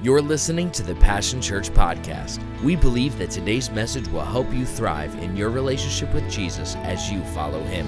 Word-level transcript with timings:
You're 0.00 0.22
listening 0.22 0.70
to 0.72 0.84
the 0.84 0.94
Passion 0.94 1.42
Church 1.42 1.70
podcast. 1.70 2.40
We 2.62 2.76
believe 2.76 3.18
that 3.18 3.32
today's 3.32 3.68
message 3.68 4.06
will 4.10 4.24
help 4.24 4.52
you 4.54 4.64
thrive 4.64 5.12
in 5.16 5.36
your 5.36 5.50
relationship 5.50 6.14
with 6.14 6.30
Jesus 6.30 6.76
as 6.76 7.10
you 7.10 7.20
follow 7.34 7.60
him. 7.64 7.84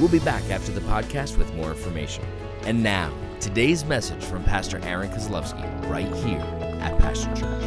We'll 0.00 0.08
be 0.08 0.18
back 0.18 0.42
after 0.50 0.72
the 0.72 0.80
podcast 0.80 1.38
with 1.38 1.54
more 1.54 1.70
information. 1.70 2.24
And 2.62 2.82
now, 2.82 3.14
today's 3.38 3.84
message 3.84 4.24
from 4.24 4.42
Pastor 4.42 4.80
Aaron 4.82 5.08
Kozlowski 5.12 5.88
right 5.88 6.12
here 6.24 6.40
at 6.80 6.98
Passion 6.98 7.32
Church. 7.36 7.62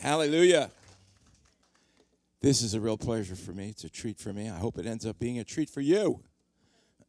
Hallelujah. 0.00 0.70
This 2.42 2.62
is 2.62 2.72
a 2.72 2.80
real 2.80 2.96
pleasure 2.96 3.36
for 3.36 3.52
me. 3.52 3.68
It's 3.68 3.84
a 3.84 3.90
treat 3.90 4.18
for 4.18 4.32
me. 4.32 4.48
I 4.48 4.56
hope 4.56 4.78
it 4.78 4.86
ends 4.86 5.04
up 5.04 5.18
being 5.18 5.38
a 5.38 5.44
treat 5.44 5.68
for 5.68 5.82
you. 5.82 6.22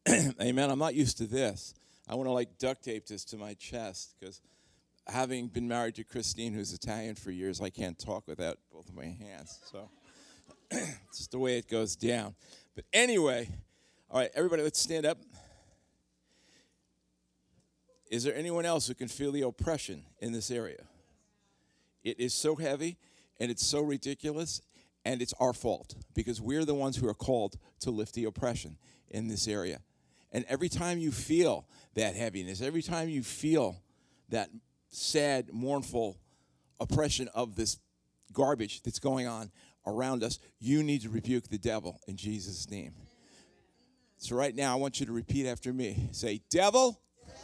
Amen. 0.41 0.69
I'm 0.69 0.79
not 0.79 0.93
used 0.93 1.17
to 1.19 1.25
this. 1.25 1.73
I 2.09 2.15
want 2.15 2.27
to 2.27 2.33
like 2.33 2.57
duct 2.57 2.83
tape 2.83 3.07
this 3.07 3.23
to 3.25 3.37
my 3.37 3.53
chest 3.53 4.15
because 4.19 4.41
having 5.07 5.47
been 5.47 5.69
married 5.69 5.95
to 5.95 6.03
Christine, 6.03 6.51
who's 6.51 6.73
Italian 6.73 7.15
for 7.15 7.31
years, 7.31 7.61
I 7.61 7.69
can't 7.69 7.97
talk 7.97 8.27
without 8.27 8.57
both 8.73 8.89
of 8.89 8.95
my 8.95 9.05
hands. 9.05 9.57
So 9.71 9.89
it's 10.71 11.17
just 11.19 11.31
the 11.31 11.39
way 11.39 11.57
it 11.57 11.69
goes 11.69 11.95
down. 11.95 12.35
But 12.75 12.83
anyway, 12.91 13.47
all 14.09 14.19
right, 14.19 14.31
everybody, 14.35 14.63
let's 14.63 14.81
stand 14.81 15.05
up. 15.05 15.17
Is 18.09 18.25
there 18.25 18.35
anyone 18.35 18.65
else 18.65 18.87
who 18.87 18.95
can 18.95 19.07
feel 19.07 19.31
the 19.31 19.43
oppression 19.43 20.03
in 20.19 20.33
this 20.33 20.51
area? 20.51 20.83
It 22.03 22.19
is 22.19 22.33
so 22.33 22.57
heavy 22.57 22.97
and 23.39 23.49
it's 23.49 23.65
so 23.65 23.79
ridiculous 23.79 24.61
and 25.05 25.21
it's 25.21 25.33
our 25.39 25.53
fault 25.53 25.95
because 26.13 26.39
we're 26.39 26.65
the 26.65 26.75
ones 26.75 26.97
who 26.97 27.07
are 27.07 27.13
called 27.13 27.57
to 27.81 27.91
lift 27.91 28.13
the 28.13 28.25
oppression 28.25 28.77
in 29.09 29.27
this 29.27 29.47
area. 29.47 29.79
And 30.31 30.45
every 30.47 30.69
time 30.69 30.97
you 30.97 31.11
feel 31.11 31.65
that 31.95 32.15
heaviness, 32.15 32.61
every 32.61 32.81
time 32.81 33.09
you 33.09 33.23
feel 33.23 33.81
that 34.29 34.49
sad, 34.89 35.49
mournful 35.51 36.17
oppression 36.79 37.27
of 37.33 37.55
this 37.55 37.77
garbage 38.31 38.81
that's 38.83 38.99
going 38.99 39.27
on 39.27 39.51
around 39.85 40.23
us, 40.23 40.39
you 40.59 40.83
need 40.83 41.01
to 41.01 41.09
rebuke 41.09 41.49
the 41.49 41.57
devil 41.57 41.99
in 42.07 42.15
Jesus' 42.15 42.69
name. 42.69 42.93
So, 44.17 44.35
right 44.35 44.55
now, 44.55 44.71
I 44.73 44.75
want 44.75 44.99
you 44.99 45.07
to 45.07 45.11
repeat 45.11 45.47
after 45.47 45.73
me 45.73 46.09
say, 46.11 46.41
Devil, 46.51 47.01
devil 47.25 47.41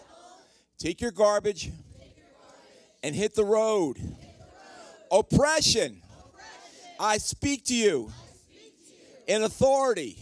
take, 0.78 1.02
your 1.02 1.10
garbage, 1.10 1.72
take 2.00 2.16
your 2.16 2.28
garbage 2.40 3.00
and 3.02 3.16
hit 3.16 3.34
the 3.34 3.44
road. 3.44 3.98
Hit 3.98 4.08
the 4.08 5.18
road. 5.18 5.26
Oppression 5.26 6.04
I 7.00 7.18
speak 7.18 7.66
to 7.66 7.76
you, 7.76 8.12
in, 9.28 9.44
authority. 9.44 10.18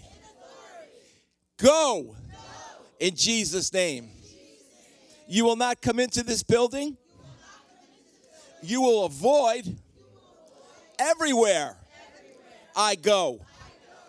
Go, 1.57 2.15
in 2.99 3.15
Jesus' 3.15 3.71
name. 3.71 4.09
You 5.27 5.45
will 5.45 5.55
not 5.55 5.81
come 5.81 5.99
into 5.99 6.21
this 6.23 6.43
building. 6.43 6.97
You 8.61 8.81
will 8.81 9.05
avoid 9.05 9.77
everywhere 10.99 11.77
I 12.75 12.95
go. 12.95 13.39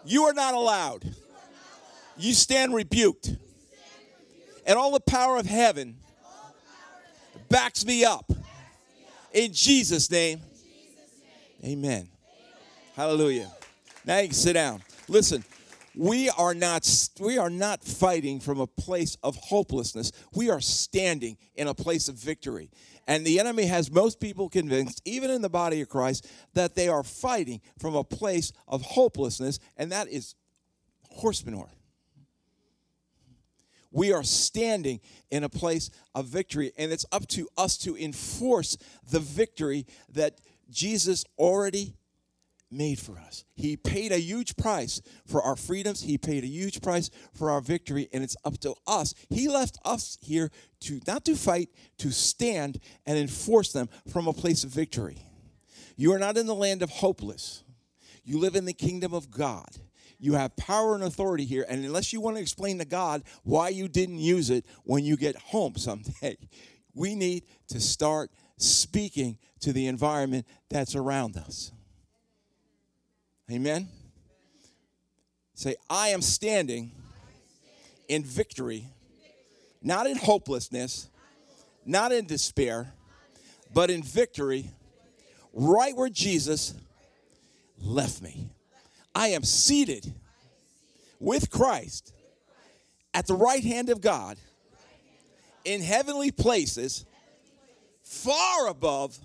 You 0.05 0.25
are 0.25 0.33
not 0.33 0.55
allowed. 0.55 1.15
You 2.17 2.33
stand 2.33 2.75
rebuked. 2.75 3.37
And 4.67 4.79
all 4.79 4.91
the 4.91 5.01
power 5.01 5.37
of 5.37 5.47
heaven 5.47 5.97
backs 7.49 7.85
me 7.85 8.05
up. 8.05 8.31
In 9.33 9.53
Jesus' 9.53 10.11
name. 10.11 10.41
Amen. 11.65 12.09
Hallelujah. 12.97 13.53
Now 14.07 14.21
you 14.21 14.29
can 14.29 14.35
sit 14.35 14.55
down. 14.55 14.83
Listen, 15.07 15.45
we 15.95 16.31
are 16.31 16.55
not 16.55 16.91
we 17.21 17.37
are 17.37 17.51
not 17.51 17.85
fighting 17.85 18.41
from 18.41 18.59
a 18.59 18.67
place 18.67 19.19
of 19.23 19.37
hopelessness. 19.37 20.13
We 20.35 20.49
are 20.49 20.63
standing 20.63 21.37
in 21.57 21.69
a 21.69 21.75
place 21.75 22.09
of 22.09 22.15
victory. 22.15 22.71
And 23.07 23.27
the 23.27 23.39
enemy 23.39 23.67
has 23.67 23.91
most 23.91 24.19
people 24.19 24.49
convinced, 24.49 25.03
even 25.05 25.31
in 25.31 25.43
the 25.43 25.51
body 25.51 25.83
of 25.83 25.91
Christ, 25.91 26.27
that 26.55 26.75
they 26.75 26.89
are 26.89 27.03
fighting 27.03 27.61
from 27.79 27.95
a 27.95 28.03
place 28.03 28.55
of 28.67 28.81
hopelessness, 28.81 29.59
and 29.77 29.93
that 29.93 30.09
is 30.09 30.35
horse 31.11 31.45
manure. 31.45 31.69
We 33.91 34.15
are 34.15 34.25
standing 34.25 35.01
in 35.31 35.45
a 35.45 35.51
place 35.51 35.91
of 36.15 36.29
victory, 36.29 36.73
and 36.79 36.91
it's 36.91 37.05
up 37.13 37.29
to 37.29 37.47
us 37.59 37.77
to 37.79 37.95
enforce 37.95 38.79
the 39.11 39.21
victory 39.21 39.85
that 40.15 40.41
Jesus 40.71 41.27
already 41.39 41.93
made 42.71 42.99
for 42.99 43.19
us. 43.19 43.45
He 43.55 43.77
paid 43.77 44.13
a 44.13 44.21
huge 44.21 44.57
price 44.57 45.01
for 45.27 45.43
our 45.43 45.57
freedoms. 45.57 46.03
He 46.03 46.19
paid 46.19 46.45
a 46.45 46.49
huge 46.49 46.81
price 46.83 47.11
for 47.33 47.51
our 47.51 47.61
victory, 47.61 48.09
and 48.13 48.25
it's 48.25 48.37
up 48.45 48.59
to 48.61 48.75
us. 48.87 49.15
He 49.29 49.49
left 49.49 49.79
us 49.85 50.19
here 50.21 50.51
to 50.81 51.01
not 51.07 51.25
to 51.27 51.37
fight, 51.37 51.69
to 51.99 52.11
stand 52.11 52.81
and 53.07 53.19
enforce 53.19 53.73
them 53.73 53.89
from 54.11 54.27
a 54.27 54.33
place 54.33 54.65
of 54.65 54.71
victory. 54.71 55.19
You 55.97 56.13
are 56.13 56.19
not 56.19 56.37
in 56.37 56.47
the 56.47 56.55
land 56.55 56.83
of 56.83 56.91
hopeless. 56.91 57.63
You 58.25 58.39
live 58.39 58.57
in 58.57 58.65
the 58.65 58.73
kingdom 58.73 59.15
of 59.15 59.31
God. 59.31 59.69
You 60.19 60.35
have 60.35 60.57
power 60.57 60.95
and 60.95 61.05
authority 61.05 61.45
here, 61.45 61.65
and 61.69 61.85
unless 61.85 62.13
you 62.13 62.21
want 62.21 62.37
to 62.37 62.43
explain 62.43 62.79
to 62.79 62.85
God 62.85 63.23
why 63.45 63.69
you 63.69 63.87
didn't 63.87 64.19
use 64.19 64.51
it 64.51 64.65
when 64.85 65.05
you 65.05 65.17
get 65.17 65.37
home 65.37 65.75
someday, 65.77 66.37
we 66.95 67.15
need 67.15 67.45
to 67.69 67.81
start 67.81 68.31
speaking 68.57 69.39
to 69.61 69.73
the 69.73 69.87
environment 69.87 70.47
that's 70.71 70.95
around 70.95 71.37
us. 71.37 71.73
Amen. 73.51 73.89
Say, 75.55 75.77
I 75.89 76.09
am 76.09 76.21
standing 76.21 76.91
in 78.09 78.25
victory, 78.25 78.87
not 79.83 80.07
in 80.07 80.17
hopelessness, 80.17 81.09
not 81.85 82.11
in 82.13 82.27
despair, 82.27 82.93
but 83.73 83.89
in 83.89 84.03
victory, 84.03 84.71
right 85.53 85.97
where 85.97 86.09
Jesus 86.09 86.75
left 87.81 88.21
me. 88.21 88.51
I 89.15 89.29
am 89.29 89.45
seated 89.45 90.13
with 91.21 91.49
Christ 91.51 92.13
at 93.15 93.27
the 93.27 93.35
right 93.35 93.63
hand 93.63 93.91
of 93.91 94.01
God 94.01 94.37
in 95.65 95.81
heavenly 95.81 96.33
places, 96.33 97.05
far 98.03 98.69
above 98.69 99.19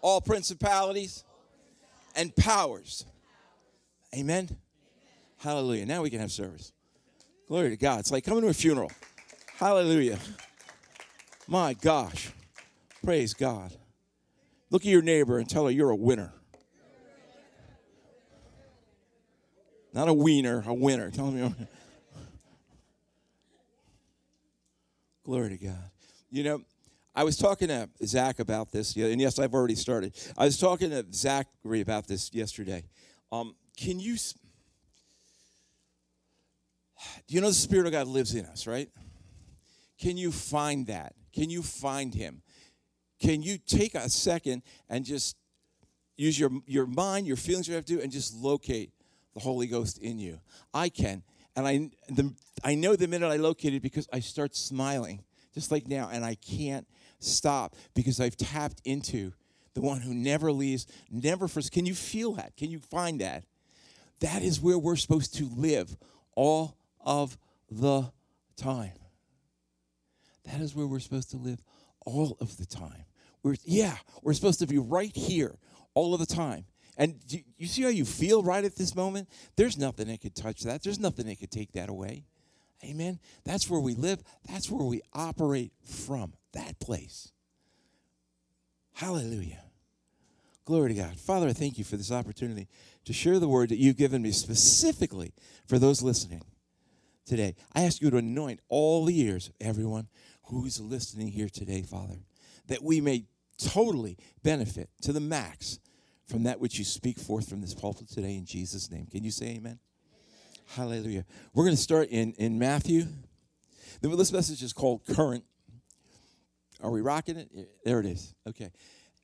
all 0.00 0.20
principalities 0.20 1.24
and 2.14 2.34
powers 2.34 3.04
Amen? 4.16 4.44
Amen? 4.48 4.56
Hallelujah. 5.38 5.84
Now 5.84 6.02
we 6.02 6.10
can 6.10 6.20
have 6.20 6.32
service. 6.32 6.72
Glory 7.48 7.70
to 7.70 7.76
God. 7.76 8.00
It's 8.00 8.10
like 8.10 8.24
coming 8.24 8.42
to 8.42 8.48
a 8.48 8.54
funeral. 8.54 8.90
Hallelujah. 9.58 10.18
My 11.46 11.74
gosh. 11.74 12.30
Praise 13.04 13.34
God. 13.34 13.76
Look 14.70 14.82
at 14.82 14.88
your 14.88 15.02
neighbor 15.02 15.38
and 15.38 15.48
tell 15.48 15.66
her 15.66 15.70
you're 15.70 15.90
a 15.90 15.96
winner. 15.96 16.32
Not 19.92 20.08
a 20.08 20.14
wiener, 20.14 20.64
a 20.66 20.74
winner. 20.74 21.10
Tell 21.10 21.30
me. 21.30 21.54
Glory 25.24 25.50
to 25.50 25.56
God. 25.58 25.90
You 26.30 26.44
know, 26.44 26.62
I 27.14 27.24
was 27.24 27.36
talking 27.36 27.68
to 27.68 27.88
Zach 28.04 28.38
about 28.38 28.72
this, 28.72 28.96
and 28.96 29.20
yes, 29.20 29.38
I've 29.38 29.54
already 29.54 29.74
started. 29.74 30.14
I 30.36 30.44
was 30.44 30.58
talking 30.58 30.90
to 30.90 31.04
Zachary 31.12 31.80
about 31.80 32.06
this 32.06 32.30
yesterday. 32.32 32.84
Um, 33.32 33.54
can 33.76 34.00
you 34.00 34.16
do 37.26 37.34
you 37.34 37.40
know 37.40 37.48
the 37.48 37.54
spirit 37.54 37.86
of 37.86 37.92
god 37.92 38.06
lives 38.06 38.34
in 38.34 38.44
us 38.46 38.66
right? 38.66 38.88
Can 39.98 40.16
you 40.16 40.30
find 40.30 40.86
that? 40.88 41.14
Can 41.32 41.48
you 41.48 41.62
find 41.62 42.14
him? 42.14 42.42
Can 43.20 43.42
you 43.42 43.56
take 43.58 43.94
a 43.94 44.10
second 44.10 44.62
and 44.88 45.04
just 45.04 45.36
use 46.16 46.38
your 46.38 46.50
your 46.66 46.86
mind 46.86 47.26
your 47.26 47.36
feelings 47.36 47.68
you 47.68 47.74
have 47.74 47.84
to 47.84 47.96
do 47.96 48.00
and 48.00 48.10
just 48.12 48.34
locate 48.34 48.90
the 49.34 49.40
holy 49.40 49.66
ghost 49.66 49.98
in 49.98 50.18
you? 50.18 50.40
I 50.72 50.88
can 50.88 51.22
and 51.54 51.66
i 51.66 51.90
the, 52.08 52.34
i 52.64 52.74
know 52.74 52.94
the 52.94 53.08
minute 53.08 53.28
i 53.28 53.36
locate 53.36 53.74
it 53.74 53.82
because 53.82 54.06
i 54.12 54.20
start 54.20 54.54
smiling 54.54 55.24
just 55.54 55.72
like 55.72 55.88
now 55.88 56.10
and 56.12 56.24
i 56.24 56.34
can't 56.34 56.86
stop 57.18 57.74
because 57.94 58.20
i've 58.20 58.36
tapped 58.36 58.82
into 58.84 59.32
the 59.74 59.80
one 59.80 60.02
who 60.02 60.12
never 60.14 60.52
leaves 60.52 60.86
never 61.10 61.48
first 61.48 61.72
can 61.72 61.86
you 61.86 61.94
feel 61.94 62.32
that? 62.32 62.56
Can 62.56 62.70
you 62.70 62.78
find 62.78 63.20
that 63.20 63.44
that 64.20 64.42
is 64.42 64.60
where 64.60 64.78
we're 64.78 64.96
supposed 64.96 65.34
to 65.36 65.48
live 65.54 65.96
all 66.34 66.76
of 67.00 67.36
the 67.70 68.10
time. 68.56 68.92
That 70.44 70.60
is 70.60 70.74
where 70.74 70.86
we're 70.86 71.00
supposed 71.00 71.30
to 71.32 71.36
live 71.36 71.60
all 72.04 72.36
of 72.40 72.56
the 72.56 72.66
time. 72.66 73.04
We're, 73.42 73.56
yeah, 73.64 73.96
we're 74.22 74.32
supposed 74.32 74.60
to 74.60 74.66
be 74.66 74.78
right 74.78 75.14
here 75.14 75.56
all 75.94 76.14
of 76.14 76.20
the 76.20 76.26
time. 76.26 76.64
And 76.96 77.24
do 77.26 77.38
you 77.58 77.66
see 77.66 77.82
how 77.82 77.88
you 77.88 78.04
feel 78.04 78.42
right 78.42 78.64
at 78.64 78.76
this 78.76 78.94
moment? 78.94 79.28
There's 79.56 79.76
nothing 79.76 80.08
that 80.08 80.20
could 80.20 80.34
touch 80.34 80.62
that. 80.62 80.82
There's 80.82 80.98
nothing 80.98 81.26
that 81.26 81.38
could 81.38 81.50
take 81.50 81.72
that 81.72 81.88
away. 81.88 82.24
Amen. 82.84 83.18
That's 83.44 83.68
where 83.68 83.80
we 83.80 83.94
live. 83.94 84.22
That's 84.48 84.70
where 84.70 84.84
we 84.84 85.02
operate 85.12 85.72
from. 85.84 86.32
That 86.52 86.78
place. 86.80 87.32
Hallelujah. 88.94 89.62
Glory 90.66 90.88
to 90.94 91.00
God. 91.00 91.16
Father, 91.16 91.46
I 91.46 91.52
thank 91.52 91.78
you 91.78 91.84
for 91.84 91.96
this 91.96 92.10
opportunity 92.10 92.66
to 93.04 93.12
share 93.12 93.38
the 93.38 93.46
word 93.46 93.68
that 93.68 93.78
you've 93.78 93.96
given 93.96 94.20
me 94.20 94.32
specifically 94.32 95.32
for 95.68 95.78
those 95.78 96.02
listening 96.02 96.42
today. 97.24 97.54
I 97.72 97.84
ask 97.84 98.02
you 98.02 98.10
to 98.10 98.16
anoint 98.16 98.58
all 98.68 99.04
the 99.04 99.18
ears 99.20 99.46
of 99.46 99.54
everyone 99.60 100.08
who's 100.46 100.80
listening 100.80 101.28
here 101.28 101.48
today, 101.48 101.82
Father, 101.82 102.16
that 102.66 102.82
we 102.82 103.00
may 103.00 103.26
totally 103.58 104.18
benefit 104.42 104.90
to 105.02 105.12
the 105.12 105.20
max 105.20 105.78
from 106.26 106.42
that 106.42 106.58
which 106.58 106.80
you 106.80 106.84
speak 106.84 107.20
forth 107.20 107.48
from 107.48 107.60
this 107.60 107.72
pulpit 107.72 108.08
today 108.08 108.34
in 108.34 108.44
Jesus' 108.44 108.90
name. 108.90 109.06
Can 109.06 109.22
you 109.22 109.30
say 109.30 109.46
amen? 109.50 109.58
amen. 109.60 109.78
Hallelujah. 110.74 111.24
We're 111.54 111.64
going 111.64 111.76
to 111.76 111.82
start 111.82 112.08
in, 112.10 112.32
in 112.38 112.58
Matthew. 112.58 113.04
This 114.00 114.32
message 114.32 114.64
is 114.64 114.72
called 114.72 115.06
Current. 115.06 115.44
Are 116.82 116.90
we 116.90 117.02
rocking 117.02 117.36
it? 117.36 117.52
There 117.84 118.00
it 118.00 118.06
is. 118.06 118.34
Okay. 118.48 118.72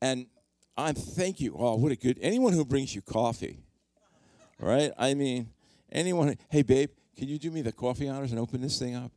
And 0.00 0.26
I'm 0.76 0.94
thank 0.94 1.40
you. 1.40 1.54
Oh, 1.58 1.76
what 1.76 1.92
a 1.92 1.96
good 1.96 2.18
anyone 2.20 2.52
who 2.52 2.64
brings 2.64 2.94
you 2.94 3.02
coffee. 3.02 3.58
Right? 4.58 4.92
I 4.96 5.14
mean, 5.14 5.48
anyone 5.90 6.36
hey 6.50 6.62
babe, 6.62 6.90
can 7.16 7.28
you 7.28 7.38
do 7.38 7.50
me 7.50 7.62
the 7.62 7.72
coffee 7.72 8.08
honors 8.08 8.30
and 8.30 8.40
open 8.40 8.60
this 8.60 8.78
thing 8.78 8.94
up? 8.94 9.12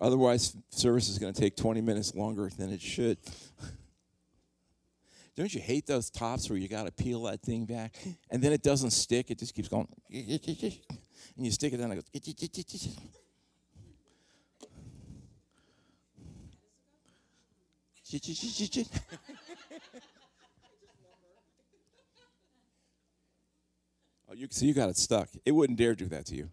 Otherwise, 0.00 0.56
service 0.70 1.08
is 1.08 1.18
going 1.18 1.32
to 1.32 1.40
take 1.40 1.56
20 1.56 1.80
minutes 1.80 2.14
longer 2.14 2.50
than 2.56 2.70
it 2.70 2.80
should. 2.80 3.18
Don't 5.36 5.52
you 5.52 5.60
hate 5.60 5.86
those 5.86 6.10
tops 6.10 6.48
where 6.48 6.58
you 6.58 6.68
got 6.68 6.86
to 6.86 6.92
peel 6.92 7.24
that 7.24 7.42
thing 7.42 7.64
back 7.64 7.96
and 8.30 8.42
then 8.42 8.52
it 8.52 8.62
doesn't 8.62 8.90
stick? 8.90 9.30
It 9.30 9.38
just 9.38 9.54
keeps 9.54 9.68
going. 9.68 9.88
And 11.36 11.44
you 11.44 11.50
stick 11.50 11.72
it 11.72 11.78
down 11.78 11.90
and 11.90 11.98
it 11.98 12.04
goes. 12.12 12.12
oh, 24.34 24.38
you 24.38 24.48
see, 24.50 24.66
you 24.66 24.74
got 24.74 24.88
it 24.88 24.96
stuck. 24.96 25.28
It 25.44 25.52
wouldn't 25.52 25.78
dare 25.78 25.94
do 25.94 26.06
that 26.06 26.26
to 26.26 26.36
you. 26.36 26.50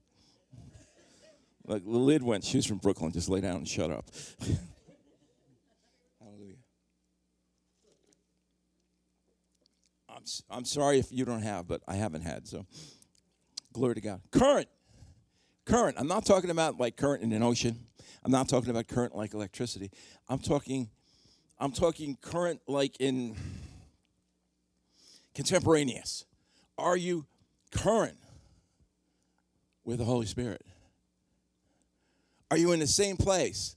Like 1.66 1.84
the 1.84 1.92
lid 1.92 2.24
went. 2.24 2.44
She 2.44 2.58
was 2.58 2.66
from 2.66 2.78
Brooklyn. 2.78 3.12
Just 3.12 3.30
lay 3.30 3.42
down 3.42 3.58
and 3.58 3.68
shut 3.68 3.92
up. 3.92 4.06
Hallelujah. 6.20 6.56
I'm 10.10 10.24
I'm 10.50 10.66
sorry 10.66 11.00
if 11.00 11.12
you 11.12 11.26
don't 11.26 11.44
have, 11.44 11.68
but 11.68 11.82
I 11.88 11.96
haven't 11.96 12.22
had. 12.24 12.48
So, 12.48 12.66
glory 13.74 13.96
to 13.96 14.02
God. 14.02 14.22
Current, 14.32 14.68
current. 15.66 15.98
I'm 16.00 16.08
not 16.08 16.26
talking 16.26 16.50
about 16.50 16.80
like 16.80 16.98
current 16.98 17.24
in 17.24 17.32
an 17.32 17.44
ocean. 17.44 17.78
I'm 18.24 18.32
not 18.32 18.50
talking 18.50 18.70
about 18.70 18.88
current 18.88 19.16
like 19.16 19.34
electricity. 19.34 19.92
I'm 20.28 20.40
talking 20.40 20.90
I'm 21.62 21.72
talking 21.72 22.18
current, 22.20 22.60
like 22.68 23.00
in 23.00 23.36
contemporaneous. 25.36 26.26
Are 26.76 26.98
you 26.98 27.28
current 27.72 28.18
with 29.84 30.00
the 30.00 30.06
Holy 30.06 30.26
Spirit? 30.26 30.66
Are 32.50 32.58
you 32.58 32.72
in 32.74 32.80
the 32.80 32.88
same 32.88 33.18
place, 33.18 33.76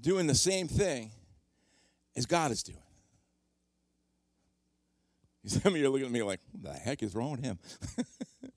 doing 0.00 0.26
the 0.26 0.34
same 0.34 0.66
thing 0.66 1.10
as 2.16 2.26
God 2.26 2.50
is 2.50 2.62
doing? 2.62 2.78
Some 5.46 5.74
of 5.74 5.78
you 5.78 5.86
are 5.86 5.90
looking 5.90 6.06
at 6.06 6.12
me 6.12 6.22
like, 6.22 6.40
what 6.52 6.72
the 6.72 6.78
heck 6.78 7.02
is 7.02 7.14
wrong 7.14 7.32
with 7.32 7.44
him? 7.44 7.58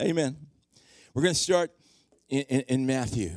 Amen. 0.00 0.36
We're 1.14 1.22
going 1.22 1.34
to 1.34 1.40
start 1.40 1.70
in, 2.28 2.42
in, 2.42 2.60
in 2.62 2.86
Matthew 2.86 3.32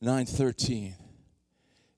9 0.00 0.26
13. 0.26 0.94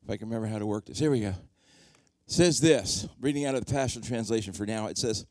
If 0.02 0.10
I 0.10 0.16
can 0.16 0.28
remember 0.28 0.46
how 0.46 0.58
to 0.58 0.66
work 0.66 0.86
this. 0.86 0.98
Here 0.98 1.10
we 1.10 1.20
go. 1.20 1.28
It 1.28 2.32
says 2.32 2.60
this, 2.60 3.08
reading 3.20 3.44
out 3.44 3.54
of 3.54 3.64
the 3.64 3.72
Passion 3.72 4.02
Translation 4.02 4.52
for 4.52 4.64
now. 4.64 4.86
It 4.86 4.98
says, 4.98 5.26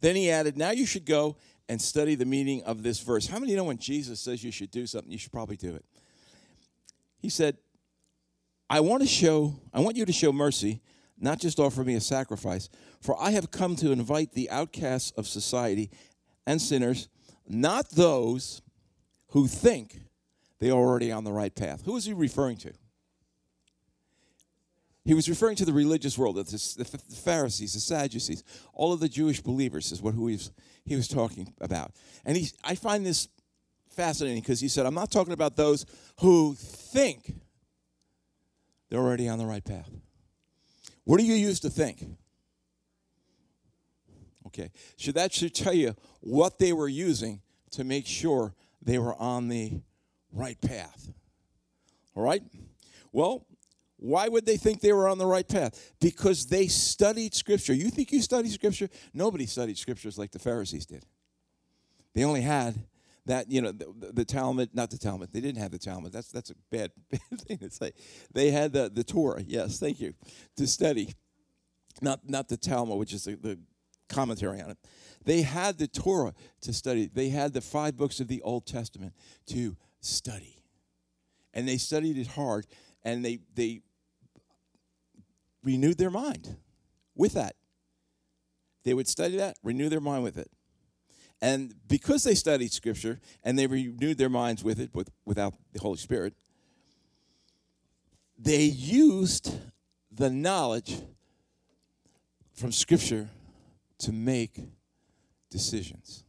Then 0.00 0.16
he 0.16 0.30
added, 0.30 0.56
Now 0.56 0.70
you 0.70 0.86
should 0.86 1.04
go 1.04 1.36
and 1.68 1.80
study 1.80 2.14
the 2.14 2.24
meaning 2.24 2.62
of 2.64 2.82
this 2.82 3.00
verse. 3.00 3.26
How 3.26 3.38
many 3.38 3.54
know 3.54 3.64
when 3.64 3.78
Jesus 3.78 4.20
says 4.20 4.44
you 4.44 4.52
should 4.52 4.70
do 4.70 4.86
something, 4.86 5.10
you 5.10 5.18
should 5.18 5.32
probably 5.32 5.56
do 5.56 5.74
it? 5.74 5.84
He 7.18 7.28
said, 7.28 7.56
I 8.68 8.80
want 8.80 9.02
to 9.02 9.08
show, 9.08 9.60
I 9.72 9.80
want 9.80 9.96
you 9.96 10.04
to 10.04 10.12
show 10.12 10.32
mercy, 10.32 10.80
not 11.18 11.38
just 11.38 11.58
offer 11.58 11.82
me 11.82 11.94
a 11.94 12.00
sacrifice, 12.00 12.68
for 13.00 13.20
I 13.20 13.30
have 13.30 13.50
come 13.50 13.76
to 13.76 13.92
invite 13.92 14.32
the 14.32 14.50
outcasts 14.50 15.12
of 15.12 15.26
society 15.26 15.90
and 16.46 16.60
sinners, 16.60 17.08
not 17.48 17.90
those 17.90 18.62
who 19.28 19.46
think 19.46 20.00
they 20.58 20.70
are 20.70 20.78
already 20.78 21.12
on 21.12 21.24
the 21.24 21.32
right 21.32 21.54
path. 21.54 21.82
Who 21.84 21.96
is 21.96 22.04
he 22.04 22.12
referring 22.12 22.56
to? 22.58 22.72
He 25.06 25.14
was 25.14 25.28
referring 25.28 25.54
to 25.56 25.64
the 25.64 25.72
religious 25.72 26.18
world, 26.18 26.34
the 26.34 26.98
Pharisees, 27.24 27.74
the 27.74 27.80
Sadducees, 27.80 28.42
all 28.72 28.92
of 28.92 28.98
the 28.98 29.08
Jewish 29.08 29.40
believers 29.40 29.92
is 29.92 30.02
what 30.02 30.14
who 30.14 30.26
he 30.26 30.34
was, 30.34 30.50
he 30.84 30.96
was 30.96 31.06
talking 31.06 31.54
about. 31.60 31.92
And 32.24 32.36
he, 32.36 32.48
I 32.64 32.74
find 32.74 33.06
this 33.06 33.28
fascinating 33.88 34.42
because 34.42 34.58
he 34.58 34.66
said, 34.66 34.84
I'm 34.84 34.94
not 34.94 35.12
talking 35.12 35.32
about 35.32 35.54
those 35.54 35.86
who 36.18 36.54
think 36.54 37.34
they're 38.90 38.98
already 38.98 39.28
on 39.28 39.38
the 39.38 39.46
right 39.46 39.64
path. 39.64 39.88
What 41.04 41.20
do 41.20 41.24
you 41.24 41.34
use 41.34 41.60
to 41.60 41.70
think? 41.70 42.04
Okay, 44.48 44.72
so 44.96 45.12
that 45.12 45.32
should 45.32 45.54
tell 45.54 45.74
you 45.74 45.94
what 46.18 46.58
they 46.58 46.72
were 46.72 46.88
using 46.88 47.42
to 47.70 47.84
make 47.84 48.08
sure 48.08 48.54
they 48.82 48.98
were 48.98 49.14
on 49.14 49.46
the 49.46 49.82
right 50.32 50.60
path. 50.60 51.12
All 52.16 52.24
right? 52.24 52.42
Well, 53.12 53.46
why 54.06 54.28
would 54.28 54.46
they 54.46 54.56
think 54.56 54.80
they 54.80 54.92
were 54.92 55.08
on 55.08 55.18
the 55.18 55.26
right 55.26 55.46
path? 55.46 55.92
Because 56.00 56.46
they 56.46 56.68
studied 56.68 57.34
Scripture. 57.34 57.74
You 57.74 57.90
think 57.90 58.12
you 58.12 58.22
studied 58.22 58.52
Scripture? 58.52 58.88
Nobody 59.12 59.46
studied 59.46 59.78
Scriptures 59.78 60.16
like 60.16 60.30
the 60.30 60.38
Pharisees 60.38 60.86
did. 60.86 61.04
They 62.14 62.24
only 62.24 62.42
had 62.42 62.74
that, 63.26 63.50
you 63.50 63.60
know, 63.60 63.72
the, 63.72 64.12
the 64.12 64.24
Talmud, 64.24 64.70
not 64.72 64.90
the 64.90 64.98
Talmud. 64.98 65.30
They 65.32 65.40
didn't 65.40 65.60
have 65.60 65.72
the 65.72 65.78
Talmud. 65.78 66.12
That's 66.12 66.28
that's 66.28 66.50
a 66.50 66.54
bad, 66.70 66.92
bad 67.10 67.40
thing 67.40 67.58
to 67.58 67.70
say. 67.70 67.92
They 68.32 68.50
had 68.50 68.72
the, 68.72 68.88
the 68.88 69.04
Torah, 69.04 69.42
yes, 69.46 69.78
thank 69.78 70.00
you, 70.00 70.14
to 70.56 70.66
study. 70.66 71.14
Not, 72.00 72.20
not 72.28 72.48
the 72.48 72.56
Talmud, 72.56 72.98
which 72.98 73.12
is 73.12 73.24
the, 73.24 73.36
the 73.36 73.58
commentary 74.08 74.60
on 74.60 74.70
it. 74.70 74.78
They 75.24 75.42
had 75.42 75.78
the 75.78 75.88
Torah 75.88 76.34
to 76.60 76.72
study. 76.72 77.10
They 77.12 77.30
had 77.30 77.52
the 77.52 77.60
five 77.60 77.96
books 77.96 78.20
of 78.20 78.28
the 78.28 78.42
Old 78.42 78.66
Testament 78.66 79.14
to 79.46 79.76
study. 80.00 80.62
And 81.52 81.66
they 81.66 81.78
studied 81.78 82.18
it 82.18 82.28
hard 82.28 82.66
and 83.02 83.24
they, 83.24 83.38
they 83.54 83.80
renewed 85.66 85.98
their 85.98 86.10
mind 86.10 86.56
with 87.16 87.34
that. 87.34 87.56
They 88.84 88.94
would 88.94 89.08
study 89.08 89.36
that, 89.36 89.56
renew 89.64 89.88
their 89.88 90.00
mind 90.00 90.22
with 90.22 90.38
it. 90.38 90.48
And 91.42 91.74
because 91.88 92.22
they 92.22 92.34
studied 92.34 92.72
Scripture 92.72 93.18
and 93.42 93.58
they 93.58 93.66
renewed 93.66 94.16
their 94.16 94.30
minds 94.30 94.62
with 94.62 94.80
it 94.80 94.94
with, 94.94 95.10
without 95.26 95.54
the 95.72 95.80
Holy 95.80 95.98
Spirit, 95.98 96.34
they 98.38 98.62
used 98.62 99.52
the 100.10 100.30
knowledge 100.30 100.96
from 102.54 102.72
Scripture 102.72 103.28
to 103.98 104.12
make 104.12 104.60
decisions. 105.50 106.22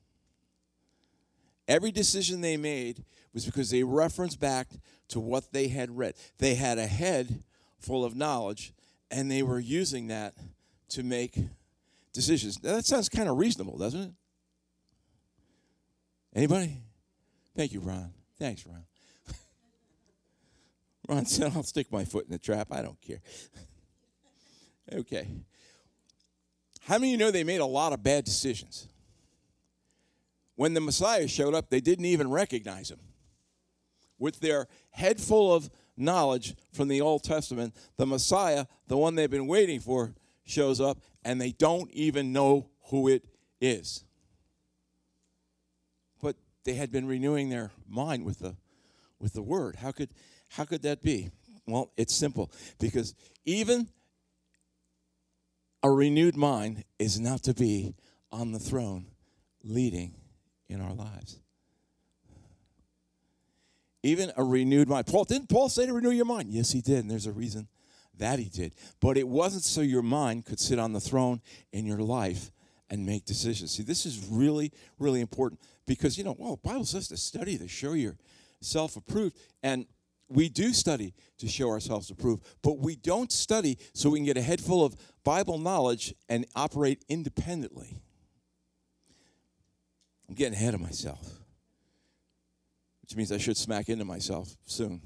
Every 1.68 1.92
decision 1.92 2.42
they 2.42 2.58
made 2.58 3.04
was 3.34 3.46
because 3.46 3.70
they 3.70 3.84
referenced 3.84 4.40
back 4.40 4.68
to 5.10 5.20
what 5.20 5.52
they 5.52 5.68
had 5.68 5.96
read. 5.96 6.16
They 6.40 6.56
had 6.56 6.78
a 6.78 6.88
head 6.88 7.44
full 7.78 8.04
of 8.04 8.16
knowledge, 8.16 8.74
and 9.10 9.32
they 9.32 9.44
were 9.44 9.60
using 9.60 10.08
that 10.08 10.36
to 10.90 11.04
make 11.04 11.38
decisions. 12.14 12.62
Now, 12.64 12.76
that 12.76 12.86
sounds 12.86 13.10
kind 13.10 13.30
of 13.30 13.38
reasonable, 13.38 13.78
doesn't 13.78 14.02
it? 14.02 14.12
Anybody? 16.36 16.78
Thank 17.56 17.74
you, 17.74 17.80
Ron. 17.80 18.12
Thanks, 18.38 18.66
Ron. 18.66 18.84
Ron 21.08 21.26
said, 21.26 21.52
I'll 21.56 21.64
stick 21.64 21.92
my 21.92 22.06
foot 22.06 22.26
in 22.26 22.32
the 22.32 22.38
trap. 22.38 22.68
I 22.72 22.82
don't 22.82 23.02
care. 23.02 23.22
okay. 24.94 25.28
How 26.82 26.96
many 26.96 27.08
of 27.08 27.12
you 27.12 27.18
know 27.18 27.32
they 27.32 27.44
made 27.44 27.60
a 27.60 27.66
lot 27.66 27.94
of 27.94 28.04
bad 28.04 28.24
decisions? 28.24 28.88
When 30.56 30.74
the 30.74 30.82
Messiah 30.82 31.28
showed 31.28 31.54
up, 31.54 31.70
they 31.70 31.82
didn't 31.82 32.06
even 32.06 32.30
recognize 32.30 32.90
him 32.90 33.00
with 34.20 34.40
their 34.40 34.68
head 34.92 35.20
full 35.20 35.54
of 35.54 35.70
knowledge 35.98 36.56
from 36.72 36.88
the 36.88 37.02
Old 37.02 37.24
Testament, 37.24 37.76
the 37.98 38.06
Messiah, 38.06 38.66
the 38.88 38.98
one 38.98 39.16
they've 39.16 39.30
been 39.30 39.48
waiting 39.48 39.80
for, 39.80 40.14
shows 40.46 40.80
up 40.80 41.00
and 41.26 41.42
they 41.42 41.52
don't 41.52 41.92
even 41.92 42.32
know 42.32 42.70
who 42.90 43.08
it 43.08 43.26
is. 43.60 44.04
But 46.22 46.36
they 46.64 46.76
had 46.76 46.92
been 46.92 47.08
renewing 47.08 47.50
their 47.50 47.72
mind 47.88 48.24
with 48.24 48.40
the 48.40 48.56
with 49.20 49.34
the 49.34 49.42
word. 49.42 49.78
How 49.78 49.92
could 49.92 50.10
how 50.50 50.64
could 50.64 50.84
that 50.84 51.02
be? 51.02 51.32
Well, 51.66 51.92
it's 51.98 52.16
simple 52.16 52.52
because 52.80 53.14
even 53.46 53.90
a 55.84 55.92
renewed 55.92 56.38
mind 56.38 56.86
is 56.98 57.20
not 57.20 57.44
to 57.44 57.54
be 57.54 57.96
on 58.32 58.52
the 58.52 58.60
throne 58.60 59.08
leading 59.64 60.16
in 60.70 60.80
our 60.80 60.94
lives 60.94 61.40
even 64.04 64.32
a 64.38 64.44
renewed 64.44 64.88
mind. 64.88 65.08
Paul 65.08 65.24
didn't 65.24 65.50
Paul 65.50 65.70
say 65.70 65.86
to 65.86 65.94
renew 65.94 66.12
your 66.12 66.26
mind? 66.26 66.50
Yes, 66.52 66.72
he 66.72 66.82
did, 66.82 67.00
and 67.00 67.12
there's 67.12 67.26
a 67.26 67.32
reason 67.32 67.68
That 68.18 68.40
he 68.40 68.50
did. 68.50 68.74
But 69.00 69.18
it 69.18 69.28
wasn't 69.28 69.64
so 69.64 69.82
your 69.82 70.02
mind 70.02 70.46
could 70.46 70.60
sit 70.60 70.80
on 70.80 70.94
the 70.94 71.00
throne 71.00 71.42
in 71.72 71.86
your 71.86 72.00
life 72.00 72.52
and 72.90 73.06
make 73.06 73.26
decisions. 73.26 73.72
See, 73.72 73.84
this 73.84 74.06
is 74.06 74.28
really, 74.30 74.72
really 74.98 75.22
important 75.22 75.62
because, 75.86 76.18
you 76.18 76.24
know, 76.24 76.36
well, 76.38 76.60
the 76.62 76.70
Bible 76.70 76.86
says 76.86 77.08
to 77.10 77.18
study 77.18 77.58
to 77.58 77.68
show 77.68 77.94
yourself 77.94 78.96
approved. 78.96 79.38
And 79.62 79.86
we 80.30 80.50
do 80.50 80.74
study 80.74 81.14
to 81.38 81.48
show 81.48 81.70
ourselves 81.70 82.10
approved, 82.10 82.46
but 82.62 82.80
we 82.80 82.96
don't 82.96 83.32
study 83.32 83.78
so 83.94 84.10
we 84.10 84.20
can 84.20 84.26
get 84.26 84.38
a 84.38 84.42
head 84.42 84.60
full 84.62 84.84
of 84.84 84.96
Bible 85.24 85.58
knowledge 85.58 86.14
and 86.28 86.46
operate 86.56 87.04
independently. 87.08 88.02
I'm 90.28 90.36
getting 90.36 90.54
ahead 90.54 90.74
of 90.74 90.82
myself, 90.82 91.26
which 93.08 93.16
means 93.16 93.32
I 93.32 93.38
should 93.38 93.56
smack 93.56 93.88
into 93.88 94.04
myself 94.04 94.58
soon. 94.66 95.02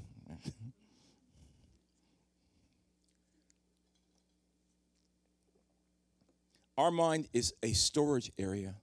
Our 6.76 6.90
mind 6.90 7.28
is 7.32 7.54
a 7.62 7.74
storage 7.74 8.32
area 8.38 8.74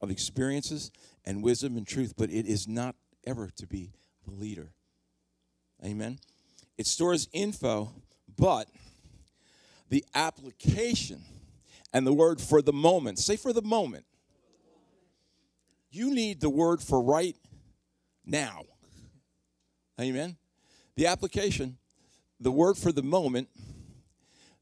of 0.00 0.10
experiences 0.10 0.90
and 1.26 1.42
wisdom 1.42 1.76
and 1.76 1.86
truth, 1.86 2.14
but 2.16 2.30
it 2.30 2.46
is 2.46 2.66
not 2.66 2.94
ever 3.26 3.50
to 3.56 3.66
be 3.66 3.90
the 4.26 4.32
leader. 4.32 4.72
Amen. 5.84 6.18
It 6.78 6.86
stores 6.86 7.28
info, 7.34 7.92
but 8.38 8.68
the 9.90 10.06
application 10.14 11.20
and 11.92 12.06
the 12.06 12.14
word 12.14 12.40
for 12.40 12.62
the 12.62 12.72
moment, 12.72 13.18
say 13.18 13.36
for 13.36 13.52
the 13.52 13.60
moment, 13.60 14.06
you 15.90 16.14
need 16.14 16.40
the 16.40 16.48
word 16.50 16.80
for 16.80 17.02
right 17.02 17.36
now. 18.28 18.62
Amen. 20.00 20.36
The 20.96 21.06
application, 21.06 21.78
the 22.38 22.52
word 22.52 22.76
for 22.76 22.92
the 22.92 23.02
moment, 23.02 23.48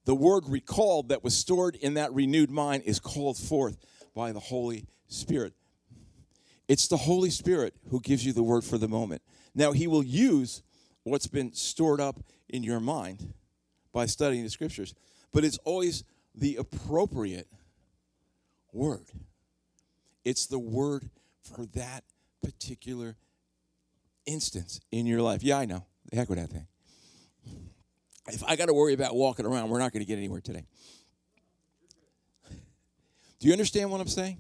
the 0.04 0.14
word 0.14 0.44
recalled 0.46 1.08
that 1.08 1.25
was 1.25 1.37
stored 1.37 1.75
in 1.76 1.94
that 1.94 2.12
renewed 2.12 2.50
mind 2.50 2.85
is 2.85 3.00
called 3.00 3.37
forth 3.37 3.76
by 4.14 4.32
the 4.32 4.40
Holy 4.40 4.87
Spirit. 5.08 5.52
It's 6.68 6.88
the 6.88 6.96
Holy 6.96 7.30
Spirit 7.30 7.75
who 7.90 8.00
gives 8.00 8.25
you 8.25 8.32
the 8.32 8.42
word 8.42 8.64
for 8.64 8.78
the 8.78 8.88
moment. 8.88 9.23
Now, 9.54 9.73
He 9.73 9.87
will 9.87 10.02
use 10.02 10.62
what's 11.02 11.26
been 11.26 11.52
stored 11.52 12.00
up 12.00 12.16
in 12.49 12.62
your 12.62 12.80
mind 12.80 13.35
by 13.92 14.06
studying 14.06 14.44
the 14.44 14.50
scriptures, 14.50 14.94
but 15.32 15.44
it's 15.44 15.58
always 15.58 16.04
the 16.35 16.56
appropriate 16.56 17.49
word. 18.73 19.06
It's 20.25 20.46
the 20.46 20.58
word 20.58 21.08
for 21.42 21.66
that 21.66 22.04
particular 22.42 23.16
instance 24.26 24.80
in 24.90 25.06
your 25.06 25.23
life. 25.23 25.42
Yeah, 25.42 25.59
I 25.59 25.64
know. 25.64 25.85
The 26.11 26.16
heck 26.16 26.28
with 26.28 26.38
that 26.38 26.50
thing. 26.50 26.66
If 28.28 28.42
I 28.45 28.56
got 28.56 28.66
to 28.66 28.75
worry 28.75 28.92
about 28.92 29.14
walking 29.14 29.47
around, 29.47 29.71
we're 29.71 29.78
not 29.78 29.92
going 29.92 30.04
to 30.04 30.06
get 30.06 30.18
anywhere 30.18 30.40
today. 30.40 30.64
Do 33.38 33.47
you 33.47 33.52
understand 33.52 33.90
what 33.90 34.00
I'm 34.00 34.09
saying? 34.09 34.38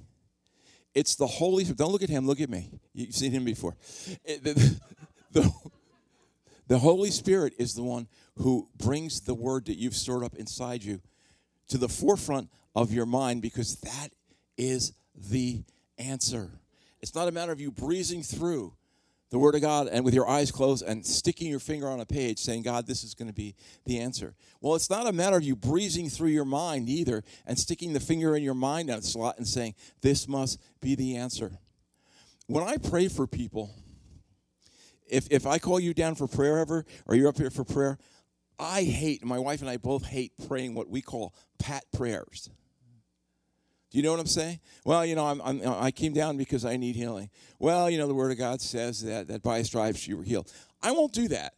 It's 0.94 1.14
the 1.14 1.26
Holy 1.26 1.64
Spirit. 1.64 1.78
Don't 1.78 1.92
look 1.92 2.02
at 2.02 2.08
him, 2.08 2.26
look 2.26 2.40
at 2.40 2.48
me. 2.48 2.70
You've 2.94 3.14
seen 3.14 3.30
him 3.30 3.44
before. 3.44 3.76
Eh, 4.24 4.38
the, 4.42 4.80
the, 5.32 5.52
the 6.68 6.78
Holy 6.78 7.10
Spirit 7.10 7.52
is 7.58 7.74
the 7.74 7.82
one 7.82 8.08
who 8.38 8.68
brings 8.76 9.20
the 9.20 9.34
word 9.34 9.66
that 9.66 9.76
you've 9.76 9.94
stored 9.94 10.24
up 10.24 10.34
inside 10.34 10.82
you 10.82 11.00
to 11.68 11.78
the 11.78 11.88
forefront 11.88 12.50
of 12.74 12.92
your 12.92 13.06
mind 13.06 13.42
because 13.42 13.76
that 13.76 14.08
is 14.56 14.92
the 15.14 15.62
answer. 15.98 16.50
It's 17.00 17.14
not 17.14 17.28
a 17.28 17.32
matter 17.32 17.52
of 17.52 17.60
you 17.60 17.70
breezing 17.70 18.22
through 18.22 18.74
the 19.36 19.40
Word 19.40 19.54
of 19.54 19.60
God 19.60 19.88
and 19.88 20.02
with 20.02 20.14
your 20.14 20.26
eyes 20.26 20.50
closed 20.50 20.82
and 20.82 21.04
sticking 21.04 21.50
your 21.50 21.60
finger 21.60 21.90
on 21.90 22.00
a 22.00 22.06
page 22.06 22.38
saying, 22.38 22.62
God, 22.62 22.86
this 22.86 23.04
is 23.04 23.12
going 23.12 23.28
to 23.28 23.34
be 23.34 23.54
the 23.84 23.98
answer. 23.98 24.34
Well, 24.62 24.74
it's 24.74 24.88
not 24.88 25.06
a 25.06 25.12
matter 25.12 25.36
of 25.36 25.42
you 25.42 25.54
breezing 25.54 26.08
through 26.08 26.30
your 26.30 26.46
mind 26.46 26.88
either 26.88 27.22
and 27.44 27.58
sticking 27.58 27.92
the 27.92 28.00
finger 28.00 28.34
in 28.34 28.42
your 28.42 28.54
mind 28.54 28.88
on 28.88 29.00
a 29.00 29.02
slot 29.02 29.36
and 29.36 29.46
saying, 29.46 29.74
this 30.00 30.26
must 30.26 30.58
be 30.80 30.94
the 30.94 31.16
answer. 31.16 31.58
When 32.46 32.64
I 32.64 32.78
pray 32.78 33.08
for 33.08 33.26
people, 33.26 33.74
if, 35.06 35.28
if 35.30 35.46
I 35.46 35.58
call 35.58 35.80
you 35.80 35.92
down 35.92 36.14
for 36.14 36.26
prayer 36.26 36.56
ever, 36.56 36.86
or 37.04 37.14
you're 37.14 37.28
up 37.28 37.36
here 37.36 37.50
for 37.50 37.64
prayer, 37.64 37.98
I 38.58 38.84
hate, 38.84 39.22
my 39.22 39.38
wife 39.38 39.60
and 39.60 39.68
I 39.68 39.76
both 39.76 40.06
hate 40.06 40.32
praying 40.48 40.74
what 40.74 40.88
we 40.88 41.02
call 41.02 41.34
pat 41.58 41.84
prayers. 41.92 42.48
Do 43.96 44.00
you 44.00 44.04
know 44.04 44.10
what 44.10 44.20
I'm 44.20 44.26
saying? 44.26 44.60
Well, 44.84 45.06
you 45.06 45.14
know, 45.14 45.24
I'm, 45.24 45.40
I'm, 45.40 45.66
uh, 45.66 45.80
i 45.80 45.90
came 45.90 46.12
down 46.12 46.36
because 46.36 46.66
I 46.66 46.76
need 46.76 46.96
healing. 46.96 47.30
Well, 47.58 47.88
you 47.88 47.96
know, 47.96 48.06
the 48.06 48.12
Word 48.12 48.30
of 48.30 48.36
God 48.36 48.60
says 48.60 49.02
that, 49.04 49.26
that 49.28 49.42
by 49.42 49.62
stripes 49.62 50.06
you 50.06 50.18
were 50.18 50.22
healed. 50.22 50.52
I 50.82 50.90
won't 50.90 51.14
do 51.14 51.28
that, 51.28 51.54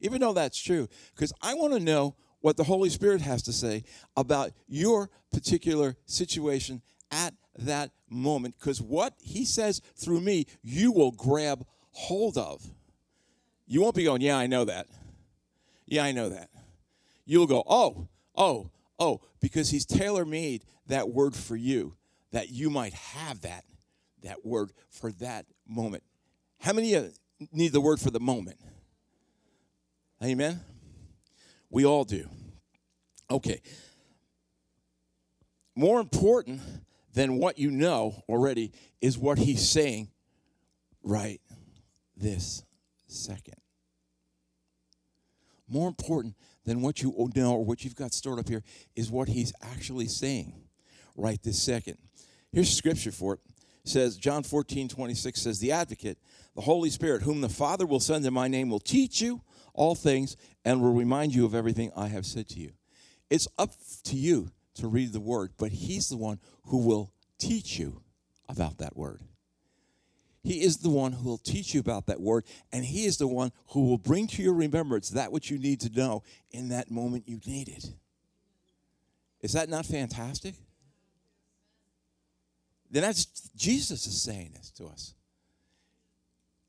even 0.00 0.22
though 0.22 0.32
that's 0.32 0.58
true, 0.58 0.88
because 1.14 1.34
I 1.42 1.52
want 1.52 1.74
to 1.74 1.80
know 1.80 2.14
what 2.40 2.56
the 2.56 2.64
Holy 2.64 2.88
Spirit 2.88 3.20
has 3.20 3.42
to 3.42 3.52
say 3.52 3.84
about 4.16 4.52
your 4.68 5.10
particular 5.30 5.98
situation 6.06 6.80
at 7.10 7.34
that 7.58 7.90
moment, 8.08 8.54
because 8.58 8.80
what 8.80 9.12
He 9.20 9.44
says 9.44 9.82
through 9.96 10.22
me, 10.22 10.46
you 10.62 10.92
will 10.92 11.12
grab 11.12 11.66
hold 11.90 12.38
of. 12.38 12.66
You 13.66 13.82
won't 13.82 13.96
be 13.96 14.04
going, 14.04 14.22
Yeah, 14.22 14.38
I 14.38 14.46
know 14.46 14.64
that. 14.64 14.86
Yeah, 15.84 16.04
I 16.04 16.12
know 16.12 16.30
that. 16.30 16.48
You'll 17.26 17.46
go, 17.46 17.64
Oh, 17.66 18.08
oh, 18.34 18.70
oh, 18.98 19.20
because 19.40 19.68
He's 19.68 19.84
tailor 19.84 20.24
made 20.24 20.64
that 20.88 21.10
word 21.10 21.34
for 21.34 21.56
you, 21.56 21.94
that 22.32 22.50
you 22.50 22.70
might 22.70 22.92
have 22.92 23.42
that, 23.42 23.64
that 24.22 24.44
word 24.44 24.72
for 24.90 25.12
that 25.12 25.46
moment. 25.66 26.02
How 26.60 26.72
many 26.72 26.94
of 26.94 27.12
you 27.38 27.48
need 27.52 27.72
the 27.72 27.80
word 27.80 28.00
for 28.00 28.10
the 28.10 28.20
moment? 28.20 28.58
Amen? 30.22 30.60
We 31.70 31.84
all 31.84 32.04
do. 32.04 32.28
Okay. 33.30 33.60
More 35.76 36.00
important 36.00 36.60
than 37.12 37.38
what 37.38 37.58
you 37.58 37.70
know 37.70 38.22
already 38.28 38.72
is 39.00 39.16
what 39.16 39.38
he's 39.38 39.68
saying 39.68 40.08
right 41.02 41.40
this 42.16 42.64
second. 43.06 43.54
More 45.68 45.86
important 45.86 46.34
than 46.64 46.80
what 46.80 47.02
you 47.02 47.14
know 47.34 47.52
or 47.52 47.64
what 47.64 47.84
you've 47.84 47.94
got 47.94 48.12
stored 48.12 48.38
up 48.38 48.48
here 48.48 48.64
is 48.96 49.10
what 49.10 49.28
he's 49.28 49.52
actually 49.62 50.06
saying 50.06 50.67
right 51.18 51.42
this 51.42 51.62
second. 51.62 51.98
Here's 52.52 52.74
scripture 52.74 53.12
for 53.12 53.34
it. 53.34 53.40
it. 53.84 53.88
says 53.88 54.16
John 54.16 54.42
14, 54.42 54.88
26 54.88 55.40
says, 55.40 55.58
The 55.58 55.72
advocate, 55.72 56.18
the 56.54 56.62
Holy 56.62 56.90
Spirit, 56.90 57.22
whom 57.22 57.40
the 57.40 57.48
Father 57.48 57.86
will 57.86 58.00
send 58.00 58.24
in 58.24 58.32
my 58.32 58.48
name, 58.48 58.70
will 58.70 58.80
teach 58.80 59.20
you 59.20 59.42
all 59.74 59.94
things 59.94 60.36
and 60.64 60.80
will 60.80 60.94
remind 60.94 61.34
you 61.34 61.44
of 61.44 61.54
everything 61.54 61.90
I 61.96 62.08
have 62.08 62.26
said 62.26 62.48
to 62.50 62.60
you. 62.60 62.72
It's 63.30 63.48
up 63.58 63.72
to 64.04 64.16
you 64.16 64.50
to 64.74 64.88
read 64.88 65.12
the 65.12 65.20
word, 65.20 65.52
but 65.58 65.72
he's 65.72 66.08
the 66.08 66.16
one 66.16 66.38
who 66.64 66.78
will 66.78 67.12
teach 67.38 67.78
you 67.78 68.02
about 68.48 68.78
that 68.78 68.96
word. 68.96 69.20
He 70.42 70.62
is 70.62 70.78
the 70.78 70.88
one 70.88 71.12
who 71.12 71.28
will 71.28 71.38
teach 71.38 71.74
you 71.74 71.80
about 71.80 72.06
that 72.06 72.20
word, 72.20 72.44
and 72.72 72.84
He 72.84 73.04
is 73.04 73.18
the 73.18 73.26
one 73.26 73.52
who 73.68 73.86
will 73.86 73.98
bring 73.98 74.26
to 74.28 74.42
your 74.42 74.54
remembrance 74.54 75.10
that 75.10 75.32
which 75.32 75.50
you 75.50 75.58
need 75.58 75.80
to 75.80 75.90
know 75.90 76.22
in 76.50 76.70
that 76.70 76.90
moment 76.90 77.28
you 77.28 77.40
need 77.44 77.68
it. 77.68 77.92
Is 79.42 79.52
that 79.52 79.68
not 79.68 79.84
fantastic? 79.84 80.54
Then 82.90 83.02
that's 83.02 83.26
Jesus 83.56 84.06
is 84.06 84.20
saying 84.20 84.52
this 84.54 84.70
to 84.72 84.86
us. 84.86 85.14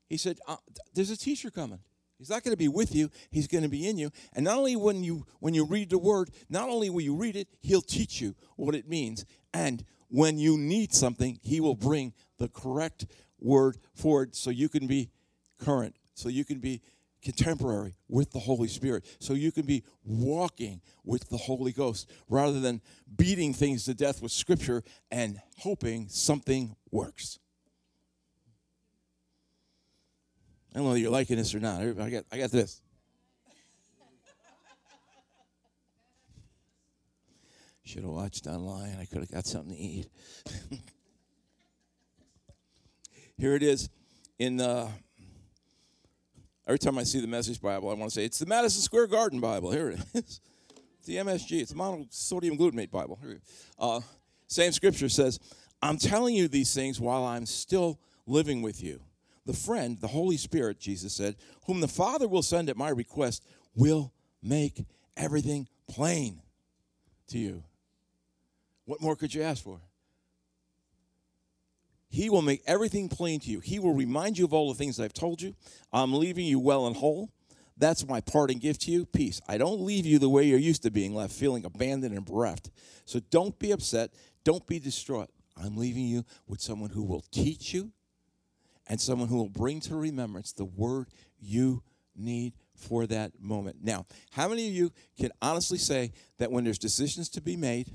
He 0.08 0.16
said, 0.16 0.38
uh, 0.46 0.56
"There's 0.94 1.10
a 1.10 1.16
teacher 1.16 1.50
coming. 1.50 1.80
He's 2.20 2.28
not 2.28 2.44
going 2.44 2.52
to 2.52 2.58
be 2.58 2.68
with 2.68 2.94
you. 2.94 3.10
He's 3.30 3.46
going 3.46 3.62
to 3.64 3.70
be 3.70 3.88
in 3.88 3.96
you. 3.96 4.10
And 4.34 4.44
not 4.44 4.58
only 4.58 4.76
when 4.76 5.02
you 5.02 5.24
when 5.38 5.54
you 5.54 5.64
read 5.64 5.88
the 5.88 5.98
word, 5.98 6.30
not 6.50 6.68
only 6.68 6.90
will 6.90 7.00
you 7.00 7.14
read 7.14 7.34
it, 7.34 7.48
he'll 7.62 7.80
teach 7.80 8.20
you 8.20 8.34
what 8.56 8.74
it 8.74 8.86
means. 8.86 9.24
And 9.54 9.82
when 10.08 10.36
you 10.36 10.58
need 10.58 10.92
something, 10.92 11.38
he 11.42 11.60
will 11.60 11.74
bring 11.74 12.12
the 12.36 12.48
correct 12.48 13.06
word 13.40 13.78
for 13.94 14.22
it 14.24 14.36
so 14.36 14.50
you 14.50 14.68
can 14.68 14.86
be 14.86 15.10
current, 15.58 15.96
so 16.14 16.28
you 16.28 16.44
can 16.44 16.58
be 16.58 16.82
contemporary 17.22 17.94
with 18.08 18.30
the 18.32 18.38
Holy 18.38 18.68
Spirit. 18.68 19.04
So 19.18 19.34
you 19.34 19.52
can 19.52 19.66
be 19.66 19.84
walking 20.04 20.80
with 21.04 21.28
the 21.28 21.36
Holy 21.36 21.72
Ghost 21.72 22.10
rather 22.28 22.60
than 22.60 22.80
beating 23.16 23.52
things 23.52 23.84
to 23.84 23.94
death 23.94 24.22
with 24.22 24.32
Scripture 24.32 24.82
and 25.10 25.40
hoping 25.58 26.08
something 26.08 26.76
works. 26.90 27.38
I 30.74 30.78
don't 30.78 30.86
know 30.86 30.94
if 30.94 31.00
you're 31.00 31.10
liking 31.10 31.36
this 31.36 31.54
or 31.54 31.60
not. 31.60 31.80
I 31.80 32.10
got, 32.10 32.24
I 32.30 32.38
got 32.38 32.50
this. 32.50 32.80
Should 37.84 38.04
have 38.04 38.12
watched 38.12 38.46
online. 38.46 38.98
I 39.00 39.04
could 39.04 39.18
have 39.18 39.32
got 39.32 39.46
something 39.46 39.74
to 39.74 39.80
eat. 39.80 40.06
Here 43.36 43.56
it 43.56 43.64
is 43.64 43.88
in 44.38 44.58
the 44.58 44.68
uh, 44.68 44.88
Every 46.70 46.78
time 46.78 46.98
I 46.98 47.02
see 47.02 47.20
the 47.20 47.26
Message 47.26 47.60
Bible, 47.60 47.90
I 47.90 47.94
want 47.94 48.12
to 48.12 48.14
say, 48.14 48.24
it's 48.24 48.38
the 48.38 48.46
Madison 48.46 48.80
Square 48.80 49.08
Garden 49.08 49.40
Bible. 49.40 49.72
Here 49.72 49.90
it 49.90 49.98
is. 49.98 50.04
It's 50.14 50.40
the 51.04 51.16
MSG. 51.16 51.62
It's 51.62 51.72
the 51.72 51.76
monosodium 51.76 52.56
glutamate 52.56 52.92
Bible. 52.92 53.18
Uh, 53.76 53.98
same 54.46 54.70
scripture 54.70 55.08
says, 55.08 55.40
I'm 55.82 55.98
telling 55.98 56.36
you 56.36 56.46
these 56.46 56.72
things 56.72 57.00
while 57.00 57.24
I'm 57.24 57.44
still 57.44 57.98
living 58.24 58.62
with 58.62 58.84
you. 58.84 59.00
The 59.46 59.52
friend, 59.52 60.00
the 60.00 60.06
Holy 60.06 60.36
Spirit, 60.36 60.78
Jesus 60.78 61.12
said, 61.12 61.34
whom 61.66 61.80
the 61.80 61.88
Father 61.88 62.28
will 62.28 62.40
send 62.40 62.70
at 62.70 62.76
my 62.76 62.90
request, 62.90 63.44
will 63.74 64.12
make 64.40 64.84
everything 65.16 65.66
plain 65.88 66.40
to 67.30 67.38
you. 67.38 67.64
What 68.84 69.00
more 69.00 69.16
could 69.16 69.34
you 69.34 69.42
ask 69.42 69.64
for? 69.64 69.80
He 72.10 72.28
will 72.28 72.42
make 72.42 72.62
everything 72.66 73.08
plain 73.08 73.40
to 73.40 73.50
you. 73.50 73.60
He 73.60 73.78
will 73.78 73.94
remind 73.94 74.36
you 74.36 74.44
of 74.44 74.52
all 74.52 74.68
the 74.68 74.78
things 74.78 74.98
I've 74.98 75.12
told 75.12 75.40
you. 75.40 75.54
I'm 75.92 76.12
leaving 76.12 76.44
you 76.44 76.58
well 76.58 76.86
and 76.86 76.96
whole. 76.96 77.30
That's 77.76 78.06
my 78.06 78.20
parting 78.20 78.58
gift 78.58 78.82
to 78.82 78.90
you 78.90 79.06
peace. 79.06 79.40
I 79.48 79.56
don't 79.56 79.80
leave 79.80 80.04
you 80.04 80.18
the 80.18 80.28
way 80.28 80.44
you're 80.44 80.58
used 80.58 80.82
to 80.82 80.90
being 80.90 81.14
left, 81.14 81.32
feeling 81.32 81.64
abandoned 81.64 82.14
and 82.14 82.26
bereft. 82.26 82.70
So 83.06 83.20
don't 83.30 83.58
be 83.58 83.70
upset. 83.70 84.10
Don't 84.44 84.66
be 84.66 84.78
distraught. 84.78 85.30
I'm 85.56 85.76
leaving 85.76 86.04
you 86.04 86.24
with 86.46 86.60
someone 86.60 86.90
who 86.90 87.04
will 87.04 87.24
teach 87.30 87.72
you 87.72 87.92
and 88.88 89.00
someone 89.00 89.28
who 89.28 89.36
will 89.36 89.48
bring 89.48 89.80
to 89.80 89.94
remembrance 89.94 90.52
the 90.52 90.64
word 90.64 91.06
you 91.38 91.82
need 92.16 92.54
for 92.74 93.06
that 93.06 93.40
moment. 93.40 93.76
Now, 93.82 94.06
how 94.32 94.48
many 94.48 94.66
of 94.66 94.74
you 94.74 94.92
can 95.18 95.30
honestly 95.40 95.78
say 95.78 96.12
that 96.38 96.50
when 96.50 96.64
there's 96.64 96.78
decisions 96.78 97.28
to 97.30 97.40
be 97.40 97.56
made 97.56 97.92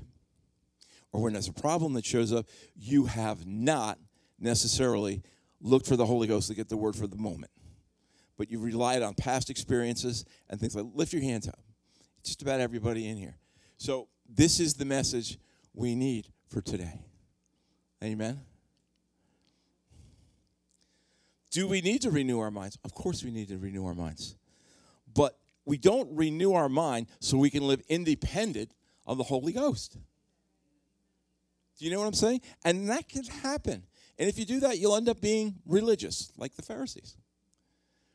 or 1.12 1.22
when 1.22 1.34
there's 1.34 1.48
a 1.48 1.52
problem 1.52 1.92
that 1.94 2.04
shows 2.04 2.32
up, 2.32 2.46
you 2.74 3.06
have 3.06 3.46
not 3.46 3.98
necessarily 4.38 5.22
looked 5.60 5.86
for 5.86 5.96
the 5.96 6.06
Holy 6.06 6.26
Ghost 6.26 6.48
to 6.48 6.54
get 6.54 6.68
the 6.68 6.76
word 6.76 6.96
for 6.96 7.06
the 7.06 7.16
moment, 7.16 7.52
but 8.36 8.50
you've 8.50 8.62
relied 8.62 9.02
on 9.02 9.14
past 9.14 9.50
experiences 9.50 10.24
and 10.48 10.60
things 10.60 10.74
like 10.76 10.86
lift 10.94 11.12
your 11.12 11.22
hands 11.22 11.48
up. 11.48 11.58
Just 12.22 12.42
about 12.42 12.60
everybody 12.60 13.08
in 13.08 13.16
here. 13.16 13.36
So, 13.78 14.08
this 14.28 14.58
is 14.58 14.74
the 14.74 14.84
message 14.84 15.38
we 15.72 15.94
need 15.94 16.26
for 16.48 16.60
today. 16.60 17.04
Amen. 18.02 18.40
Do 21.50 21.68
we 21.68 21.80
need 21.80 22.02
to 22.02 22.10
renew 22.10 22.40
our 22.40 22.50
minds? 22.50 22.76
Of 22.84 22.92
course, 22.92 23.22
we 23.22 23.30
need 23.30 23.48
to 23.48 23.58
renew 23.58 23.86
our 23.86 23.94
minds. 23.94 24.36
But 25.14 25.38
we 25.64 25.78
don't 25.78 26.14
renew 26.14 26.52
our 26.52 26.68
mind 26.68 27.06
so 27.20 27.38
we 27.38 27.50
can 27.50 27.66
live 27.66 27.82
independent 27.88 28.72
of 29.06 29.16
the 29.18 29.24
Holy 29.24 29.52
Ghost. 29.52 29.96
Do 31.78 31.84
you 31.84 31.90
know 31.90 32.00
what 32.00 32.06
I'm 32.06 32.14
saying? 32.14 32.40
And 32.64 32.88
that 32.88 33.08
can 33.08 33.24
happen. 33.24 33.84
And 34.18 34.28
if 34.28 34.38
you 34.38 34.46
do 34.46 34.60
that, 34.60 34.78
you'll 34.78 34.96
end 34.96 35.08
up 35.08 35.20
being 35.20 35.56
religious, 35.66 36.32
like 36.36 36.54
the 36.54 36.62
Pharisees. 36.62 37.16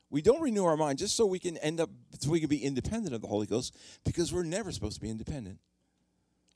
We 0.09 0.21
don't 0.21 0.41
renew 0.41 0.65
our 0.65 0.75
mind 0.75 0.99
just 0.99 1.15
so 1.15 1.25
we 1.25 1.39
can 1.39 1.57
end 1.57 1.79
up, 1.79 1.89
so 2.19 2.31
we 2.31 2.39
can 2.39 2.49
be 2.49 2.63
independent 2.63 3.15
of 3.15 3.21
the 3.21 3.27
Holy 3.27 3.45
Ghost, 3.45 3.75
because 4.03 4.33
we're 4.33 4.43
never 4.43 4.71
supposed 4.71 4.95
to 4.95 5.01
be 5.01 5.09
independent 5.09 5.59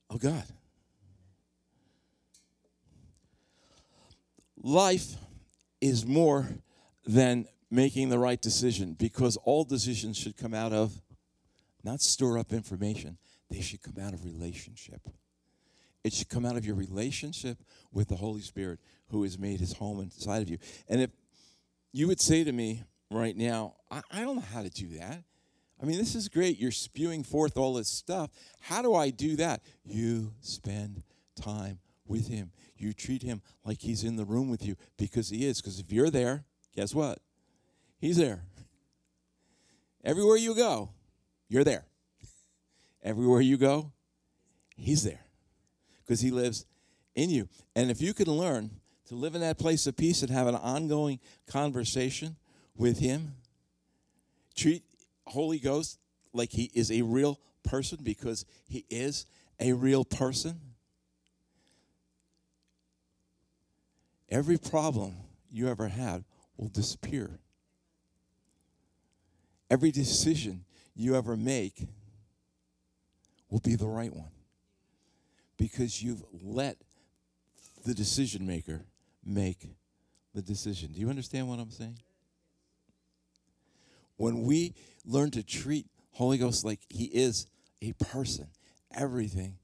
of 0.10 0.20
God. 0.20 0.44
Life 4.62 5.16
is 5.80 6.06
more 6.06 6.50
than 7.06 7.48
making 7.70 8.10
the 8.10 8.18
right 8.18 8.42
decision 8.42 8.94
because 8.94 9.38
all 9.38 9.64
decisions 9.64 10.18
should 10.18 10.36
come 10.38 10.54
out 10.54 10.74
of 10.74 11.02
not 11.84 12.02
store 12.02 12.40
up 12.40 12.52
information, 12.52 13.18
they 13.50 13.62
should 13.62 13.82
come 13.82 14.04
out 14.04 14.14
of 14.14 14.26
relationship. 14.26 15.02
It 16.06 16.14
should 16.14 16.30
come 16.30 16.46
out 16.46 16.56
of 16.56 16.64
your 16.64 16.76
relationship 16.76 17.58
with 17.92 18.10
the 18.10 18.16
Holy 18.16 18.42
Spirit 18.42 18.80
who 19.08 19.24
has 19.24 19.40
made 19.40 19.60
his 19.60 19.74
home 19.74 20.00
inside 20.00 20.44
of 20.44 20.50
you. 20.52 20.60
And 20.88 21.02
if 21.02 21.10
you 21.92 22.08
would 22.08 22.22
say 22.22 22.44
to 22.44 22.52
me 22.52 22.84
right 23.10 23.36
now, 23.36 23.74
I, 23.90 24.02
I 24.12 24.22
don't 24.22 24.36
know 24.36 24.44
how 24.54 24.62
to 24.62 24.70
do 24.70 25.00
that. 25.00 25.24
I 25.82 25.86
mean, 25.86 25.98
this 25.98 26.14
is 26.14 26.30
great. 26.30 26.60
You're 26.60 26.70
spewing 26.70 27.24
forth 27.24 27.58
all 27.58 27.74
this 27.74 27.90
stuff. 27.90 28.30
How 28.60 28.84
do 28.84 28.94
I 28.94 29.10
do 29.10 29.36
that? 29.38 29.64
You 29.84 30.34
spend 30.42 31.02
time 31.36 31.80
with 32.06 32.28
him. 32.28 32.52
You 32.78 32.94
treat 32.94 33.24
him 33.24 33.42
like 33.64 33.82
he's 33.82 34.04
in 34.04 34.16
the 34.16 34.26
room 34.26 34.48
with 34.48 34.64
you 34.64 34.76
because 34.98 35.30
he 35.30 35.44
is. 35.48 35.60
Because 35.60 35.80
if 35.80 35.92
you're 35.92 36.12
there, 36.12 36.46
guess 36.76 36.94
what? 36.94 37.18
He's 37.98 38.18
there. 38.18 38.44
Everywhere 40.04 40.38
you 40.38 40.54
go, 40.54 40.92
you're 41.50 41.64
there. 41.64 41.86
Everywhere 43.02 43.42
you 43.42 43.58
go, 43.58 43.92
he's 44.76 45.04
there 45.04 45.25
because 46.06 46.22
he 46.22 46.32
lives 46.32 46.66
in 47.16 47.30
you. 47.30 47.48
And 47.76 47.90
if 47.90 48.02
you 48.02 48.14
can 48.14 48.28
learn 48.28 48.70
to 49.08 49.16
live 49.16 49.36
in 49.36 49.42
that 49.42 49.58
place 49.58 49.88
of 49.88 49.96
peace 49.96 50.22
and 50.22 50.32
have 50.32 50.48
an 50.48 50.56
ongoing 50.56 51.20
conversation 51.48 52.36
with 52.76 53.00
him, 53.00 53.34
treat 54.56 54.84
Holy 55.28 55.60
Ghost 55.60 56.00
like 56.34 56.52
he 56.52 56.72
is 56.74 56.92
a 56.92 57.02
real 57.02 57.40
person 57.64 58.00
because 58.04 58.46
he 58.68 58.86
is 58.90 59.26
a 59.60 59.74
real 59.74 60.04
person. 60.04 60.60
Every 64.30 64.58
problem 64.58 65.16
you 65.50 65.68
ever 65.70 65.88
had 65.88 66.24
will 66.58 66.68
disappear. 66.68 67.40
Every 69.70 69.92
decision 69.92 70.66
you 70.96 71.16
ever 71.16 71.36
make 71.36 71.88
will 73.50 73.60
be 73.60 73.76
the 73.76 73.88
right 73.88 74.14
one 74.14 74.35
because 75.58 76.02
you've 76.02 76.24
let 76.42 76.78
the 77.86 77.94
decision 77.94 78.46
maker 78.46 78.86
make 79.24 79.70
the 80.34 80.42
decision. 80.42 80.92
Do 80.92 81.00
you 81.00 81.10
understand 81.10 81.48
what 81.48 81.60
I'm 81.60 81.72
saying? 81.72 82.00
When 84.18 84.44
we 84.44 84.74
learn 85.06 85.32
to 85.32 85.44
treat 85.44 85.88
Holy 86.12 86.38
Ghost 86.38 86.64
like 86.64 86.80
he 86.90 87.06
is 87.06 87.48
a 87.82 87.94
person, 87.94 88.48
everything. 88.96 89.58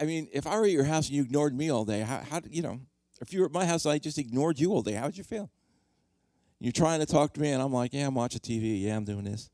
I 0.00 0.04
mean, 0.04 0.28
if 0.32 0.46
I 0.46 0.56
were 0.56 0.64
at 0.64 0.70
your 0.70 0.84
house 0.84 1.06
and 1.06 1.16
you 1.16 1.22
ignored 1.22 1.56
me 1.56 1.70
all 1.70 1.84
day, 1.84 2.00
how, 2.00 2.22
how 2.28 2.40
you 2.50 2.62
know, 2.62 2.80
if 3.20 3.32
you 3.32 3.40
were 3.40 3.46
at 3.46 3.52
my 3.52 3.64
house 3.64 3.84
and 3.84 3.92
I 3.92 3.98
just 3.98 4.18
ignored 4.18 4.58
you 4.58 4.72
all 4.72 4.82
day, 4.82 4.94
how 4.94 5.06
would 5.06 5.16
you 5.16 5.24
feel? 5.24 5.48
You're 6.58 6.72
trying 6.72 7.00
to 7.00 7.06
talk 7.06 7.34
to 7.34 7.40
me, 7.40 7.50
and 7.50 7.62
I'm 7.62 7.72
like, 7.72 7.92
yeah, 7.92 8.06
I'm 8.06 8.14
watching 8.14 8.40
TV. 8.40 8.82
Yeah, 8.82 8.96
I'm 8.96 9.04
doing 9.04 9.24
this. 9.24 9.50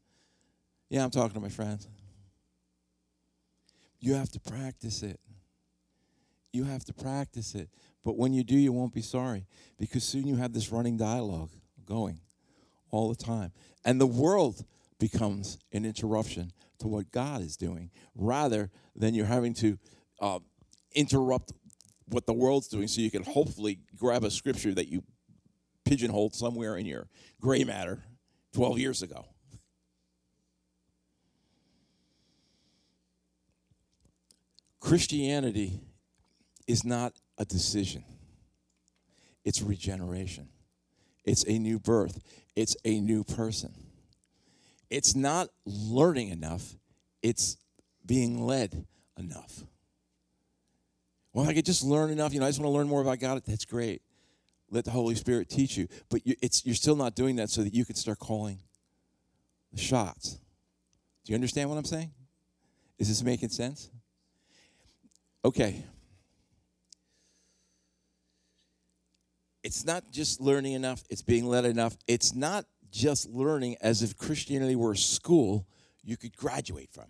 Yeah, 0.90 1.05
I'm 1.05 1.11
talking 1.11 1.35
to 1.35 1.40
my 1.40 1.49
friends. 1.49 1.87
You 4.00 4.14
have 4.14 4.30
to 4.30 4.40
practice 4.40 5.02
it. 5.02 5.20
You 6.52 6.64
have 6.64 6.84
to 6.84 6.94
practice 6.94 7.54
it. 7.54 7.68
But 8.04 8.16
when 8.16 8.32
you 8.32 8.42
do, 8.42 8.56
you 8.56 8.72
won't 8.72 8.94
be 8.94 9.02
sorry 9.02 9.46
because 9.78 10.04
soon 10.04 10.26
you 10.26 10.37
have 10.37 10.52
this 10.52 10.70
running 10.70 10.96
dialogue 10.96 11.50
going 11.84 12.20
all 12.90 13.08
the 13.08 13.16
time. 13.16 13.52
And 13.84 14.00
the 14.00 14.06
world 14.06 14.64
becomes 14.98 15.58
an 15.72 15.84
interruption 15.84 16.52
to 16.78 16.88
what 16.88 17.11
God 17.11 17.42
is 17.42 17.56
doing 17.56 17.90
rather 18.14 18.70
than 18.96 19.14
you're 19.14 19.26
having 19.26 19.54
to 19.54 19.78
uh, 20.20 20.38
interrupt 20.94 21.52
what 22.06 22.26
the 22.26 22.32
world's 22.32 22.68
doing 22.68 22.88
so 22.88 23.00
you 23.00 23.11
can 23.11 23.24
hopefully 23.24 23.80
grab 23.96 24.24
a 24.24 24.30
scripture 24.30 24.72
that 24.74 24.88
you 24.88 25.02
pigeonholed 25.84 26.34
somewhere 26.34 26.76
in 26.76 26.87
your 26.87 27.08
gray 27.40 27.64
matter 27.64 28.04
12 28.54 28.78
years 28.78 29.02
ago. 29.02 29.26
Christianity 34.81 35.81
is 36.67 36.85
not 36.85 37.14
a 37.38 37.45
decision, 37.45 38.05
it's 39.45 39.62
regeneration, 39.62 40.49
it's 41.25 41.45
a 41.47 41.59
new 41.59 41.79
birth, 41.79 42.21
it's 42.57 42.77
a 42.85 43.01
new 43.01 43.25
person. 43.25 43.73
It's 44.91 45.14
not 45.14 45.49
learning 45.67 46.29
enough, 46.29 46.75
it's 47.23 47.59
being 48.07 48.47
led 48.47 48.87
enough. 49.19 49.64
Well, 51.33 51.49
I 51.49 51.53
could 51.53 51.67
just 51.67 51.85
learn 51.85 52.11
enough, 52.11 52.33
you 52.33 52.41
know, 52.41 52.47
I 52.47 52.49
just 52.49 52.59
want 52.59 52.69
to 52.73 52.77
learn 52.77 52.88
more 52.88 53.03
about 53.03 53.21
God. 53.21 53.43
That's 53.47 53.64
great. 53.64 54.03
Let 54.71 54.85
the 54.85 54.91
Holy 54.91 55.14
Spirit 55.14 55.49
teach 55.49 55.77
you. 55.77 55.88
But 56.09 56.27
you, 56.27 56.35
it's, 56.43 56.64
you're 56.64 56.75
still 56.75 56.97
not 56.97 57.14
doing 57.14 57.37
that 57.37 57.51
so 57.51 57.62
that 57.62 57.75
you 57.75 57.85
can 57.85 57.95
start 57.95 58.19
calling 58.19 58.59
the 59.73 59.79
shots. 59.79 60.38
Do 61.25 61.33
you 61.33 61.35
understand 61.35 61.69
what 61.69 61.77
I'm 61.77 61.85
saying? 61.85 62.11
Is 62.99 63.09
this 63.09 63.23
making 63.23 63.51
sense? 63.51 63.91
Okay. 65.44 65.85
It's 69.62 69.85
not 69.85 70.11
just 70.11 70.40
learning 70.40 70.72
enough, 70.72 71.03
it's 71.11 71.22
being 71.22 71.46
led 71.46 71.64
enough. 71.64 71.96
It's 72.07 72.35
not 72.35 72.64
just 72.90 73.29
learning 73.29 73.77
as 73.81 74.03
if 74.03 74.16
Christianity 74.16 74.77
were 74.77 74.92
a 74.92 74.96
school 74.96 75.66
you 76.03 76.16
could 76.16 76.37
graduate 76.37 76.90
from. 76.90 77.07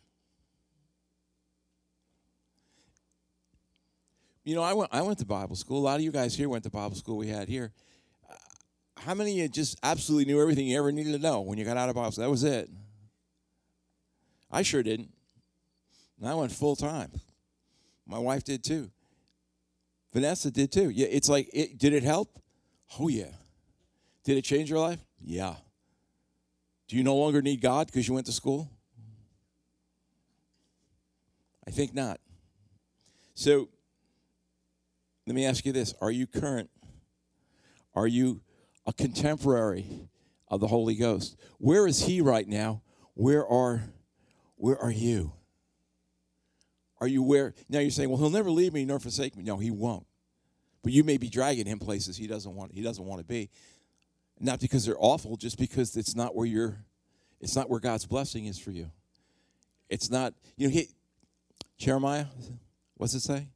You 4.44 4.54
know, 4.54 4.62
I 4.62 4.72
went, 4.72 4.90
I 4.92 5.02
went 5.02 5.18
to 5.18 5.26
Bible 5.26 5.56
school. 5.56 5.78
A 5.78 5.84
lot 5.84 5.96
of 5.96 6.00
you 6.00 6.10
guys 6.10 6.34
here 6.34 6.48
went 6.48 6.64
to 6.64 6.70
Bible 6.70 6.96
school 6.96 7.18
we 7.18 7.28
had 7.28 7.48
here. 7.48 7.70
Uh, 8.28 8.34
how 8.96 9.14
many 9.14 9.32
of 9.32 9.36
you 9.36 9.48
just 9.48 9.78
absolutely 9.82 10.24
knew 10.24 10.40
everything 10.40 10.66
you 10.66 10.78
ever 10.78 10.90
needed 10.90 11.12
to 11.12 11.18
know 11.18 11.42
when 11.42 11.58
you 11.58 11.64
got 11.64 11.76
out 11.76 11.90
of 11.90 11.94
Bible 11.94 12.12
school? 12.12 12.24
That 12.24 12.30
was 12.30 12.44
it. 12.44 12.70
I 14.50 14.62
sure 14.62 14.82
didn't. 14.82 15.12
And 16.18 16.28
I 16.28 16.34
went 16.34 16.50
full 16.50 16.76
time. 16.76 17.12
My 18.08 18.18
wife 18.18 18.42
did 18.42 18.64
too. 18.64 18.90
Vanessa 20.12 20.50
did 20.50 20.72
too. 20.72 20.88
Yeah, 20.88 21.06
it's 21.10 21.28
like, 21.28 21.50
it, 21.52 21.78
did 21.78 21.92
it 21.92 22.02
help? 22.02 22.40
Oh, 22.98 23.08
yeah. 23.08 23.32
Did 24.24 24.38
it 24.38 24.42
change 24.42 24.70
your 24.70 24.78
life? 24.78 24.98
Yeah. 25.20 25.56
Do 26.88 26.96
you 26.96 27.04
no 27.04 27.14
longer 27.16 27.42
need 27.42 27.60
God 27.60 27.86
because 27.86 28.08
you 28.08 28.14
went 28.14 28.26
to 28.26 28.32
school? 28.32 28.70
I 31.66 31.70
think 31.70 31.94
not. 31.94 32.18
So, 33.34 33.68
let 35.26 35.36
me 35.36 35.44
ask 35.44 35.66
you 35.66 35.72
this 35.72 35.92
Are 36.00 36.10
you 36.10 36.26
current? 36.26 36.70
Are 37.94 38.06
you 38.06 38.40
a 38.86 38.92
contemporary 38.92 40.08
of 40.48 40.60
the 40.60 40.66
Holy 40.66 40.94
Ghost? 40.94 41.36
Where 41.58 41.86
is 41.86 42.06
He 42.06 42.22
right 42.22 42.48
now? 42.48 42.80
Where 43.12 43.46
are 43.46 43.82
Where 44.56 44.78
are 44.78 44.90
you? 44.90 45.34
Are 47.00 47.06
you 47.06 47.22
where? 47.22 47.54
Now 47.68 47.78
you're 47.78 47.90
saying, 47.90 48.08
well, 48.08 48.18
he'll 48.18 48.30
never 48.30 48.50
leave 48.50 48.72
me 48.72 48.84
nor 48.84 48.98
forsake 48.98 49.36
me. 49.36 49.44
No, 49.44 49.56
he 49.56 49.70
won't. 49.70 50.06
But 50.82 50.92
you 50.92 51.04
may 51.04 51.16
be 51.16 51.28
dragging 51.28 51.66
him 51.66 51.78
places 51.78 52.16
he 52.16 52.26
doesn't 52.26 52.54
want. 52.54 52.72
He 52.72 52.82
doesn't 52.82 53.04
want 53.04 53.20
to 53.20 53.24
be. 53.24 53.50
Not 54.40 54.60
because 54.60 54.84
they're 54.84 54.96
awful, 54.98 55.36
just 55.36 55.58
because 55.58 55.96
it's 55.96 56.14
not 56.14 56.34
where 56.34 56.46
you're. 56.46 56.78
It's 57.40 57.54
not 57.54 57.68
where 57.70 57.80
God's 57.80 58.06
blessing 58.06 58.46
is 58.46 58.58
for 58.58 58.70
you. 58.70 58.90
It's 59.88 60.10
not. 60.10 60.34
You 60.56 60.68
know, 60.68 60.72
he, 60.72 60.88
Jeremiah. 61.76 62.26
What's 62.96 63.14
it 63.14 63.20
say? 63.20 63.48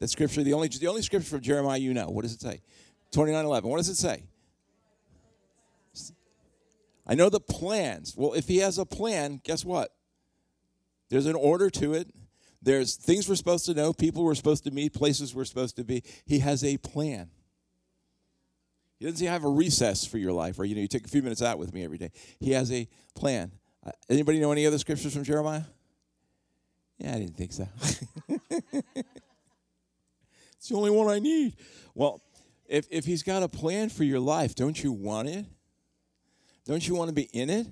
That 0.00 0.08
scripture. 0.08 0.42
The 0.42 0.52
only 0.52 0.68
the 0.68 0.88
only 0.88 1.02
scripture 1.02 1.28
from 1.28 1.40
Jeremiah 1.40 1.78
you 1.78 1.94
know. 1.94 2.08
What 2.08 2.22
does 2.22 2.34
it 2.34 2.40
say? 2.40 2.60
Twenty 3.12 3.32
nine 3.32 3.44
eleven. 3.44 3.70
What 3.70 3.78
does 3.78 3.88
it 3.88 3.96
say? 3.96 4.24
I 7.06 7.14
know 7.14 7.28
the 7.30 7.40
plans. 7.40 8.14
Well, 8.16 8.32
if 8.32 8.48
he 8.48 8.58
has 8.58 8.78
a 8.78 8.84
plan, 8.84 9.40
guess 9.44 9.64
what? 9.64 9.94
There's 11.08 11.26
an 11.26 11.36
order 11.36 11.70
to 11.70 11.94
it. 11.94 12.12
There's 12.62 12.96
things 12.96 13.28
we're 13.28 13.36
supposed 13.36 13.66
to 13.66 13.74
know, 13.74 13.92
people 13.92 14.24
we're 14.24 14.34
supposed 14.34 14.64
to 14.64 14.70
meet, 14.70 14.92
places 14.92 15.34
we're 15.34 15.44
supposed 15.44 15.76
to 15.76 15.84
be. 15.84 16.02
He 16.24 16.40
has 16.40 16.64
a 16.64 16.78
plan. 16.78 17.30
He 18.98 19.04
doesn't 19.04 19.26
have 19.26 19.44
a 19.44 19.48
recess 19.48 20.06
for 20.06 20.18
your 20.18 20.32
life, 20.32 20.58
or 20.58 20.64
you 20.64 20.74
know, 20.74 20.80
you 20.80 20.88
take 20.88 21.04
a 21.04 21.08
few 21.08 21.22
minutes 21.22 21.42
out 21.42 21.58
with 21.58 21.74
me 21.74 21.84
every 21.84 21.98
day. 21.98 22.10
He 22.40 22.52
has 22.52 22.72
a 22.72 22.88
plan. 23.14 23.52
Uh, 23.84 23.90
anybody 24.08 24.40
know 24.40 24.52
any 24.52 24.66
other 24.66 24.78
scriptures 24.78 25.12
from 25.12 25.22
Jeremiah? 25.22 25.62
Yeah, 26.98 27.14
I 27.14 27.18
didn't 27.18 27.36
think 27.36 27.52
so. 27.52 27.68
it's 28.28 29.08
the 30.68 30.74
only 30.74 30.90
one 30.90 31.08
I 31.08 31.18
need. 31.18 31.56
Well, 31.94 32.22
if 32.66 32.86
if 32.90 33.04
he's 33.04 33.22
got 33.22 33.42
a 33.42 33.48
plan 33.48 33.90
for 33.90 34.04
your 34.04 34.20
life, 34.20 34.54
don't 34.54 34.82
you 34.82 34.92
want 34.92 35.28
it? 35.28 35.44
Don't 36.64 36.86
you 36.86 36.94
want 36.94 37.08
to 37.08 37.14
be 37.14 37.28
in 37.32 37.50
it? 37.50 37.66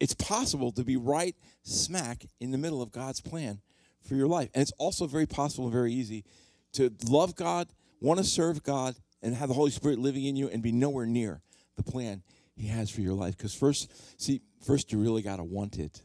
It's 0.00 0.14
possible 0.14 0.72
to 0.72 0.84
be 0.84 0.96
right 0.96 1.34
smack 1.62 2.26
in 2.40 2.50
the 2.50 2.58
middle 2.58 2.80
of 2.82 2.92
God's 2.92 3.20
plan 3.20 3.60
for 4.06 4.14
your 4.14 4.28
life. 4.28 4.50
And 4.54 4.62
it's 4.62 4.72
also 4.78 5.06
very 5.06 5.26
possible 5.26 5.64
and 5.64 5.72
very 5.72 5.92
easy 5.92 6.24
to 6.72 6.92
love 7.08 7.34
God, 7.34 7.68
want 8.00 8.18
to 8.18 8.24
serve 8.24 8.62
God, 8.62 8.94
and 9.22 9.34
have 9.34 9.48
the 9.48 9.54
Holy 9.54 9.70
Spirit 9.70 9.98
living 9.98 10.24
in 10.24 10.36
you 10.36 10.48
and 10.48 10.62
be 10.62 10.72
nowhere 10.72 11.06
near 11.06 11.42
the 11.76 11.82
plan 11.82 12.22
He 12.54 12.68
has 12.68 12.90
for 12.90 13.00
your 13.00 13.14
life. 13.14 13.36
Because 13.36 13.54
first, 13.54 14.20
see, 14.20 14.40
first 14.64 14.92
you 14.92 14.98
really 14.98 15.22
got 15.22 15.36
to 15.36 15.44
want 15.44 15.78
it. 15.78 16.02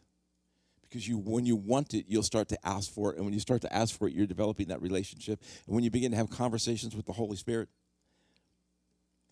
Because 0.82 1.08
you, 1.08 1.18
when 1.18 1.46
you 1.46 1.56
want 1.56 1.94
it, 1.94 2.06
you'll 2.08 2.24
start 2.24 2.50
to 2.50 2.68
ask 2.68 2.92
for 2.92 3.12
it. 3.12 3.18
And 3.18 3.26
when 3.26 3.34
you 3.34 3.40
start 3.40 3.62
to 3.62 3.74
ask 3.74 3.98
for 3.98 4.08
it, 4.08 4.14
you're 4.14 4.28
developing 4.28 4.68
that 4.68 4.82
relationship. 4.82 5.40
And 5.66 5.76
when 5.76 5.84
you 5.84 5.90
begin 5.92 6.12
to 6.12 6.18
have 6.18 6.30
conversations 6.30 6.96
with 6.96 7.06
the 7.06 7.14
Holy 7.14 7.36
Spirit, 7.36 7.70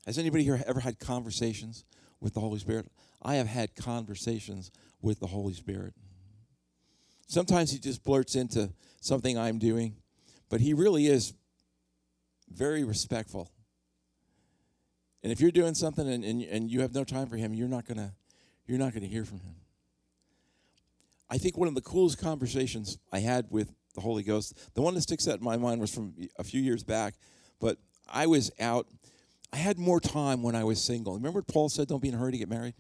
has 0.06 0.18
anybody 0.18 0.44
here 0.44 0.62
ever 0.66 0.80
had 0.80 1.00
conversations 1.00 1.86
with 2.22 2.34
the 2.34 2.40
Holy 2.40 2.60
Spirit? 2.60 2.88
I 3.22 3.36
have 3.36 3.48
had 3.48 3.76
conversations 3.76 4.72
with 5.02 5.20
the 5.20 5.28
Holy 5.28 5.54
Spirit. 5.54 5.94
Sometimes 7.28 7.72
he 7.72 7.80
just 7.80 8.04
blurts 8.04 8.36
into 8.36 8.72
something 9.02 9.38
I'm 9.38 9.58
doing, 9.58 9.96
but 10.50 10.62
he 10.62 10.74
really 10.74 11.08
is 11.08 11.34
very 12.50 12.84
respectful. 12.84 13.52
And 15.24 15.32
if 15.32 15.40
you're 15.40 15.52
doing 15.52 15.76
something 15.76 16.08
and, 16.08 16.24
and, 16.24 16.42
and 16.44 16.70
you 16.70 16.82
have 16.82 16.94
no 16.94 17.04
time 17.04 17.28
for 17.28 17.38
him, 17.38 17.54
you're 17.54 17.68
not 17.68 17.86
gonna 17.86 18.14
you're 18.68 18.80
not 18.80 18.94
gonna 18.94 19.08
hear 19.08 19.26
from 19.26 19.40
him. 19.40 19.56
I 21.30 21.38
think 21.38 21.58
one 21.58 21.68
of 21.68 21.76
the 21.76 21.82
coolest 21.82 22.20
conversations 22.20 22.98
I 23.12 23.20
had 23.20 23.48
with 23.50 23.74
the 23.96 24.02
Holy 24.02 24.24
Ghost, 24.24 24.74
the 24.74 24.82
one 24.82 24.94
that 24.96 25.02
sticks 25.02 25.28
out 25.28 25.40
in 25.40 25.44
my 25.44 25.58
mind 25.58 25.80
was 25.80 25.94
from 25.94 26.14
a 26.38 26.44
few 26.44 26.62
years 26.62 26.84
back, 26.84 27.16
but 27.60 27.78
I 28.08 28.28
was 28.28 28.52
out. 28.60 28.88
I 29.54 29.58
had 29.58 29.78
more 29.78 30.00
time 30.00 30.44
when 30.44 30.56
I 30.56 30.64
was 30.64 30.82
single. 30.82 31.14
Remember 31.14 31.40
what 31.40 31.48
Paul 31.48 31.70
said, 31.70 31.88
don't 31.88 32.02
be 32.02 32.08
in 32.08 32.16
a 32.16 32.18
hurry 32.18 32.32
to 32.32 32.38
get 32.38 32.50
married? 32.50 32.74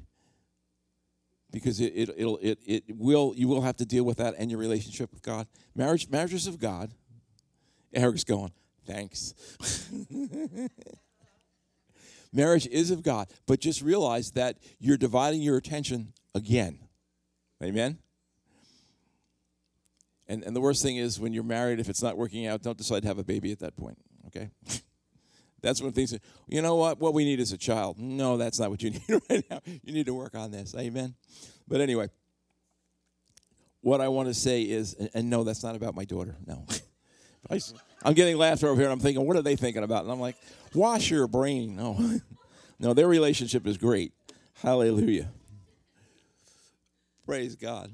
because 1.52 1.80
it, 1.80 1.94
it, 1.96 2.10
it'll, 2.18 2.38
it, 2.38 2.60
it 2.66 2.84
will, 2.98 3.34
you 3.36 3.48
will 3.48 3.62
have 3.62 3.76
to 3.78 3.86
deal 3.86 4.04
with 4.04 4.18
that 4.18 4.36
and 4.38 4.50
your 4.50 4.60
relationship 4.60 5.12
with 5.12 5.22
God. 5.22 5.48
Marriage, 5.76 6.10
marriages 6.10 6.48
of 6.48 6.60
God. 6.60 6.92
Eric's 7.94 8.24
going, 8.24 8.52
thanks. 8.88 9.34
Marriage 12.34 12.66
is 12.68 12.92
of 12.92 13.04
God, 13.04 13.28
but 13.46 13.60
just 13.60 13.82
realize 13.82 14.32
that 14.32 14.58
you're 14.80 14.96
dividing 14.96 15.42
your 15.42 15.58
attention 15.58 16.14
again. 16.34 16.80
Amen? 17.62 17.98
And, 20.30 20.42
and 20.44 20.56
the 20.56 20.62
worst 20.62 20.82
thing 20.82 20.96
is 20.96 21.20
when 21.20 21.34
you're 21.34 21.44
married, 21.44 21.82
if 21.82 21.90
it's 21.90 22.02
not 22.02 22.16
working 22.16 22.48
out, 22.48 22.62
don't 22.62 22.78
decide 22.78 23.02
to 23.02 23.10
have 23.10 23.18
a 23.18 23.24
baby 23.26 23.52
at 23.52 23.60
that 23.60 23.76
point, 23.76 23.98
okay? 24.28 24.52
That's 25.62 25.82
when 25.82 25.92
things, 25.92 26.18
you 26.48 26.62
know 26.62 26.76
what? 26.76 27.00
What 27.00 27.14
we 27.14 27.24
need 27.24 27.40
is 27.40 27.52
a 27.52 27.58
child. 27.58 28.00
No, 28.00 28.38
that's 28.38 28.60
not 28.60 28.70
what 28.70 28.82
you 28.82 28.90
need 28.92 29.22
right 29.30 29.44
now. 29.50 29.62
You 29.84 29.94
need 29.94 30.08
to 30.08 30.14
work 30.14 30.36
on 30.36 30.52
this. 30.52 30.76
Amen. 30.76 31.16
But 31.68 31.82
anyway, 31.82 32.10
what 33.82 34.02
I 34.02 34.08
want 34.08 34.28
to 34.28 34.34
say 34.34 34.64
is, 34.64 34.96
and 35.14 35.30
no, 35.30 35.44
that's 35.44 35.64
not 35.64 35.76
about 35.76 35.96
my 35.96 36.06
daughter. 36.06 36.36
No. 36.46 36.66
I, 37.50 37.60
am 38.06 38.14
getting 38.14 38.38
laughter 38.38 38.68
over 38.68 38.80
here, 38.80 38.90
and 38.90 38.94
I'm 38.94 39.00
thinking, 39.00 39.26
what 39.26 39.36
are 39.36 39.42
they 39.42 39.56
thinking 39.56 39.84
about? 39.84 40.04
And 40.04 40.12
I'm 40.12 40.20
like, 40.20 40.36
wash 40.74 41.10
your 41.10 41.28
brain. 41.28 41.76
No, 41.76 42.20
no, 42.80 42.94
their 42.94 43.08
relationship 43.08 43.66
is 43.66 43.78
great. 43.78 44.14
Hallelujah. 44.62 45.32
Praise 47.26 47.56
God. 47.56 47.92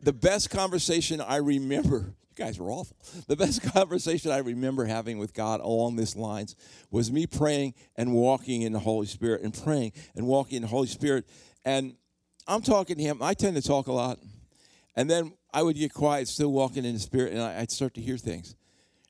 The 0.00 0.12
best 0.12 0.50
conversation 0.50 1.20
I 1.20 1.36
remember 1.36 2.14
guys 2.38 2.58
were 2.58 2.70
awful. 2.70 2.96
The 3.26 3.36
best 3.36 3.62
conversation 3.74 4.30
I 4.30 4.38
remember 4.38 4.84
having 4.84 5.18
with 5.18 5.34
God 5.34 5.60
along 5.60 5.96
these 5.96 6.16
lines 6.16 6.56
was 6.90 7.10
me 7.10 7.26
praying 7.26 7.74
and 7.96 8.14
walking 8.14 8.62
in 8.62 8.72
the 8.72 8.78
Holy 8.78 9.06
Spirit 9.06 9.42
and 9.42 9.52
praying 9.52 9.92
and 10.14 10.26
walking 10.26 10.56
in 10.56 10.62
the 10.62 10.68
Holy 10.68 10.86
Spirit. 10.86 11.26
And 11.64 11.96
I'm 12.46 12.62
talking 12.62 12.96
to 12.96 13.02
him. 13.02 13.18
I 13.20 13.34
tend 13.34 13.56
to 13.56 13.62
talk 13.62 13.88
a 13.88 13.92
lot. 13.92 14.18
And 14.96 15.10
then 15.10 15.34
I 15.52 15.62
would 15.62 15.76
get 15.76 15.92
quiet, 15.92 16.28
still 16.28 16.52
walking 16.52 16.84
in 16.84 16.94
the 16.94 17.00
Spirit, 17.00 17.32
and 17.32 17.42
I'd 17.42 17.70
start 17.70 17.94
to 17.94 18.00
hear 18.00 18.16
things. 18.16 18.54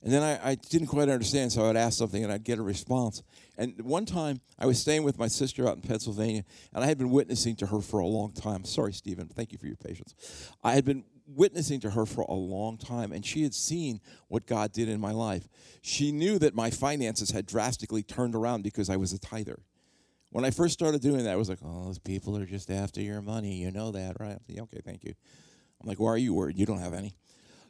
And 0.01 0.13
then 0.13 0.23
I, 0.23 0.51
I, 0.51 0.55
didn't 0.55 0.87
quite 0.87 1.09
understand, 1.09 1.51
so 1.51 1.69
I'd 1.69 1.75
ask 1.75 1.97
something 1.97 2.23
and 2.23 2.31
I'd 2.31 2.45
get 2.45 2.57
a 2.57 2.61
response. 2.61 3.21
And 3.57 3.81
one 3.81 4.05
time 4.05 4.39
I 4.57 4.65
was 4.65 4.79
staying 4.79 5.03
with 5.03 5.19
my 5.19 5.27
sister 5.27 5.67
out 5.67 5.75
in 5.75 5.81
Pennsylvania, 5.81 6.45
and 6.73 6.83
I 6.83 6.87
had 6.87 6.97
been 6.97 7.09
witnessing 7.09 7.57
to 7.57 7.65
her 7.65 7.81
for 7.81 7.99
a 7.99 8.07
long 8.07 8.31
time. 8.31 8.63
Sorry, 8.63 8.93
Stephen, 8.93 9.27
thank 9.27 9.51
you 9.51 9.57
for 9.57 9.67
your 9.67 9.75
patience. 9.75 10.15
I 10.63 10.73
had 10.73 10.85
been 10.85 11.03
witnessing 11.35 11.79
to 11.81 11.91
her 11.91 12.05
for 12.05 12.21
a 12.21 12.33
long 12.33 12.77
time, 12.77 13.11
and 13.11 13.25
she 13.25 13.43
had 13.43 13.53
seen 13.53 14.01
what 14.27 14.45
God 14.45 14.71
did 14.71 14.89
in 14.89 14.99
my 14.99 15.11
life. 15.11 15.47
She 15.81 16.11
knew 16.11 16.39
that 16.39 16.55
my 16.55 16.69
finances 16.69 17.31
had 17.31 17.45
drastically 17.45 18.03
turned 18.03 18.35
around 18.35 18.63
because 18.63 18.89
I 18.89 18.97
was 18.97 19.13
a 19.13 19.19
tither. 19.19 19.59
When 20.31 20.45
I 20.45 20.51
first 20.51 20.73
started 20.73 21.01
doing 21.01 21.23
that, 21.23 21.33
I 21.33 21.37
was 21.37 21.49
like, 21.49 21.59
oh, 21.63 21.85
those 21.85 21.99
people 21.99 22.37
are 22.37 22.45
just 22.45 22.69
after 22.69 23.01
your 23.01 23.21
money. 23.21 23.55
You 23.55 23.71
know 23.71 23.91
that, 23.91 24.19
right? 24.19 24.37
okay, 24.49 24.81
thank 24.83 25.03
you. 25.03 25.13
I'm 25.81 25.87
like, 25.87 25.99
why 25.99 26.09
are 26.09 26.17
you 26.17 26.33
worried? 26.33 26.57
You 26.57 26.65
don't 26.65 26.79
have 26.79 26.93
any. 26.93 27.15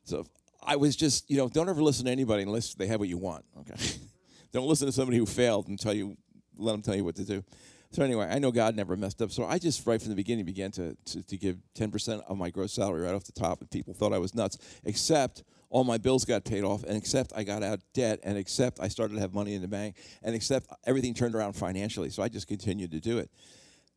So 0.03 0.25
I 0.61 0.75
was 0.75 0.95
just, 0.95 1.29
you 1.29 1.37
know, 1.37 1.47
don't 1.47 1.69
ever 1.69 1.81
listen 1.81 2.05
to 2.05 2.11
anybody 2.11 2.43
unless 2.43 2.73
they 2.73 2.87
have 2.87 2.99
what 2.99 3.09
you 3.09 3.17
want, 3.17 3.45
okay? 3.59 3.75
don't 4.51 4.67
listen 4.67 4.87
to 4.87 4.91
somebody 4.91 5.17
who 5.17 5.25
failed 5.25 5.67
and 5.67 5.79
tell 5.79 5.93
you, 5.93 6.17
let 6.57 6.73
them 6.73 6.81
tell 6.81 6.95
you 6.95 7.03
what 7.03 7.15
to 7.15 7.23
do. 7.23 7.43
So 7.91 8.03
anyway, 8.03 8.27
I 8.29 8.37
know 8.37 8.51
God 8.51 8.75
never 8.75 8.95
messed 8.95 9.21
up. 9.21 9.31
So 9.31 9.45
I 9.45 9.57
just 9.57 9.85
right 9.87 9.99
from 9.99 10.11
the 10.11 10.15
beginning 10.15 10.45
began 10.45 10.69
to, 10.71 10.95
to, 11.05 11.23
to 11.23 11.37
give 11.37 11.57
10% 11.75 12.21
of 12.27 12.37
my 12.37 12.51
gross 12.51 12.73
salary 12.73 13.01
right 13.01 13.15
off 13.15 13.23
the 13.23 13.31
top, 13.31 13.61
and 13.61 13.71
people 13.71 13.93
thought 13.93 14.13
I 14.13 14.19
was 14.19 14.35
nuts, 14.35 14.57
except 14.83 15.43
all 15.71 15.83
my 15.83 15.97
bills 15.97 16.23
got 16.23 16.45
paid 16.45 16.63
off, 16.63 16.83
and 16.83 16.95
except 16.95 17.33
I 17.35 17.43
got 17.43 17.63
out 17.63 17.79
debt, 17.93 18.19
and 18.23 18.37
except 18.37 18.79
I 18.79 18.89
started 18.89 19.15
to 19.15 19.19
have 19.21 19.33
money 19.33 19.55
in 19.55 19.61
the 19.61 19.67
bank, 19.67 19.95
and 20.21 20.35
except 20.35 20.67
everything 20.85 21.15
turned 21.15 21.33
around 21.33 21.53
financially. 21.53 22.11
So 22.11 22.21
I 22.21 22.29
just 22.29 22.47
continued 22.47 22.91
to 22.91 22.99
do 22.99 23.17
it. 23.17 23.31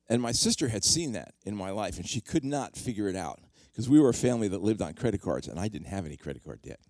And 0.08 0.22
my 0.22 0.32
sister 0.32 0.68
had 0.68 0.84
seen 0.84 1.12
that 1.12 1.34
in 1.44 1.54
my 1.54 1.70
life, 1.70 1.98
and 1.98 2.08
she 2.08 2.20
could 2.20 2.44
not 2.44 2.76
figure 2.76 3.08
it 3.08 3.16
out 3.16 3.40
because 3.70 3.88
we 3.88 4.00
were 4.00 4.08
a 4.08 4.14
family 4.14 4.48
that 4.48 4.62
lived 4.62 4.80
on 4.80 4.94
credit 4.94 5.20
cards, 5.20 5.48
and 5.48 5.60
I 5.60 5.68
didn't 5.68 5.88
have 5.88 6.06
any 6.06 6.16
credit 6.16 6.44
card 6.44 6.62
debt 6.62 6.80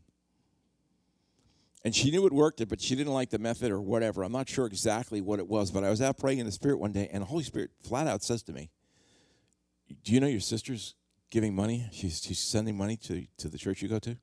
and 1.85 1.95
she 1.95 2.11
knew 2.11 2.27
it 2.27 2.33
worked, 2.33 2.67
but 2.69 2.81
she 2.81 2.95
didn't 2.95 3.13
like 3.13 3.31
the 3.31 3.39
method 3.39 3.73
or 3.73 3.81
whatever. 3.81 4.23
I'm 4.23 4.33
not 4.33 4.49
sure 4.49 4.67
exactly 4.67 5.21
what 5.21 5.39
it 5.39 5.49
was, 5.49 5.71
but 5.71 5.83
I 5.83 5.91
was 5.91 6.01
out 6.01 6.19
praying 6.19 6.39
in 6.39 6.47
the 6.47 6.53
Spirit 6.53 6.79
one 6.79 6.93
day, 6.93 7.09
and 7.13 7.23
the 7.23 7.27
Holy 7.27 7.45
Spirit 7.45 7.71
flat 7.83 8.07
out 8.07 8.23
says 8.23 8.43
to 8.45 8.53
me, 8.53 8.71
Do 10.05 10.13
you 10.13 10.21
know 10.21 10.29
your 10.29 10.41
sister's 10.41 10.95
giving 11.31 11.55
money? 11.55 11.89
She's, 11.93 12.23
she's 12.23 12.39
sending 12.39 12.77
money 12.77 12.97
to, 12.99 13.27
to 13.39 13.49
the 13.49 13.59
church 13.59 13.83
you 13.83 13.89
go 13.89 13.99
to 14.01 14.17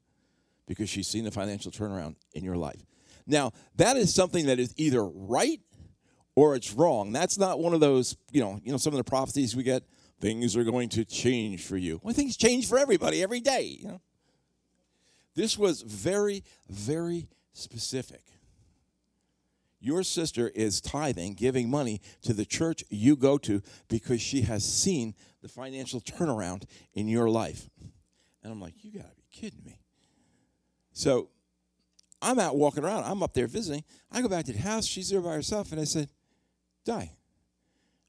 because 0.67 0.89
she's 0.89 1.07
seen 1.07 1.25
the 1.25 1.31
financial 1.31 1.71
turnaround 1.71 2.15
in 2.33 2.43
your 2.43 2.55
life. 2.55 2.85
Now, 3.27 3.51
that 3.75 3.97
is 3.97 4.13
something 4.13 4.45
that 4.45 4.59
is 4.59 4.73
either 4.77 5.03
right 5.03 5.59
or 6.35 6.55
it's 6.55 6.73
wrong. 6.73 7.11
That's 7.11 7.37
not 7.37 7.59
one 7.59 7.73
of 7.73 7.79
those, 7.79 8.15
you 8.31 8.39
know, 8.39 8.61
you 8.63 8.71
know, 8.71 8.77
some 8.77 8.93
of 8.93 8.97
the 8.97 9.03
prophecies 9.03 9.55
we 9.55 9.63
get, 9.63 9.83
things 10.21 10.55
are 10.55 10.63
going 10.63 10.89
to 10.89 11.03
change 11.03 11.65
for 11.65 11.75
you. 11.75 11.99
Well, 12.03 12.13
things 12.13 12.37
change 12.37 12.67
for 12.67 12.77
everybody 12.77 13.21
every 13.21 13.41
day, 13.41 13.63
you 13.63 13.87
know. 13.87 14.01
This 15.35 15.57
was 15.57 15.81
very, 15.81 16.43
very 16.69 17.27
specific. 17.59 18.23
Your 19.81 20.03
sister 20.03 20.49
is 20.49 20.81
tithing, 20.81 21.35
giving 21.35 21.69
money 21.69 22.01
to 22.23 22.33
the 22.33 22.45
church 22.45 22.83
you 22.89 23.15
go 23.15 23.37
to 23.39 23.61
because 23.87 24.21
she 24.21 24.41
has 24.41 24.65
seen 24.65 25.15
the 25.41 25.47
financial 25.47 26.01
turnaround 26.01 26.63
in 26.93 27.07
your 27.07 27.29
life. 27.29 27.69
And 28.43 28.51
I'm 28.51 28.59
like, 28.61 28.73
you 28.83 28.91
gotta 28.91 29.15
be 29.15 29.23
kidding 29.31 29.63
me. 29.63 29.79
So 30.91 31.29
I'm 32.21 32.39
out 32.39 32.57
walking 32.57 32.83
around. 32.83 33.05
I'm 33.05 33.23
up 33.23 33.33
there 33.33 33.47
visiting. 33.47 33.83
I 34.11 34.21
go 34.21 34.27
back 34.27 34.45
to 34.45 34.53
the 34.53 34.59
house. 34.59 34.85
She's 34.85 35.09
there 35.09 35.21
by 35.21 35.33
herself. 35.33 35.71
And 35.71 35.79
I 35.79 35.85
said, 35.85 36.09
Die. 36.85 36.93
I 36.93 37.15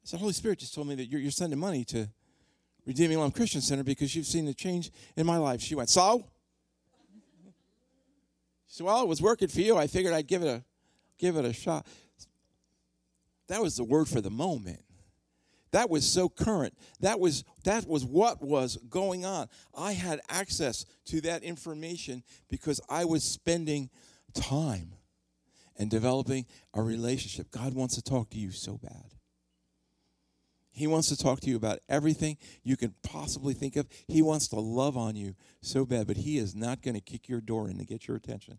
said, 0.03 0.19
Holy 0.19 0.33
Spirit 0.33 0.59
just 0.59 0.75
told 0.75 0.89
me 0.89 0.97
that 0.97 1.07
you're, 1.07 1.21
you're 1.21 1.31
sending 1.31 1.59
money 1.59 1.85
to 1.85 2.09
Redeeming 2.87 3.19
Love 3.19 3.35
Christian 3.35 3.61
Center 3.61 3.85
because 3.85 4.17
you've 4.17 4.27
seen 4.27 4.47
the 4.47 4.55
change 4.55 4.91
in 5.17 5.27
my 5.27 5.37
life. 5.37 5.61
She 5.61 5.75
went, 5.75 5.89
So? 5.89 6.25
She 8.71 8.77
said, 8.77 8.87
Well, 8.87 9.03
it 9.03 9.09
was 9.09 9.21
working 9.21 9.49
for 9.49 9.61
you. 9.61 9.77
I 9.77 9.89
figured 9.89 10.15
I'd 10.15 10.29
give 10.29 10.43
it 10.43 10.49
a 10.49 10.65
give 11.19 11.37
it 11.37 11.45
a 11.45 11.53
shot. 11.53 11.87
That 13.49 13.61
was 13.61 13.77
the 13.77 13.85
word 13.85 14.09
for 14.09 14.21
the 14.21 14.31
moment. 14.31 14.83
That 15.73 15.91
was 15.91 16.09
so 16.09 16.29
current. 16.29 16.77
That 17.01 17.19
was 17.19 17.45
that 17.65 17.87
was 17.87 18.05
what 18.05 18.41
was 18.41 18.77
going 18.89 19.25
on. 19.25 19.49
I 19.77 19.93
had 19.93 20.21
access 20.29 20.85
to 21.07 21.21
that 21.23 21.43
information 21.43 22.23
because 22.49 22.81
I 22.89 23.05
was 23.05 23.25
spending 23.25 23.91
time 24.35 24.93
and 25.77 25.91
developing 25.91 26.47
a 26.73 26.83
relationship. 26.83 27.51
God 27.51 27.75
wants 27.75 27.97
to 27.97 28.03
talk 28.03 28.31
to 28.31 28.39
you 28.39 28.53
so 28.53 28.79
bad. 28.79 29.20
He 30.81 30.87
wants 30.87 31.11
to 31.11 31.17
talk 31.17 31.41
to 31.41 31.51
you 31.51 31.57
about 31.57 31.81
everything 31.91 32.39
you 32.63 32.75
can 32.75 32.95
possibly 33.03 33.53
think 33.53 33.77
of. 33.77 33.87
He 34.09 34.23
wants 34.23 34.49
to 34.49 34.59
love 34.59 34.97
on 34.97 35.15
you 35.15 35.35
so 35.61 35.85
bad, 35.85 36.07
but 36.07 36.17
he 36.17 36.39
is 36.39 36.55
not 36.55 36.81
going 36.81 36.95
to 36.95 37.03
kick 37.03 37.29
your 37.29 37.43
door 37.43 37.69
in 37.69 37.77
to 37.77 37.85
get 37.85 38.09
your 38.09 38.17
attention. 38.17 38.59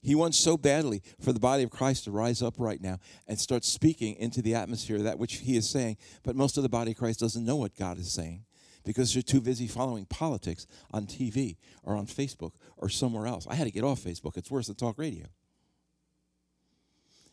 He 0.00 0.14
wants 0.14 0.38
so 0.38 0.56
badly 0.56 1.02
for 1.20 1.34
the 1.34 1.38
body 1.38 1.62
of 1.64 1.68
Christ 1.68 2.04
to 2.04 2.10
rise 2.10 2.40
up 2.40 2.54
right 2.56 2.80
now 2.80 2.98
and 3.28 3.38
start 3.38 3.66
speaking 3.66 4.14
into 4.16 4.40
the 4.40 4.54
atmosphere 4.54 4.98
that 5.00 5.18
which 5.18 5.34
he 5.40 5.58
is 5.58 5.68
saying. 5.68 5.98
But 6.22 6.34
most 6.34 6.56
of 6.56 6.62
the 6.62 6.70
body 6.70 6.92
of 6.92 6.96
Christ 6.96 7.20
doesn't 7.20 7.44
know 7.44 7.56
what 7.56 7.76
God 7.76 7.98
is 7.98 8.10
saying 8.10 8.46
because 8.82 9.12
they're 9.12 9.22
too 9.22 9.42
busy 9.42 9.66
following 9.66 10.06
politics 10.06 10.66
on 10.92 11.04
TV 11.04 11.58
or 11.82 11.94
on 11.94 12.06
Facebook 12.06 12.52
or 12.78 12.88
somewhere 12.88 13.26
else. 13.26 13.46
I 13.50 13.54
had 13.54 13.64
to 13.64 13.70
get 13.70 13.84
off 13.84 14.00
Facebook. 14.00 14.38
It's 14.38 14.50
worse 14.50 14.68
than 14.68 14.76
talk 14.76 14.96
radio. 14.96 15.26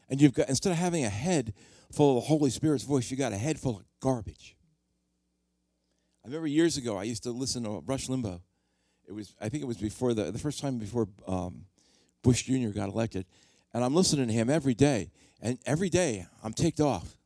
And 0.10 0.19
you've 0.19 0.34
got 0.34 0.49
instead 0.49 0.71
of 0.71 0.78
having 0.80 1.06
a 1.06 1.10
head 1.10 1.54
full 1.93 2.17
of 2.17 2.23
the 2.23 2.27
Holy 2.27 2.49
Spirit's 2.49 2.84
voice, 2.84 3.10
you 3.12 3.17
got 3.17 3.34
a 3.34 3.38
head 3.38 3.60
full 3.60 3.77
of 3.77 3.84
garbage. 4.01 4.56
I 6.23 6.27
remember 6.27 6.47
years 6.47 6.77
ago 6.77 6.97
I 6.97 7.03
used 7.03 7.23
to 7.23 7.32
listen 7.32 7.63
to 7.63 7.84
Rush 7.86 8.08
Limbaugh. 8.08 8.41
It 9.08 9.12
was 9.13 9.36
I 9.41 9.49
think 9.49 9.63
it 9.63 9.67
was 9.67 9.77
before 9.77 10.13
the 10.13 10.32
the 10.32 10.39
first 10.39 10.60
time 10.60 10.77
before 10.77 11.08
um, 11.27 11.65
Bush 12.23 12.43
Jr. 12.43 12.69
got 12.69 12.89
elected. 12.89 13.25
And 13.73 13.84
I'm 13.84 13.93
listening 13.93 14.27
to 14.27 14.34
him 14.34 14.49
every 14.49 14.73
day. 14.73 15.12
And 15.41 15.60
every 15.65 15.89
day 15.89 16.25
I'm 16.43 16.53
ticked 16.53 16.79
off. 16.79 17.17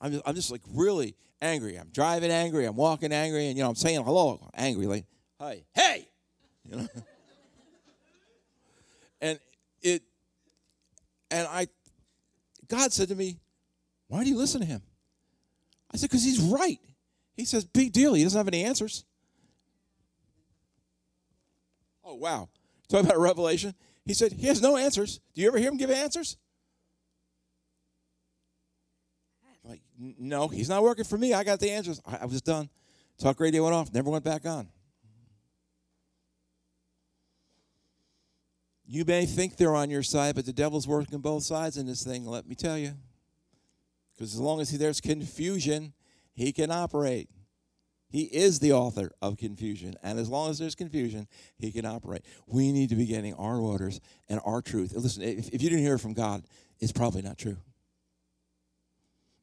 I'm 0.00 0.12
just, 0.12 0.22
I'm 0.26 0.34
just 0.34 0.50
like 0.52 0.62
really 0.74 1.16
angry. 1.40 1.76
I'm 1.76 1.88
driving 1.88 2.30
angry. 2.30 2.66
I'm 2.66 2.76
walking 2.76 3.12
angry. 3.12 3.46
And, 3.48 3.56
you 3.56 3.62
know, 3.62 3.70
I'm 3.70 3.76
saying 3.76 4.04
hello 4.04 4.48
angry, 4.54 4.86
like, 4.86 5.06
hi, 5.40 5.64
hey! 5.74 6.08
You 6.68 6.76
know? 6.76 6.88
and 9.20 9.40
it, 9.82 10.02
and 11.30 11.48
I, 11.48 11.68
God 12.68 12.92
said 12.92 13.08
to 13.08 13.14
me, 13.14 13.38
why 14.08 14.24
do 14.24 14.30
you 14.30 14.36
listen 14.36 14.60
to 14.60 14.66
him? 14.66 14.82
I 15.90 15.96
said, 15.96 16.10
because 16.10 16.24
he's 16.24 16.40
right. 16.40 16.78
He 17.36 17.44
says, 17.44 17.64
big 17.64 17.92
deal. 17.92 18.14
He 18.14 18.22
doesn't 18.22 18.38
have 18.38 18.48
any 18.48 18.64
answers. 18.64 19.04
Oh, 22.04 22.14
wow. 22.14 22.48
Talk 22.88 23.04
about 23.04 23.18
Revelation. 23.18 23.74
He 24.06 24.14
said, 24.14 24.32
He 24.32 24.46
has 24.46 24.62
no 24.62 24.78
answers. 24.78 25.20
Do 25.34 25.42
you 25.42 25.48
ever 25.48 25.58
hear 25.58 25.68
him 25.70 25.76
give 25.76 25.90
answers? 25.90 26.38
like, 29.64 29.82
no, 29.98 30.48
he's 30.48 30.70
not 30.70 30.82
working 30.82 31.04
for 31.04 31.18
me. 31.18 31.34
I 31.34 31.44
got 31.44 31.60
the 31.60 31.70
answers. 31.70 32.00
I, 32.06 32.18
I 32.22 32.24
was 32.24 32.40
done. 32.40 32.70
Talk 33.18 33.38
radio 33.38 33.64
went 33.64 33.74
off, 33.74 33.92
never 33.92 34.08
went 34.08 34.24
back 34.24 34.46
on. 34.46 34.68
You 38.90 39.04
may 39.04 39.26
think 39.26 39.56
they're 39.56 39.74
on 39.74 39.90
your 39.90 40.02
side, 40.02 40.34
but 40.34 40.46
the 40.46 40.52
devil's 40.52 40.88
working 40.88 41.18
both 41.18 41.42
sides 41.42 41.76
in 41.76 41.86
this 41.86 42.02
thing, 42.02 42.24
let 42.24 42.48
me 42.48 42.54
tell 42.54 42.78
you. 42.78 42.92
Because 44.16 44.32
as 44.32 44.40
long 44.40 44.62
as 44.62 44.70
there's 44.70 45.00
confusion, 45.00 45.92
he 46.32 46.52
can 46.52 46.70
operate. 46.70 47.28
He 48.08 48.22
is 48.22 48.60
the 48.60 48.72
author 48.72 49.10
of 49.20 49.36
confusion. 49.36 49.94
And 50.02 50.18
as 50.18 50.30
long 50.30 50.48
as 50.48 50.58
there's 50.58 50.74
confusion, 50.74 51.28
he 51.58 51.70
can 51.70 51.84
operate. 51.84 52.24
We 52.46 52.72
need 52.72 52.88
to 52.88 52.94
be 52.94 53.04
getting 53.04 53.34
our 53.34 53.58
orders 53.58 54.00
and 54.26 54.40
our 54.46 54.62
truth. 54.62 54.94
Listen, 54.96 55.22
if, 55.22 55.50
if 55.50 55.62
you 55.62 55.68
didn't 55.68 55.84
hear 55.84 55.96
it 55.96 56.00
from 56.00 56.14
God, 56.14 56.44
it's 56.80 56.92
probably 56.92 57.20
not 57.20 57.36
true. 57.36 57.58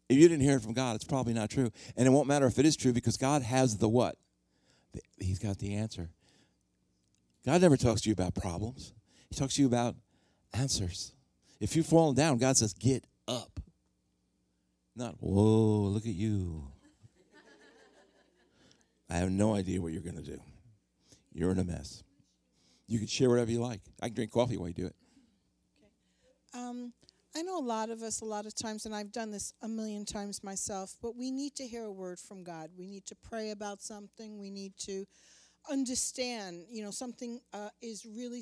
If 0.09 0.17
you 0.17 0.27
didn't 0.27 0.43
hear 0.43 0.57
it 0.57 0.63
from 0.63 0.73
God, 0.73 0.95
it's 0.95 1.03
probably 1.03 1.33
not 1.33 1.51
true. 1.51 1.69
And 1.95 2.07
it 2.07 2.09
won't 2.09 2.27
matter 2.27 2.47
if 2.47 2.57
it 2.57 2.65
is 2.65 2.75
true 2.75 2.93
because 2.93 3.17
God 3.17 3.43
has 3.43 3.77
the 3.77 3.87
what? 3.87 4.17
He's 5.19 5.37
got 5.37 5.59
the 5.59 5.75
answer. 5.75 6.09
God 7.45 7.61
never 7.61 7.77
talks 7.77 8.01
to 8.01 8.09
you 8.09 8.13
about 8.13 8.33
problems, 8.33 8.93
He 9.35 9.39
talks 9.41 9.55
to 9.55 9.61
you 9.61 9.67
about 9.67 9.97
answers. 10.53 11.11
If 11.59 11.75
you've 11.75 11.85
fallen 11.85 12.15
down, 12.15 12.37
God 12.37 12.55
says, 12.55 12.73
Get 12.73 13.03
up. 13.27 13.59
Not, 14.95 15.15
whoa, 15.19 15.89
look 15.89 16.05
at 16.05 16.13
you. 16.13 16.65
I 19.09 19.17
have 19.17 19.29
no 19.29 19.53
idea 19.53 19.81
what 19.81 19.91
you're 19.91 20.03
going 20.03 20.15
to 20.15 20.21
do. 20.21 20.39
You're 21.33 21.51
in 21.51 21.59
a 21.59 21.65
mess. 21.65 22.01
You 22.87 22.97
can 22.97 23.07
share 23.07 23.29
whatever 23.29 23.51
you 23.51 23.59
like. 23.59 23.81
I 24.01 24.05
can 24.07 24.15
drink 24.15 24.31
coffee 24.31 24.55
while 24.55 24.69
you 24.69 24.73
do 24.73 24.85
it. 24.85 24.95
Okay. 26.53 26.63
Um, 26.63 26.93
I 27.35 27.41
know 27.41 27.59
a 27.59 27.59
lot 27.59 27.89
of 27.89 28.03
us, 28.03 28.21
a 28.21 28.25
lot 28.25 28.45
of 28.45 28.55
times, 28.55 28.85
and 28.85 28.95
I've 28.95 29.11
done 29.11 29.31
this 29.31 29.53
a 29.61 29.67
million 29.67 30.05
times 30.05 30.45
myself, 30.45 30.95
but 31.01 31.17
we 31.17 31.29
need 31.29 31.55
to 31.55 31.67
hear 31.67 31.83
a 31.83 31.91
word 31.91 32.19
from 32.19 32.45
God. 32.45 32.69
We 32.77 32.87
need 32.87 33.05
to 33.07 33.15
pray 33.15 33.51
about 33.51 33.81
something. 33.81 34.39
We 34.39 34.49
need 34.49 34.77
to 34.85 35.03
understand, 35.69 36.63
you 36.71 36.85
know, 36.85 36.91
something 36.91 37.41
uh, 37.51 37.69
is 37.81 38.05
really, 38.05 38.41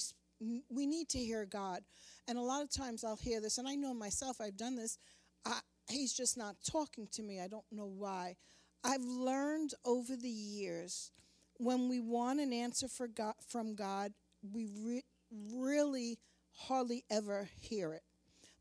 we 0.69 0.85
need 0.85 1.09
to 1.09 1.19
hear 1.19 1.45
God. 1.45 1.81
And 2.27 2.37
a 2.37 2.41
lot 2.41 2.63
of 2.63 2.71
times 2.71 3.03
I'll 3.03 3.17
hear 3.17 3.41
this, 3.41 3.57
and 3.57 3.67
I 3.67 3.75
know 3.75 3.93
myself, 3.93 4.37
I've 4.41 4.57
done 4.57 4.75
this. 4.75 4.97
I, 5.45 5.59
he's 5.89 6.13
just 6.13 6.37
not 6.37 6.55
talking 6.69 7.07
to 7.13 7.23
me. 7.23 7.41
I 7.41 7.47
don't 7.47 7.65
know 7.71 7.87
why. 7.87 8.35
I've 8.83 9.03
learned 9.03 9.73
over 9.85 10.15
the 10.15 10.29
years 10.29 11.11
when 11.57 11.87
we 11.89 11.99
want 11.99 12.39
an 12.39 12.51
answer 12.51 12.87
God, 13.07 13.35
from 13.47 13.75
God, 13.75 14.13
we 14.51 14.67
re- 14.75 15.05
really 15.53 16.19
hardly 16.53 17.03
ever 17.09 17.49
hear 17.59 17.93
it. 17.93 18.03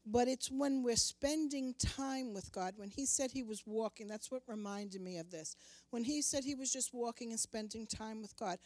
But 0.05 0.27
it's 0.27 0.51
when 0.51 0.83
we're 0.83 0.97
spending 0.97 1.75
time 1.79 2.35
with 2.35 2.51
God. 2.51 2.75
When 2.77 2.91
He 2.91 3.07
said 3.07 3.31
He 3.31 3.43
was 3.43 3.63
walking, 3.67 4.09
that's 4.09 4.31
what 4.31 4.43
reminded 4.49 5.01
me 5.01 5.19
of 5.19 5.31
this. 5.31 5.57
When 5.91 6.05
He 6.05 6.23
said 6.23 6.45
He 6.45 6.55
was 6.57 6.73
just 6.73 6.93
walking 6.93 7.31
and 7.31 7.39
spending 7.39 7.87
time 7.87 8.21
with 8.21 8.37
God, 8.37 8.59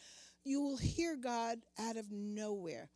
you 0.43 0.61
will 0.61 0.77
hear 0.77 1.15
God 1.15 1.59
out 1.79 1.97
of 1.97 2.11
nowhere. 2.11 2.89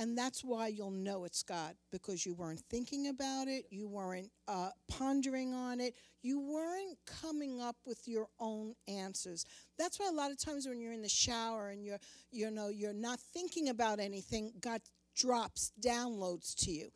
And 0.00 0.16
that's 0.16 0.44
why 0.44 0.68
you'll 0.68 0.92
know 0.92 1.24
it's 1.24 1.42
God 1.42 1.74
because 1.90 2.24
you 2.24 2.32
weren't 2.32 2.62
thinking 2.70 3.08
about 3.08 3.48
it, 3.48 3.64
you 3.70 3.88
weren't 3.88 4.30
uh, 4.46 4.70
pondering 4.88 5.52
on 5.52 5.80
it, 5.80 5.94
you 6.22 6.38
weren't 6.38 6.96
coming 7.04 7.60
up 7.60 7.76
with 7.84 8.06
your 8.06 8.28
own 8.38 8.74
answers. 8.86 9.44
That's 9.76 9.98
why 9.98 10.08
a 10.08 10.14
lot 10.14 10.30
of 10.30 10.38
times 10.38 10.68
when 10.68 10.80
you're 10.80 10.92
in 10.92 11.02
the 11.02 11.08
shower 11.08 11.70
and 11.70 11.84
you're, 11.84 11.98
you 12.30 12.50
know, 12.50 12.68
you're 12.68 12.92
not 12.92 13.18
thinking 13.18 13.70
about 13.70 13.98
anything, 13.98 14.52
God 14.60 14.82
drops 15.16 15.72
downloads 15.84 16.54
to 16.64 16.70
you. 16.70 16.90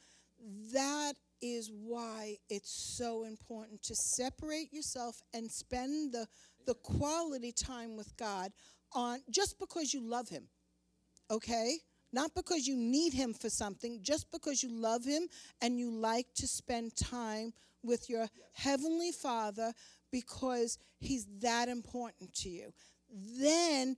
That 0.73 1.15
is 1.41 1.73
why 1.73 2.37
it's 2.49 2.71
so 2.71 3.25
important 3.25 3.83
to 3.83 3.97
separate 3.97 4.73
yourself 4.73 5.21
and 5.35 5.51
spend 5.51 6.13
the, 6.13 6.29
the 6.67 6.75
quality 6.75 7.51
time 7.51 7.97
with 7.97 8.17
God 8.17 8.53
on 8.93 9.21
just 9.29 9.59
because 9.59 9.93
you 9.93 10.01
love 10.01 10.29
Him. 10.29 10.45
Okay? 11.31 11.79
Not 12.13 12.35
because 12.35 12.67
you 12.67 12.77
need 12.77 13.13
him 13.13 13.33
for 13.33 13.49
something, 13.49 14.01
just 14.03 14.31
because 14.31 14.63
you 14.63 14.71
love 14.71 15.05
him 15.05 15.29
and 15.61 15.79
you 15.79 15.91
like 15.91 16.27
to 16.37 16.47
spend 16.47 16.95
time 16.97 17.53
with 17.83 18.09
your 18.09 18.29
heavenly 18.55 19.13
Father 19.13 19.73
because 20.11 20.79
he's 21.01 21.27
that 21.41 21.69
important 21.69 22.33
to 22.35 22.49
you. 22.49 22.73
Then 23.41 23.97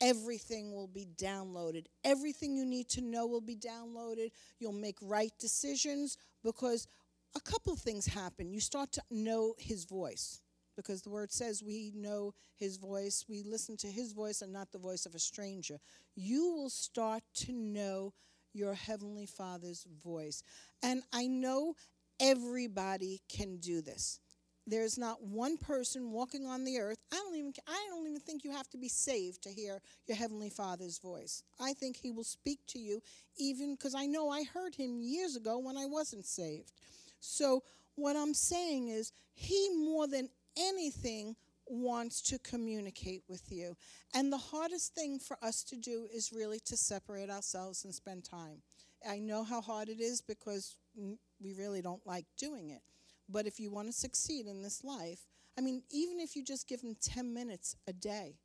everything 0.00 0.72
will 0.72 0.88
be 0.88 1.06
downloaded. 1.16 1.86
Everything 2.04 2.56
you 2.56 2.64
need 2.64 2.88
to 2.90 3.00
know 3.00 3.26
will 3.26 3.40
be 3.40 3.56
downloaded. 3.56 4.30
You'll 4.58 4.72
make 4.72 4.96
right 5.02 5.32
decisions 5.38 6.16
because 6.44 6.86
a 7.34 7.40
couple 7.40 7.76
things 7.76 8.06
happen. 8.06 8.50
You 8.50 8.60
start 8.60 8.92
to 8.92 9.02
know 9.10 9.54
his 9.58 9.84
voice 9.84 10.40
because 10.76 11.02
the 11.02 11.10
word 11.10 11.32
says 11.32 11.62
we 11.62 11.92
know 11.94 12.34
his 12.56 12.76
voice, 12.76 13.24
we 13.28 13.42
listen 13.42 13.76
to 13.78 13.86
his 13.88 14.12
voice 14.12 14.42
and 14.42 14.52
not 14.52 14.72
the 14.72 14.78
voice 14.78 15.06
of 15.06 15.14
a 15.14 15.18
stranger. 15.18 15.78
You 16.14 16.52
will 16.52 16.70
start 16.70 17.22
to 17.36 17.52
know 17.52 18.12
your 18.52 18.74
heavenly 18.74 19.26
father's 19.26 19.86
voice. 20.04 20.42
And 20.82 21.02
I 21.12 21.26
know 21.26 21.74
everybody 22.20 23.20
can 23.28 23.58
do 23.58 23.82
this. 23.82 24.20
There's 24.68 24.98
not 24.98 25.22
one 25.22 25.58
person 25.58 26.10
walking 26.10 26.44
on 26.44 26.64
the 26.64 26.78
earth. 26.78 26.98
I 27.12 27.16
don't 27.16 27.36
even 27.36 27.52
I 27.68 27.86
don't 27.88 28.08
even 28.08 28.20
think 28.20 28.42
you 28.42 28.50
have 28.50 28.68
to 28.70 28.78
be 28.78 28.88
saved 28.88 29.42
to 29.44 29.50
hear 29.50 29.80
your 30.08 30.16
heavenly 30.16 30.50
father's 30.50 30.98
voice. 30.98 31.44
I 31.60 31.72
think 31.72 31.96
he 31.96 32.10
will 32.10 32.24
speak 32.24 32.58
to 32.68 32.80
you 32.80 33.00
even 33.38 33.76
cuz 33.76 33.94
I 33.94 34.06
know 34.06 34.28
I 34.28 34.42
heard 34.42 34.74
him 34.74 35.00
years 35.00 35.36
ago 35.36 35.58
when 35.58 35.76
I 35.76 35.86
wasn't 35.86 36.26
saved. 36.26 36.72
So 37.20 37.62
what 37.94 38.16
I'm 38.16 38.34
saying 38.34 38.88
is 38.88 39.12
he 39.34 39.70
more 39.70 40.08
than 40.08 40.30
anything 40.58 41.36
wants 41.68 42.22
to 42.22 42.38
communicate 42.38 43.22
with 43.28 43.50
you. 43.50 43.76
And 44.14 44.32
the 44.32 44.38
hardest 44.38 44.94
thing 44.94 45.18
for 45.18 45.36
us 45.42 45.62
to 45.64 45.76
do 45.76 46.06
is 46.14 46.32
really 46.32 46.60
to 46.66 46.76
separate 46.76 47.30
ourselves 47.30 47.84
and 47.84 47.94
spend 47.94 48.24
time. 48.24 48.62
I 49.08 49.18
know 49.18 49.44
how 49.44 49.60
hard 49.60 49.88
it 49.88 50.00
is 50.00 50.20
because 50.20 50.76
we 50.96 51.52
really 51.52 51.82
don't 51.82 52.06
like 52.06 52.26
doing 52.38 52.70
it. 52.70 52.82
But 53.28 53.46
if 53.46 53.58
you 53.58 53.70
want 53.70 53.88
to 53.88 53.92
succeed 53.92 54.46
in 54.46 54.62
this 54.62 54.84
life, 54.84 55.26
I 55.58 55.60
mean, 55.60 55.82
even 55.90 56.20
if 56.20 56.36
you 56.36 56.44
just 56.44 56.68
give 56.68 56.80
him 56.80 56.96
10 57.00 57.32
minutes 57.34 57.76
a 57.88 57.92
day, 57.92 58.38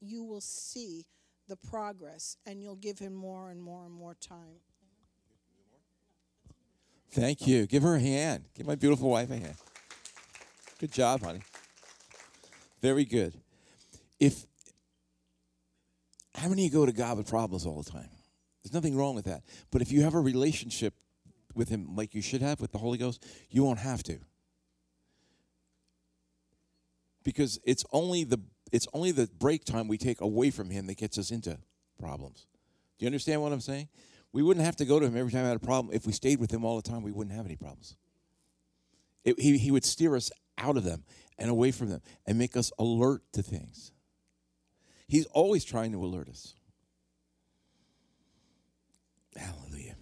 you 0.00 0.22
will 0.22 0.40
see 0.40 1.06
the 1.48 1.56
progress 1.56 2.36
and 2.46 2.62
you'll 2.62 2.76
give 2.76 2.98
him 2.98 3.14
more 3.14 3.50
and 3.50 3.60
more 3.60 3.84
and 3.84 3.92
more 3.92 4.14
time. 4.14 4.60
Thank 7.10 7.46
you. 7.46 7.66
Give 7.66 7.82
her 7.82 7.96
a 7.96 8.00
hand. 8.00 8.44
Give 8.54 8.66
my 8.66 8.74
beautiful 8.74 9.10
wife 9.10 9.30
a 9.30 9.36
hand. 9.36 9.56
Good 10.78 10.92
job, 10.92 11.22
honey. 11.22 11.40
Very 12.80 13.04
good. 13.04 13.34
If 14.20 14.44
how 16.34 16.48
many 16.48 16.66
of 16.66 16.72
you 16.72 16.78
go 16.78 16.86
to 16.86 16.92
God 16.92 17.18
with 17.18 17.28
problems 17.28 17.66
all 17.66 17.82
the 17.82 17.90
time? 17.90 18.08
There's 18.62 18.72
nothing 18.72 18.96
wrong 18.96 19.14
with 19.14 19.24
that. 19.24 19.42
But 19.70 19.82
if 19.82 19.90
you 19.90 20.02
have 20.02 20.14
a 20.14 20.20
relationship 20.20 20.94
with 21.54 21.68
him 21.68 21.96
like 21.96 22.14
you 22.14 22.22
should 22.22 22.42
have 22.42 22.60
with 22.60 22.72
the 22.72 22.78
Holy 22.78 22.98
Ghost, 22.98 23.24
you 23.50 23.64
won't 23.64 23.80
have 23.80 24.02
to. 24.04 24.18
Because 27.24 27.58
it's 27.64 27.84
only 27.92 28.24
the 28.24 28.40
it's 28.70 28.86
only 28.92 29.10
the 29.10 29.28
break 29.38 29.64
time 29.64 29.88
we 29.88 29.98
take 29.98 30.20
away 30.20 30.50
from 30.50 30.70
him 30.70 30.86
that 30.86 30.98
gets 30.98 31.18
us 31.18 31.30
into 31.30 31.58
problems. 31.98 32.46
Do 32.98 33.04
you 33.04 33.08
understand 33.08 33.42
what 33.42 33.52
I'm 33.52 33.60
saying? 33.60 33.88
We 34.32 34.42
wouldn't 34.42 34.64
have 34.64 34.76
to 34.76 34.84
go 34.84 35.00
to 35.00 35.06
him 35.06 35.16
every 35.16 35.32
time 35.32 35.44
I 35.44 35.48
had 35.48 35.56
a 35.56 35.60
problem. 35.60 35.94
If 35.94 36.06
we 36.06 36.12
stayed 36.12 36.38
with 36.38 36.50
him 36.50 36.64
all 36.64 36.76
the 36.76 36.88
time, 36.88 37.02
we 37.02 37.12
wouldn't 37.12 37.34
have 37.34 37.46
any 37.46 37.56
problems. 37.56 37.96
It, 39.24 39.40
he, 39.40 39.56
he 39.56 39.70
would 39.70 39.86
steer 39.86 40.14
us 40.14 40.30
out 40.58 40.76
of 40.76 40.84
them 40.84 41.04
and 41.38 41.50
away 41.50 41.70
from 41.70 41.88
them 41.88 42.02
and 42.26 42.38
make 42.38 42.56
us 42.56 42.72
alert 42.78 43.22
to 43.32 43.42
things. 43.42 43.92
He's 45.06 45.26
always 45.26 45.64
trying 45.64 45.92
to 45.92 46.04
alert 46.04 46.28
us. 46.28 46.54
Hallelujah. 49.36 49.96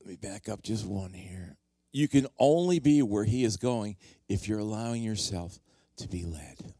Let 0.00 0.08
me 0.08 0.16
back 0.16 0.48
up 0.48 0.62
just 0.62 0.86
one 0.86 1.12
here. 1.12 1.56
You 1.92 2.08
can 2.08 2.26
only 2.38 2.78
be 2.78 3.02
where 3.02 3.24
he 3.24 3.44
is 3.44 3.56
going 3.56 3.96
if 4.28 4.48
you're 4.48 4.58
allowing 4.58 5.02
yourself 5.02 5.58
to 5.96 6.08
be 6.08 6.24
led. 6.24 6.74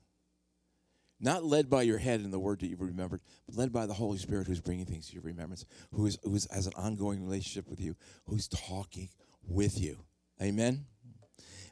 Not 1.21 1.45
led 1.45 1.69
by 1.69 1.83
your 1.83 1.99
head 1.99 2.21
and 2.21 2.33
the 2.33 2.39
word 2.39 2.61
that 2.61 2.69
you've 2.69 2.81
remembered, 2.81 3.21
but 3.47 3.57
led 3.57 3.73
by 3.73 3.87
the 3.87 3.95
Holy 3.95 4.19
Spirit 4.19 4.47
who's 4.47 4.61
bringing 4.61 4.87
things 4.87 5.09
to 5.09 5.15
your 5.15 5.23
remembrance, 5.23 5.65
who 5.93 6.07
is, 6.07 6.19
who 6.23 6.35
is 6.35 6.47
has 6.53 6.67
an 6.67 6.75
ongoing 6.77 7.25
relationship 7.25 7.69
with 7.69 7.81
you, 7.81 7.97
who's 8.27 8.47
talking 8.49 9.09
with 9.47 9.81
you. 9.81 9.99
Amen. 10.41 10.87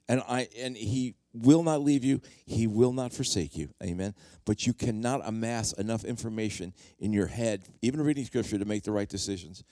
And 0.08 0.22
I 0.28 0.48
and 0.58 0.76
he 0.76 1.14
will 1.32 1.62
not 1.62 1.82
leave 1.82 2.02
you, 2.04 2.20
he 2.44 2.66
will 2.66 2.92
not 2.92 3.12
forsake 3.12 3.56
you. 3.56 3.68
Amen. 3.82 4.14
But 4.44 4.66
you 4.66 4.72
cannot 4.72 5.20
amass 5.24 5.72
enough 5.72 6.04
information 6.04 6.72
in 6.98 7.12
your 7.12 7.26
head, 7.26 7.64
even 7.82 8.00
reading 8.00 8.24
scripture, 8.24 8.58
to 8.58 8.64
make 8.64 8.82
the 8.84 8.92
right 8.92 9.08
decisions 9.08 9.62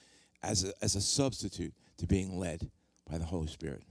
as 0.43 0.65
a, 0.65 0.73
as 0.83 0.95
a 0.95 1.01
substitute 1.01 1.73
to 1.99 2.07
being 2.07 2.39
led 2.39 2.71
by 3.11 3.19
the 3.19 3.25
Holy 3.25 3.47
Spirit. 3.47 3.83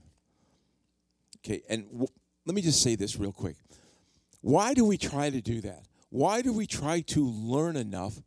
Okay, 1.44 1.62
and 1.68 1.84
w- 1.90 2.06
let 2.46 2.54
me 2.54 2.62
just 2.62 2.82
say 2.82 2.94
this 2.94 3.18
real 3.18 3.32
quick. 3.32 3.56
Why 4.44 4.74
do 4.74 4.84
we 4.84 4.98
try 4.98 5.30
to 5.30 5.40
do 5.40 5.62
that? 5.62 5.86
Why 6.10 6.42
do 6.42 6.52
we 6.52 6.66
try 6.66 7.00
to 7.00 7.24
learn 7.24 7.76
enough 7.76 8.20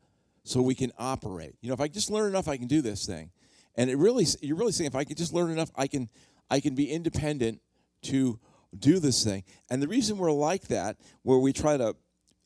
so 0.44 0.64
we 0.64 0.74
can 0.74 0.92
operate? 0.98 1.54
You 1.62 1.70
know, 1.70 1.76
if 1.76 1.80
I 1.80 1.88
just 1.90 2.10
learn 2.10 2.28
enough, 2.28 2.48
I 2.48 2.58
can 2.58 2.66
do 2.66 2.82
this 2.82 3.06
thing. 3.06 3.30
And 3.76 3.88
it 3.88 3.98
really, 3.98 4.26
you're 4.42 4.58
really 4.58 4.72
saying 4.72 4.88
if 4.88 4.96
I 4.96 5.04
can 5.04 5.16
just 5.16 5.32
learn 5.32 5.52
enough, 5.52 5.70
I 5.76 5.86
can, 5.86 6.10
I 6.50 6.60
can 6.60 6.74
be 6.74 6.90
independent 6.90 7.62
to 8.06 8.40
do 8.76 8.98
this 8.98 9.24
thing. 9.24 9.44
And 9.70 9.80
the 9.80 9.88
reason 9.88 10.18
we're 10.18 10.32
like 10.32 10.70
that, 10.70 10.98
where 11.22 11.38
we 11.38 11.54
try 11.54 11.78
to 11.78 11.96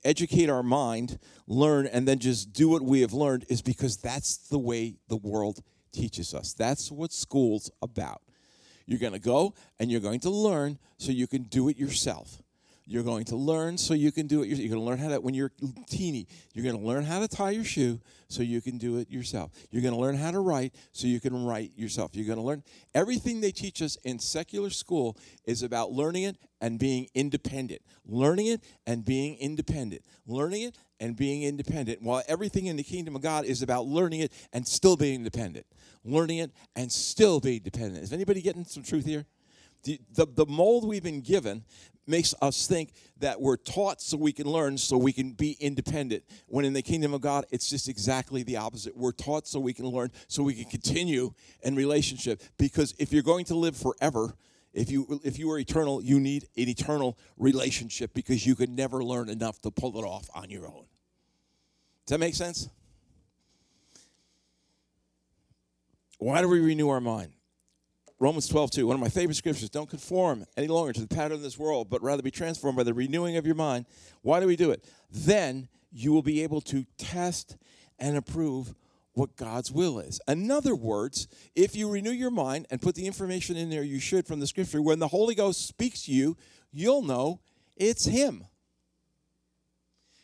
educate 0.04 0.50
our 0.50 0.64
mind, 0.64 1.18
learn, 1.48 1.88
and 1.88 2.06
then 2.06 2.20
just 2.20 2.52
do 2.52 2.68
what 2.68 2.82
we 2.82 3.00
have 3.00 3.14
learned, 3.14 3.46
is 3.48 3.62
because 3.62 3.96
that's 3.96 4.36
the 4.36 4.60
way 4.60 4.98
the 5.08 5.16
world 5.16 5.62
teaches 5.94 6.34
us. 6.34 6.52
That's 6.52 6.92
what 6.92 7.14
school's 7.14 7.72
about. 7.82 8.22
You're 8.86 9.00
going 9.00 9.14
to 9.14 9.20
go 9.20 9.54
and 9.80 9.90
you're 9.90 10.02
going 10.02 10.20
to 10.20 10.30
learn 10.30 10.78
so 10.98 11.14
you 11.14 11.26
can 11.26 11.44
do 11.44 11.70
it 11.70 11.78
yourself. 11.78 12.41
You're 12.92 13.04
going 13.04 13.24
to 13.26 13.38
learn 13.38 13.78
so 13.78 13.94
you 13.94 14.12
can 14.12 14.28
do 14.28 14.44
it. 14.44 14.50
You're 14.50 14.68
going 14.68 14.72
to 14.72 14.80
learn 14.80 14.98
how 14.98 15.08
to, 15.08 15.22
when 15.22 15.34
you're 15.34 15.54
teeny, 15.88 16.28
you're 16.54 16.66
going 16.66 16.78
to 16.78 16.86
learn 16.86 17.06
how 17.06 17.22
to 17.22 17.28
tie 17.30 17.52
your 17.52 17.64
shoe 17.64 18.02
so 18.28 18.44
you 18.44 18.60
can 18.60 18.78
do 18.78 18.98
it 18.98 19.10
yourself. 19.10 19.52
You're 19.70 19.82
going 19.82 19.94
to 19.94 20.00
learn 20.00 20.18
how 20.18 20.32
to 20.32 20.42
write 20.42 20.76
so 20.92 21.08
you 21.08 21.22
can 21.22 21.46
write 21.46 21.72
yourself. 21.78 22.12
You're 22.14 22.26
going 22.26 22.38
to 22.38 22.44
learn 22.44 22.64
everything 22.94 23.40
they 23.40 23.54
teach 23.54 23.82
us 23.82 23.96
in 24.04 24.20
secular 24.20 24.70
school 24.70 25.18
is 25.46 25.64
about 25.64 25.94
learning 25.94 26.24
it 26.24 26.36
and 26.60 26.78
being 26.78 27.08
independent. 27.16 27.82
Learning 28.06 28.48
it 28.48 28.62
and 28.86 29.06
being 29.06 29.38
independent. 29.38 30.02
Learning 30.28 30.64
it 30.64 30.78
and 31.00 31.16
being 31.16 31.44
independent. 31.44 32.02
While 32.02 32.24
everything 32.28 32.66
in 32.66 32.76
the 32.76 32.84
kingdom 32.84 33.16
of 33.16 33.22
God 33.22 33.46
is 33.46 33.62
about 33.62 33.86
learning 33.86 34.20
it 34.20 34.34
and 34.52 34.68
still 34.68 34.98
being 34.98 35.16
independent. 35.16 35.66
Learning 36.04 36.40
it 36.40 36.52
and 36.76 36.92
still 36.92 37.40
being 37.40 37.62
dependent. 37.62 38.04
Is 38.04 38.12
anybody 38.12 38.42
getting 38.42 38.66
some 38.66 38.84
truth 38.84 39.06
here? 39.06 39.26
The, 39.84 40.00
the, 40.14 40.28
the 40.28 40.46
mold 40.46 40.88
we've 40.88 41.02
been 41.02 41.22
given 41.22 41.64
makes 42.08 42.34
us 42.42 42.68
think 42.68 42.94
that 43.20 43.40
we're 43.40 43.58
taught 43.58 44.02
so 44.02 44.18
we 44.18 44.32
can 44.32 44.48
learn, 44.48 44.78
so 44.78 44.98
we 44.98 45.14
can 45.14 45.32
be 45.32 45.58
independent. 45.60 46.24
When 46.48 46.66
in 46.66 46.74
the 46.74 46.82
kingdom 46.82 47.14
of 47.14 47.22
God, 47.22 47.46
it's 47.52 47.70
just 47.70 47.88
exactly 47.88 48.44
the 48.44 48.58
opposite. 48.58 48.96
We're 48.98 49.12
taught 49.12 49.48
so 49.48 49.60
we 49.60 49.74
can 49.74 49.86
learn, 49.88 50.12
so 50.28 50.44
we 50.44 50.54
can 50.54 50.66
continue 50.66 51.34
in 51.64 51.76
relationship. 51.76 52.42
Because 52.58 52.94
if 53.00 53.14
you're 53.14 53.24
going 53.24 53.46
to 53.46 53.56
live 53.56 53.78
forever, 53.78 54.36
if 54.74 54.90
you 54.90 55.20
if 55.24 55.38
you 55.38 55.52
are 55.52 55.60
eternal, 55.60 56.02
you 56.02 56.20
need 56.20 56.48
an 56.56 56.70
eternal 56.70 57.18
relationship 57.38 58.14
because 58.14 58.46
you 58.46 58.56
can 58.56 58.76
never 58.76 59.04
learn 59.04 59.30
enough 59.30 59.60
to 59.62 59.72
pull 59.72 59.98
it 60.00 60.06
off 60.06 60.30
on 60.34 60.50
your 60.50 60.66
own. 60.66 60.86
Does 62.06 62.16
that 62.16 62.20
make 62.20 62.36
sense? 62.36 62.70
Why 66.20 66.42
do 66.42 66.48
we 66.48 66.60
renew 66.60 66.90
our 66.90 67.02
mind? 67.02 67.34
Romans 68.22 68.48
12, 68.48 68.70
2, 68.70 68.86
one 68.86 68.94
of 68.94 69.00
my 69.00 69.10
favorite 69.10 69.34
scriptures. 69.34 69.72
Don't 69.72 69.90
conform 69.90 70.46
any 70.56 70.68
longer 70.68 70.94
to 70.94 71.02
the 71.02 71.08
pattern 71.08 71.32
of 71.32 71.42
this 71.42 71.58
world, 71.58 71.90
but 71.90 72.04
rather 72.04 72.22
be 72.22 72.30
transformed 72.30 72.78
by 72.78 72.84
the 72.84 72.94
renewing 72.94 73.36
of 73.36 73.48
your 73.48 73.56
mind. 73.56 73.88
Why 74.22 74.40
do 74.40 74.46
we 74.46 74.56
do 74.56 74.70
it? 74.70 74.86
Then 75.10 75.68
you 75.92 76.14
will 76.14 76.22
be 76.22 76.44
able 76.44 76.62
to 76.62 76.86
test 77.00 77.58
and 77.98 78.16
approve 78.16 78.76
what 79.14 79.36
God's 79.38 79.72
will 79.72 79.98
is. 79.98 80.22
In 80.28 80.52
other 80.52 80.76
words, 80.76 81.28
if 81.56 81.76
you 81.76 81.90
renew 81.90 82.12
your 82.12 82.30
mind 82.30 82.68
and 82.70 82.80
put 82.80 82.94
the 82.94 83.08
information 83.08 83.58
in 83.58 83.72
there 83.72 83.82
you 83.82 84.00
should 84.00 84.28
from 84.28 84.40
the 84.40 84.46
scripture, 84.46 84.84
when 84.84 85.00
the 85.00 85.08
Holy 85.08 85.34
Ghost 85.34 85.68
speaks 85.68 86.04
to 86.04 86.12
you, 86.12 86.38
you'll 86.72 87.02
know 87.02 87.40
it's 87.76 88.06
Him. 88.06 88.46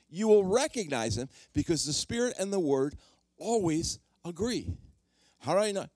You 0.08 0.28
will 0.28 0.44
recognize 0.44 1.18
Him 1.18 1.30
because 1.52 1.84
the 1.84 1.94
Spirit 1.94 2.36
and 2.38 2.54
the 2.54 2.60
Word 2.60 2.96
always 3.40 3.98
agree. 4.24 4.78
How 5.40 5.54
do 5.54 5.62
I 5.62 5.72
know? 5.72 5.88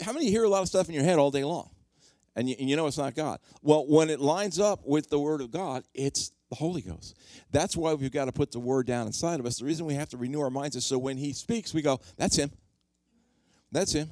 How 0.00 0.12
many 0.12 0.30
hear 0.30 0.44
a 0.44 0.48
lot 0.48 0.62
of 0.62 0.68
stuff 0.68 0.88
in 0.88 0.94
your 0.94 1.04
head 1.04 1.18
all 1.18 1.30
day 1.30 1.44
long? 1.44 1.70
And 2.34 2.50
you, 2.50 2.56
and 2.58 2.68
you 2.68 2.76
know 2.76 2.86
it's 2.86 2.98
not 2.98 3.14
God. 3.14 3.38
Well, 3.62 3.86
when 3.86 4.10
it 4.10 4.20
lines 4.20 4.60
up 4.60 4.80
with 4.84 5.08
the 5.08 5.18
Word 5.18 5.40
of 5.40 5.50
God, 5.50 5.84
it's 5.94 6.32
the 6.50 6.56
Holy 6.56 6.82
Ghost. 6.82 7.16
That's 7.50 7.76
why 7.76 7.94
we've 7.94 8.12
got 8.12 8.26
to 8.26 8.32
put 8.32 8.52
the 8.52 8.60
Word 8.60 8.86
down 8.86 9.06
inside 9.06 9.40
of 9.40 9.46
us. 9.46 9.58
The 9.58 9.64
reason 9.64 9.86
we 9.86 9.94
have 9.94 10.10
to 10.10 10.16
renew 10.16 10.40
our 10.40 10.50
minds 10.50 10.76
is 10.76 10.84
so 10.84 10.98
when 10.98 11.16
He 11.16 11.32
speaks, 11.32 11.72
we 11.72 11.82
go, 11.82 12.00
That's 12.16 12.36
Him. 12.36 12.50
That's 13.72 13.92
Him. 13.92 14.10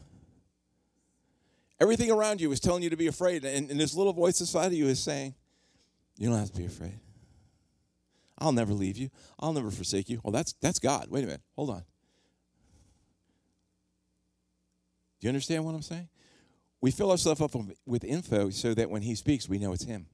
Everything 1.81 2.11
around 2.11 2.41
you 2.41 2.51
is 2.53 2.61
telling 2.61 2.83
you 2.83 2.91
to 2.91 2.97
be 2.97 3.09
afraid. 3.09 3.45
And, 3.45 3.71
and 3.71 3.79
this 3.79 3.95
little 3.95 4.13
voice 4.13 4.41
inside 4.41 4.67
of 4.67 4.73
you 4.73 4.87
is 4.87 5.03
saying, 5.03 5.35
You 6.17 6.31
don't 6.31 6.39
have 6.39 6.53
to 6.53 6.59
be 6.59 6.67
afraid. 6.67 6.99
I'll 8.39 8.53
never 8.53 8.73
leave 8.73 8.97
you. 8.97 9.11
I'll 9.39 9.53
never 9.53 9.71
forsake 9.71 10.09
you. 10.09 10.21
Well, 10.25 10.33
that's 10.33 10.55
that's 10.55 10.79
God. 10.79 11.07
Wait 11.09 11.25
a 11.25 11.27
minute. 11.27 11.43
Hold 11.57 11.71
on. 11.71 11.85
You 15.25 15.31
understand 15.31 15.65
what 15.65 15.75
I'm 15.75 15.81
saying? 15.81 16.07
We 16.83 16.91
fill 16.91 17.11
ourselves 17.11 17.41
up 17.41 17.53
with 17.87 18.05
info 18.05 18.51
so 18.51 18.75
that 18.75 18.91
when 18.91 19.01
He 19.01 19.15
speaks, 19.15 19.49
we 19.49 19.59
know 19.59 19.73
it's 19.73 19.85
Him. 19.85 20.05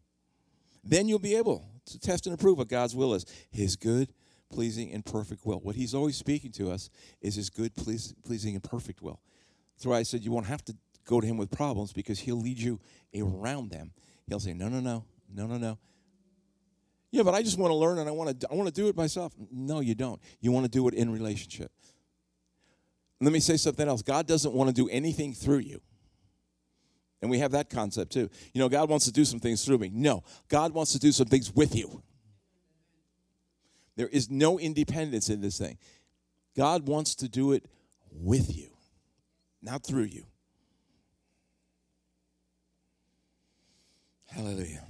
Then 0.84 1.08
you'll 1.08 1.18
be 1.18 1.34
able 1.34 1.68
to 1.86 1.98
test 1.98 2.26
and 2.26 2.34
approve 2.34 2.58
what 2.58 2.68
God's 2.68 2.94
will 2.94 3.14
is 3.14 3.26
His 3.50 3.74
good, 3.74 4.14
pleasing, 4.52 4.92
and 4.92 5.04
perfect 5.04 5.44
will. 5.44 5.58
What 5.58 5.74
He's 5.74 5.96
always 5.96 6.16
speaking 6.16 6.52
to 6.52 6.70
us 6.70 6.90
is 7.20 7.34
His 7.34 7.50
good, 7.50 7.74
pleasing, 7.74 8.54
and 8.54 8.62
perfect 8.62 9.02
will. 9.02 9.20
That's 9.76 9.86
why 9.86 9.96
I 9.96 10.04
said 10.04 10.22
you 10.22 10.30
won't 10.30 10.46
have 10.46 10.64
to 10.66 10.76
go 11.04 11.20
to 11.20 11.26
Him 11.26 11.36
with 11.36 11.50
problems 11.50 11.92
because 11.92 12.20
He'll 12.20 12.40
lead 12.40 12.60
you 12.60 12.78
around 13.20 13.72
them. 13.72 13.90
He'll 14.28 14.38
say, 14.38 14.52
No, 14.52 14.68
no, 14.68 14.78
no, 14.78 15.04
no, 15.34 15.46
no, 15.48 15.58
no. 15.58 15.76
Yeah, 17.10 17.24
but 17.24 17.34
I 17.34 17.42
just 17.42 17.58
want 17.58 17.72
to 17.72 17.74
learn 17.74 17.98
and 17.98 18.08
I 18.08 18.12
want 18.12 18.40
to 18.40 18.48
I 18.48 18.54
want 18.54 18.68
to 18.68 18.72
do 18.72 18.86
it 18.86 18.96
myself. 18.96 19.32
No, 19.50 19.80
you 19.80 19.96
don't. 19.96 20.20
You 20.40 20.52
want 20.52 20.66
to 20.66 20.70
do 20.70 20.86
it 20.86 20.94
in 20.94 21.10
relationship. 21.10 21.72
Let 23.20 23.32
me 23.32 23.40
say 23.40 23.56
something 23.56 23.86
else. 23.86 24.02
God 24.02 24.26
doesn't 24.26 24.54
want 24.54 24.68
to 24.68 24.74
do 24.74 24.88
anything 24.88 25.34
through 25.34 25.58
you. 25.58 25.80
And 27.20 27.30
we 27.30 27.38
have 27.40 27.52
that 27.52 27.68
concept 27.68 28.12
too. 28.12 28.30
You 28.54 28.60
know, 28.60 28.68
God 28.68 28.88
wants 28.88 29.04
to 29.04 29.12
do 29.12 29.26
some 29.26 29.40
things 29.40 29.64
through 29.64 29.78
me. 29.78 29.90
No, 29.92 30.24
God 30.48 30.72
wants 30.72 30.92
to 30.92 30.98
do 30.98 31.12
some 31.12 31.26
things 31.26 31.54
with 31.54 31.74
you. 31.74 32.02
There 33.96 34.08
is 34.08 34.30
no 34.30 34.58
independence 34.58 35.28
in 35.28 35.42
this 35.42 35.58
thing. 35.58 35.76
God 36.56 36.88
wants 36.88 37.14
to 37.16 37.28
do 37.28 37.52
it 37.52 37.66
with 38.10 38.56
you, 38.56 38.70
not 39.60 39.84
through 39.84 40.04
you. 40.04 40.24
Hallelujah. 44.26 44.84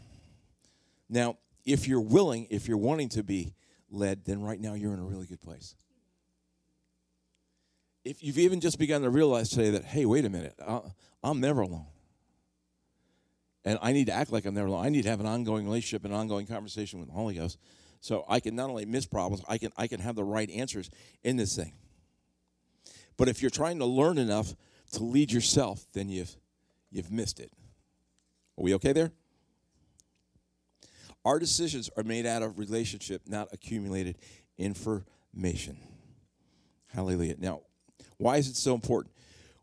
Now, 1.09 1.39
if 1.64 1.89
you're 1.89 2.01
willing, 2.01 2.47
if 2.51 2.68
you're 2.68 2.78
wanting 2.78 3.09
to 3.11 3.24
be 3.24 3.55
led, 3.91 4.24
then 4.24 4.43
right 4.43 4.61
now 4.61 4.74
you're 4.74 4.93
in 4.95 5.01
a 5.01 5.05
really 5.05 5.26
good 5.26 5.41
place. 5.41 5.74
If 8.05 8.22
you've 8.22 8.38
even 8.38 8.61
just 8.61 8.78
begun 8.78 9.03
to 9.03 9.11
realize 9.11 9.51
today 9.51 9.70
that, 9.70 9.84
hey, 9.84 10.07
wait 10.07 10.24
a 10.24 10.30
minute, 10.30 10.59
I'm 11.22 11.40
never 11.40 11.61
alone. 11.61 11.86
And 13.64 13.78
I 13.82 13.92
need 13.92 14.07
to 14.07 14.12
act 14.12 14.32
like 14.32 14.46
I'm 14.46 14.55
never 14.55 14.68
alone. 14.68 14.84
I 14.84 14.88
need 14.88 15.03
to 15.03 15.11
have 15.11 15.20
an 15.20 15.26
ongoing 15.26 15.66
relationship, 15.66 16.05
an 16.05 16.12
ongoing 16.12 16.46
conversation 16.46 16.98
with 16.98 17.09
the 17.09 17.14
Holy 17.14 17.34
Ghost. 17.34 17.59
So 18.01 18.24
I 18.28 18.40
can 18.40 18.57
not 18.57 18.70
only 18.70 18.86
miss 18.86 19.07
problems, 19.07 19.44
I 19.46 19.59
can 19.59 19.70
I 19.76 19.86
can 19.86 20.01
have 20.01 20.16
the 20.16 20.24
right 20.24 20.51
answers 20.51 20.88
in 21.22 21.36
this 21.36 21.55
thing. 21.55 21.74
But 23.18 23.28
if 23.28 23.42
you're 23.42 23.51
trying 23.51 23.78
to 23.80 23.84
learn 23.84 24.16
enough 24.16 24.55
to 24.92 25.05
lead 25.05 25.30
yourself, 25.30 25.84
then 25.92 26.09
you've 26.09 26.34
you've 26.90 27.11
missed 27.11 27.38
it. 27.38 27.53
Are 28.57 28.64
we 28.64 28.74
okay 28.76 28.94
there? 28.94 29.12
Our 31.26 31.38
decisions 31.38 31.90
are 31.98 32.03
made 32.03 32.24
out 32.24 32.42
of 32.42 32.59
relationship, 32.59 33.22
not 33.26 33.48
accumulated 33.53 34.16
information. 34.57 35.76
Hallelujah. 36.86 37.36
Now, 37.38 37.61
why 38.20 38.36
is 38.36 38.48
it 38.48 38.56
so 38.56 38.74
important? 38.74 39.14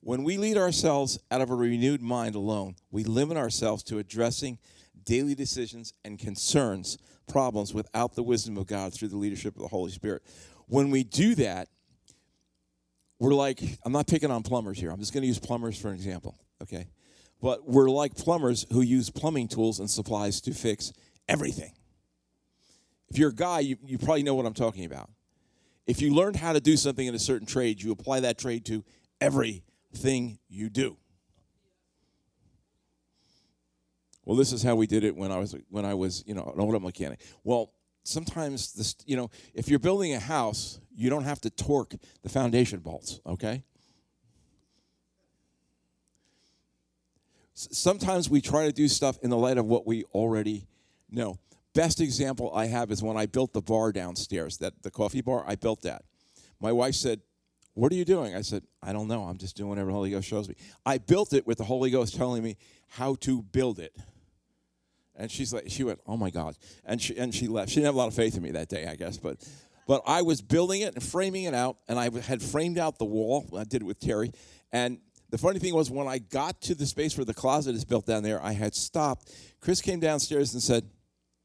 When 0.01 0.23
we 0.23 0.37
lead 0.37 0.57
ourselves 0.57 1.19
out 1.29 1.41
of 1.41 1.51
a 1.51 1.55
renewed 1.55 2.01
mind 2.01 2.33
alone, 2.33 2.75
we 2.89 3.03
limit 3.03 3.37
ourselves 3.37 3.83
to 3.83 3.99
addressing 3.99 4.57
daily 5.03 5.35
decisions 5.35 5.93
and 6.03 6.17
concerns, 6.17 6.97
problems 7.27 7.73
without 7.73 8.15
the 8.15 8.23
wisdom 8.23 8.57
of 8.57 8.65
God 8.65 8.93
through 8.93 9.09
the 9.09 9.17
leadership 9.17 9.55
of 9.55 9.61
the 9.61 9.67
Holy 9.67 9.91
Spirit. 9.91 10.23
When 10.65 10.89
we 10.89 11.03
do 11.03 11.35
that, 11.35 11.69
we're 13.19 13.33
like, 13.33 13.61
I'm 13.85 13.91
not 13.91 14.07
picking 14.07 14.31
on 14.31 14.41
plumbers 14.41 14.79
here. 14.79 14.89
I'm 14.89 14.99
just 14.99 15.13
going 15.13 15.21
to 15.21 15.27
use 15.27 15.39
plumbers 15.39 15.79
for 15.79 15.89
an 15.89 15.95
example, 15.95 16.35
okay? 16.63 16.87
But 17.39 17.69
we're 17.69 17.89
like 17.89 18.15
plumbers 18.15 18.65
who 18.71 18.81
use 18.81 19.11
plumbing 19.11 19.49
tools 19.49 19.79
and 19.79 19.89
supplies 19.89 20.41
to 20.41 20.51
fix 20.51 20.93
everything. 21.27 21.73
If 23.09 23.19
you're 23.19 23.29
a 23.29 23.35
guy, 23.35 23.59
you, 23.59 23.77
you 23.85 23.99
probably 23.99 24.23
know 24.23 24.33
what 24.33 24.47
I'm 24.47 24.55
talking 24.55 24.85
about. 24.85 25.09
If 25.87 26.01
you 26.01 26.13
learned 26.13 26.35
how 26.35 26.53
to 26.53 26.59
do 26.59 26.75
something 26.75 27.07
in 27.07 27.15
a 27.15 27.19
certain 27.19 27.47
trade, 27.47 27.81
you 27.81 27.91
apply 27.91 28.19
that 28.19 28.37
trade 28.37 28.65
to 28.65 28.83
everything 29.21 30.37
you 30.49 30.69
do. 30.69 30.97
Well, 34.25 34.35
this 34.35 34.51
is 34.51 34.61
how 34.61 34.75
we 34.75 34.87
did 34.87 35.05
it 35.05 35.15
when 35.15 35.31
I 35.31 35.37
was 35.37 35.55
when 35.69 35.85
I 35.85 35.93
was, 35.93 36.21
you 36.27 36.33
know, 36.33 36.51
an 36.53 36.59
auto 36.59 36.79
mechanic. 36.81 37.21
Well, 37.45 37.71
sometimes 38.03 38.73
this, 38.73 38.95
you 39.05 39.15
know, 39.15 39.31
if 39.53 39.69
you're 39.69 39.79
building 39.79 40.13
a 40.13 40.19
house, 40.19 40.81
you 40.93 41.09
don't 41.09 41.23
have 41.23 41.39
to 41.41 41.49
torque 41.49 41.95
the 42.23 42.29
foundation 42.29 42.79
bolts, 42.79 43.21
okay? 43.25 43.63
Sometimes 47.53 48.29
we 48.29 48.41
try 48.41 48.65
to 48.65 48.73
do 48.73 48.89
stuff 48.89 49.17
in 49.23 49.29
the 49.29 49.37
light 49.37 49.57
of 49.57 49.65
what 49.65 49.87
we 49.87 50.03
already 50.13 50.67
know. 51.09 51.39
Best 51.77 52.01
example 52.01 52.51
I 52.55 52.65
have 52.65 52.89
is 52.89 53.03
when 53.03 53.17
I 53.17 53.27
built 53.27 53.53
the 53.53 53.61
bar 53.61 53.91
downstairs, 53.91 54.57
that 54.57 54.81
the 54.81 54.89
coffee 54.89 55.21
bar, 55.21 55.43
I 55.45 55.53
built 55.53 55.83
that. 55.83 56.05
My 56.59 56.71
wife 56.71 56.95
said, 56.95 57.21
What 57.75 57.91
are 57.91 57.95
you 57.95 58.03
doing? 58.03 58.35
I 58.35 58.41
said, 58.41 58.63
I 58.81 58.93
don't 58.93 59.07
know. 59.07 59.25
I'm 59.25 59.37
just 59.37 59.55
doing 59.55 59.69
whatever 59.69 59.91
the 59.91 59.93
Holy 59.93 60.09
Ghost 60.09 60.27
shows 60.27 60.49
me. 60.49 60.55
I 60.87 60.97
built 60.97 61.33
it 61.33 61.45
with 61.45 61.59
the 61.59 61.65
Holy 61.65 61.91
Ghost 61.91 62.15
telling 62.15 62.41
me 62.41 62.57
how 62.87 63.13
to 63.21 63.43
build 63.43 63.77
it. 63.77 63.95
And 65.15 65.29
she's 65.29 65.53
like, 65.53 65.65
she 65.67 65.83
went, 65.83 65.99
oh 66.07 66.17
my 66.17 66.31
God. 66.31 66.57
And 66.83 66.99
she, 66.99 67.15
and 67.15 67.31
she 67.31 67.47
left. 67.47 67.69
She 67.69 67.75
didn't 67.75 67.85
have 67.85 67.95
a 67.95 67.99
lot 67.99 68.07
of 68.07 68.15
faith 68.15 68.35
in 68.35 68.41
me 68.41 68.49
that 68.53 68.69
day, 68.69 68.87
I 68.87 68.95
guess. 68.95 69.17
But, 69.17 69.47
but 69.85 70.01
I 70.07 70.23
was 70.23 70.41
building 70.41 70.81
it 70.81 70.95
and 70.95 71.03
framing 71.03 71.43
it 71.43 71.53
out, 71.53 71.77
and 71.87 71.99
I 71.99 72.09
had 72.21 72.41
framed 72.41 72.79
out 72.79 72.97
the 72.97 73.05
wall. 73.05 73.45
I 73.55 73.65
did 73.65 73.83
it 73.83 73.85
with 73.85 73.99
Terry. 73.99 74.31
And 74.71 74.97
the 75.29 75.37
funny 75.37 75.59
thing 75.59 75.75
was, 75.75 75.91
when 75.91 76.07
I 76.07 76.17
got 76.17 76.59
to 76.61 76.73
the 76.73 76.87
space 76.87 77.15
where 77.19 77.25
the 77.25 77.35
closet 77.35 77.75
is 77.75 77.85
built 77.85 78.07
down 78.07 78.23
there, 78.23 78.41
I 78.41 78.53
had 78.53 78.73
stopped. 78.73 79.31
Chris 79.61 79.79
came 79.79 79.99
downstairs 79.99 80.53
and 80.55 80.63
said, 80.63 80.89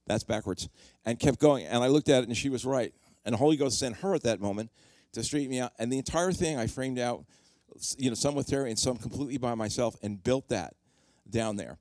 that's 0.07 0.25
backwards, 0.25 0.69
and 1.05 1.19
kept 1.19 1.39
going. 1.39 1.67
And 1.67 1.83
I 1.83 1.89
looked 1.89 2.09
at 2.09 2.23
it, 2.23 2.29
and 2.29 2.37
she 2.37 2.49
was 2.49 2.65
right. 2.65 2.93
And 3.25 3.33
the 3.35 3.37
Holy 3.39 3.57
Ghost 3.57 3.79
sent 3.79 3.97
her 3.99 4.15
at 4.15 4.23
that 4.25 4.41
moment 4.41 4.71
to 5.13 5.23
straighten 5.23 5.51
me 5.51 5.61
out. 5.61 5.73
And 5.79 5.93
the 5.93 5.99
entire 5.99 6.33
thing 6.33 6.59
I 6.59 6.67
framed 6.67 6.99
out, 6.99 7.25
you 7.97 8.11
know, 8.11 8.15
some 8.15 8.35
with 8.35 8.49
Terry 8.49 8.71
and 8.71 8.79
some 8.79 8.97
completely 8.97 9.39
by 9.39 9.55
myself, 9.55 9.97
and 10.03 10.23
built 10.23 10.49
that 10.49 10.75
down 11.29 11.57
there. 11.57 11.79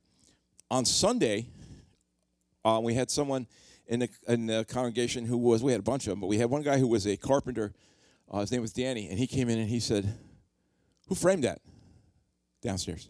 On 0.70 0.86
Sunday, 0.86 1.48
uh, 2.64 2.80
we 2.82 2.94
had 2.94 3.10
someone 3.10 3.48
in 3.88 4.00
the, 4.00 4.10
in 4.28 4.46
the 4.46 4.66
congregation 4.70 5.26
who 5.26 5.38
was, 5.38 5.64
we 5.64 5.72
had 5.72 5.82
a 5.82 5.84
bunch 5.84 6.08
of 6.08 6.12
them, 6.12 6.22
but 6.22 6.28
we 6.28 6.38
had 6.38 6.50
one 6.50 6.62
guy 6.62 6.78
who 6.78 6.88
was 6.88 7.06
a 7.08 7.18
carpenter. 7.18 7.74
Uh, 8.30 8.40
his 8.40 8.52
name 8.52 8.62
was 8.62 8.72
Danny, 8.72 9.10
and 9.10 9.18
he 9.18 9.28
came 9.28 9.50
in 9.50 9.60
and 9.60 9.68
he 9.68 9.80
said, 9.80 10.14
Who 11.08 11.16
framed 11.16 11.44
that 11.44 11.60
downstairs? 12.62 13.10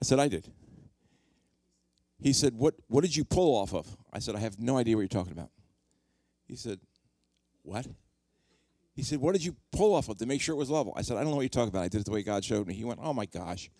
I 0.00 0.04
said, 0.04 0.18
I 0.18 0.28
did. 0.28 0.52
He 2.20 2.32
said, 2.32 2.54
what, 2.54 2.74
what 2.88 3.02
did 3.02 3.14
you 3.14 3.24
pull 3.24 3.56
off 3.56 3.72
of? 3.72 3.96
I 4.12 4.18
said, 4.18 4.34
I 4.34 4.40
have 4.40 4.58
no 4.58 4.76
idea 4.76 4.96
what 4.96 5.02
you're 5.02 5.08
talking 5.08 5.32
about. 5.32 5.50
He 6.48 6.56
said, 6.56 6.80
What? 7.62 7.86
He 8.94 9.02
said, 9.02 9.20
What 9.20 9.34
did 9.34 9.44
you 9.44 9.54
pull 9.70 9.94
off 9.94 10.08
of 10.08 10.18
to 10.18 10.26
make 10.26 10.40
sure 10.40 10.54
it 10.54 10.58
was 10.58 10.70
level? 10.70 10.94
I 10.96 11.02
said, 11.02 11.16
I 11.16 11.20
don't 11.20 11.30
know 11.30 11.36
what 11.36 11.42
you're 11.42 11.50
talking 11.50 11.68
about. 11.68 11.82
I 11.82 11.88
did 11.88 12.00
it 12.00 12.04
the 12.06 12.10
way 12.10 12.22
God 12.22 12.44
showed 12.44 12.66
me. 12.66 12.74
He 12.74 12.84
went, 12.84 12.98
Oh 13.02 13.12
my 13.12 13.26
gosh. 13.26 13.70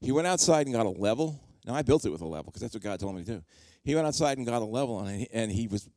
He 0.00 0.12
went 0.12 0.26
outside 0.26 0.66
and 0.66 0.74
got 0.74 0.86
a 0.86 0.90
level. 0.90 1.40
Now, 1.64 1.74
I 1.74 1.82
built 1.82 2.04
it 2.04 2.10
with 2.10 2.20
a 2.20 2.26
level 2.26 2.46
because 2.46 2.60
that's 2.60 2.74
what 2.74 2.82
God 2.82 3.00
told 3.00 3.14
me 3.14 3.24
to 3.24 3.34
do. 3.34 3.42
He 3.84 3.94
went 3.94 4.06
outside 4.06 4.36
and 4.36 4.46
got 4.46 4.60
a 4.60 4.64
level, 4.64 4.98
and 4.98 5.20
he, 5.20 5.28
and 5.32 5.50
he 5.50 5.68
was 5.68 5.88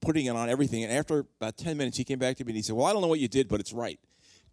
putting 0.00 0.26
it 0.26 0.30
on 0.30 0.50
everything. 0.50 0.82
And 0.82 0.92
after 0.92 1.20
about 1.40 1.56
10 1.56 1.76
minutes, 1.76 1.96
he 1.96 2.02
came 2.02 2.18
back 2.18 2.36
to 2.38 2.44
me 2.44 2.50
and 2.50 2.56
he 2.56 2.62
said, 2.62 2.76
Well, 2.76 2.86
I 2.86 2.92
don't 2.92 3.02
know 3.02 3.08
what 3.08 3.20
you 3.20 3.28
did, 3.28 3.48
but 3.48 3.60
it's 3.60 3.72
right. 3.72 3.98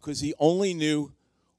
Because 0.00 0.20
he 0.20 0.32
only 0.38 0.72
knew 0.72 1.12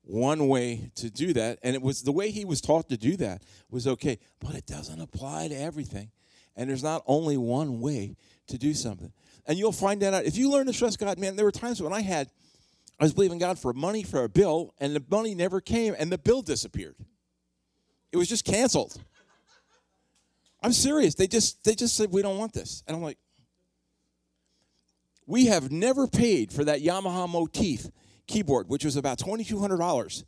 one 0.04 0.48
way 0.48 0.92
to 0.96 1.10
do 1.10 1.34
that. 1.34 1.60
And 1.64 1.76
it 1.76 1.82
was 1.82 2.04
the 2.04 2.12
way 2.12 2.32
he 2.32 2.46
was 2.46 2.62
taught 2.62 2.90
to 2.90 2.98
do 2.98 3.16
that 3.18 3.44
was 3.70 3.88
okay, 3.88 4.20
but 4.40 4.56
it 4.56 4.66
doesn't 4.66 5.00
apply 5.00 5.48
to 5.50 5.56
everything. 5.56 6.12
And 6.56 6.70
there's 6.70 6.84
not 6.84 7.04
only 7.08 7.38
one 7.38 7.80
way 7.80 8.16
to 8.48 8.58
do 8.58 8.74
something. 8.74 9.12
And 9.46 9.58
you'll 9.58 9.72
find 9.72 10.02
that 10.02 10.14
out. 10.14 10.26
If 10.26 10.38
you 10.38 10.52
learn 10.52 10.68
to 10.68 10.74
trust 10.74 11.00
God, 11.00 11.18
man, 11.18 11.36
there 11.36 11.46
were 11.46 11.52
times 11.52 11.82
when 11.82 11.94
I 11.94 12.02
had, 12.02 12.30
I 13.00 13.04
was 13.06 13.14
believing 13.14 13.40
God 13.40 13.58
for 13.58 13.74
money 13.74 14.04
for 14.04 14.24
a 14.24 14.30
bill, 14.30 14.74
and 14.80 14.96
the 14.96 15.04
money 15.10 15.34
never 15.34 15.62
came, 15.62 15.96
and 15.98 16.12
the 16.12 16.18
bill 16.18 16.42
disappeared. 16.42 16.96
It 18.12 18.18
was 18.18 18.28
just 18.28 18.46
canceled. 18.46 19.02
I'm 20.62 20.74
serious. 20.74 21.16
They 21.16 21.28
just 21.28 21.64
they 21.64 21.74
just 21.74 21.96
said 21.96 22.12
we 22.12 22.22
don't 22.22 22.38
want 22.38 22.54
this. 22.54 22.84
And 22.86 22.96
I'm 22.96 23.02
like, 23.02 23.18
we 25.26 25.48
have 25.48 25.72
never 25.72 26.08
paid 26.08 26.52
for 26.52 26.64
that 26.66 26.82
Yamaha 26.82 27.28
Motif 27.28 27.88
keyboard, 28.32 28.70
which 28.70 28.86
was 28.86 28.96
about 28.96 29.20
$2,200 29.20 30.24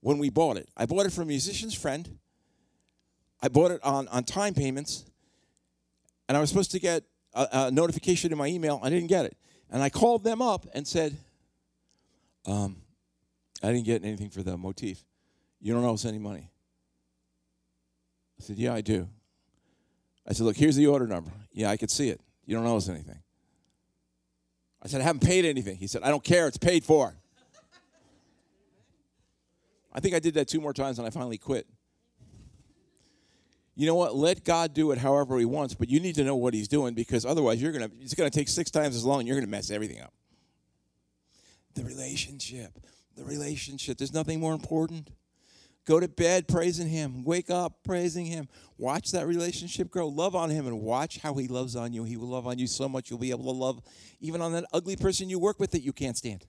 when 0.00 0.18
we 0.18 0.30
bought 0.30 0.56
it. 0.56 0.68
I 0.76 0.86
bought 0.86 1.06
it 1.06 1.12
from 1.12 1.24
a 1.24 1.26
musician's 1.26 1.74
friend. 1.74 2.18
I 3.42 3.48
bought 3.48 3.70
it 3.70 3.80
on, 3.84 4.08
on 4.08 4.24
time 4.24 4.54
payments, 4.54 5.04
and 6.28 6.36
I 6.36 6.40
was 6.40 6.48
supposed 6.48 6.70
to 6.72 6.80
get 6.80 7.04
a, 7.34 7.48
a 7.52 7.70
notification 7.70 8.32
in 8.32 8.38
my 8.38 8.46
email. 8.46 8.80
I 8.82 8.90
didn't 8.90 9.08
get 9.08 9.24
it. 9.24 9.36
And 9.70 9.82
I 9.82 9.90
called 9.90 10.24
them 10.24 10.40
up 10.40 10.66
and 10.72 10.86
said, 10.86 11.16
um, 12.46 12.76
I 13.62 13.72
didn't 13.72 13.84
get 13.84 14.04
anything 14.04 14.30
for 14.30 14.42
the 14.42 14.56
motif. 14.56 15.04
You 15.60 15.74
don't 15.74 15.84
owe 15.84 15.94
us 15.94 16.04
any 16.04 16.18
money. 16.18 16.50
I 18.38 18.44
said, 18.44 18.56
Yeah, 18.56 18.74
I 18.74 18.80
do. 18.80 19.08
I 20.26 20.32
said, 20.32 20.44
Look, 20.44 20.56
here's 20.56 20.76
the 20.76 20.86
order 20.86 21.06
number. 21.06 21.32
Yeah, 21.52 21.70
I 21.70 21.76
could 21.76 21.90
see 21.90 22.08
it. 22.08 22.20
You 22.46 22.54
don't 22.56 22.66
owe 22.66 22.76
us 22.76 22.88
anything. 22.88 23.18
I 24.80 24.86
said, 24.86 25.00
I 25.00 25.04
haven't 25.04 25.22
paid 25.22 25.44
anything. 25.44 25.76
He 25.76 25.88
said, 25.88 26.02
I 26.02 26.10
don't 26.10 26.22
care. 26.22 26.46
It's 26.46 26.56
paid 26.56 26.84
for. 26.84 27.16
I 29.92 30.00
think 30.00 30.14
I 30.14 30.18
did 30.18 30.34
that 30.34 30.48
two 30.48 30.60
more 30.60 30.72
times 30.72 30.98
and 30.98 31.06
I 31.06 31.10
finally 31.10 31.38
quit. 31.38 31.66
You 33.74 33.86
know 33.86 33.94
what? 33.94 34.16
Let 34.16 34.44
God 34.44 34.74
do 34.74 34.90
it 34.90 34.98
however 34.98 35.38
He 35.38 35.44
wants, 35.44 35.74
but 35.74 35.88
you 35.88 36.00
need 36.00 36.16
to 36.16 36.24
know 36.24 36.34
what 36.34 36.52
He's 36.52 36.66
doing 36.66 36.94
because 36.94 37.24
otherwise 37.24 37.62
you're 37.62 37.72
gonna 37.72 37.90
it's 38.00 38.14
gonna 38.14 38.28
take 38.28 38.48
six 38.48 38.70
times 38.70 38.96
as 38.96 39.04
long 39.04 39.20
and 39.20 39.28
you're 39.28 39.36
gonna 39.36 39.46
mess 39.46 39.70
everything 39.70 40.00
up. 40.00 40.12
The 41.74 41.84
relationship. 41.84 42.72
The 43.16 43.24
relationship. 43.24 43.98
There's 43.98 44.12
nothing 44.12 44.40
more 44.40 44.52
important. 44.52 45.10
Go 45.86 46.00
to 46.00 46.08
bed 46.08 46.48
praising 46.48 46.88
Him. 46.88 47.22
Wake 47.22 47.50
up 47.50 47.84
praising 47.84 48.26
Him. 48.26 48.48
Watch 48.78 49.12
that 49.12 49.28
relationship 49.28 49.90
grow. 49.90 50.08
Love 50.08 50.34
on 50.34 50.50
Him 50.50 50.66
and 50.66 50.80
watch 50.80 51.18
how 51.18 51.34
He 51.34 51.46
loves 51.46 51.76
on 51.76 51.92
you. 51.92 52.02
He 52.02 52.16
will 52.16 52.28
love 52.28 52.48
on 52.48 52.58
you 52.58 52.66
so 52.66 52.88
much 52.88 53.10
you'll 53.10 53.20
be 53.20 53.30
able 53.30 53.44
to 53.44 53.58
love 53.58 53.80
even 54.20 54.42
on 54.42 54.52
that 54.54 54.64
ugly 54.72 54.96
person 54.96 55.30
you 55.30 55.38
work 55.38 55.60
with 55.60 55.70
that 55.70 55.82
you 55.82 55.92
can't 55.92 56.16
stand. 56.16 56.44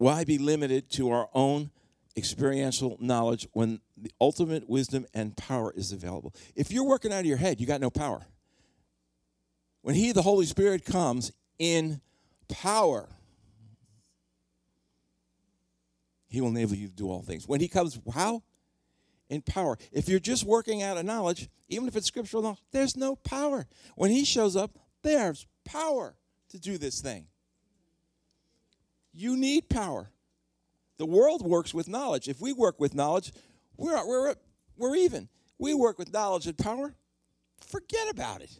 Why 0.00 0.24
be 0.24 0.38
limited 0.38 0.88
to 0.92 1.10
our 1.10 1.28
own 1.34 1.70
experiential 2.16 2.96
knowledge 3.02 3.46
when 3.52 3.80
the 3.98 4.10
ultimate 4.18 4.66
wisdom 4.66 5.04
and 5.12 5.36
power 5.36 5.74
is 5.76 5.92
available? 5.92 6.34
If 6.56 6.72
you're 6.72 6.86
working 6.86 7.12
out 7.12 7.20
of 7.20 7.26
your 7.26 7.36
head, 7.36 7.60
you 7.60 7.66
got 7.66 7.82
no 7.82 7.90
power. 7.90 8.22
When 9.82 9.94
He, 9.94 10.12
the 10.12 10.22
Holy 10.22 10.46
Spirit, 10.46 10.86
comes 10.86 11.32
in 11.58 12.00
power, 12.48 13.10
He 16.28 16.40
will 16.40 16.48
enable 16.48 16.76
you 16.76 16.88
to 16.88 16.94
do 16.94 17.10
all 17.10 17.20
things. 17.20 17.46
When 17.46 17.60
He 17.60 17.68
comes, 17.68 18.00
how? 18.14 18.42
In 19.28 19.42
power. 19.42 19.76
If 19.92 20.08
you're 20.08 20.18
just 20.18 20.44
working 20.44 20.82
out 20.82 20.96
of 20.96 21.04
knowledge, 21.04 21.50
even 21.68 21.86
if 21.86 21.94
it's 21.94 22.06
scriptural 22.06 22.42
knowledge, 22.42 22.62
there's 22.72 22.96
no 22.96 23.16
power. 23.16 23.66
When 23.96 24.10
He 24.10 24.24
shows 24.24 24.56
up, 24.56 24.78
there's 25.02 25.46
power 25.66 26.16
to 26.48 26.58
do 26.58 26.78
this 26.78 27.02
thing. 27.02 27.26
You 29.12 29.36
need 29.36 29.68
power. 29.68 30.10
The 30.98 31.06
world 31.06 31.42
works 31.42 31.72
with 31.72 31.88
knowledge. 31.88 32.28
If 32.28 32.40
we 32.40 32.52
work 32.52 32.78
with 32.78 32.94
knowledge, 32.94 33.32
we're, 33.76 34.06
we're, 34.06 34.34
we're 34.76 34.96
even. 34.96 35.28
We 35.58 35.74
work 35.74 35.98
with 35.98 36.12
knowledge 36.12 36.46
and 36.46 36.56
power, 36.56 36.94
forget 37.66 38.08
about 38.10 38.42
it. 38.42 38.50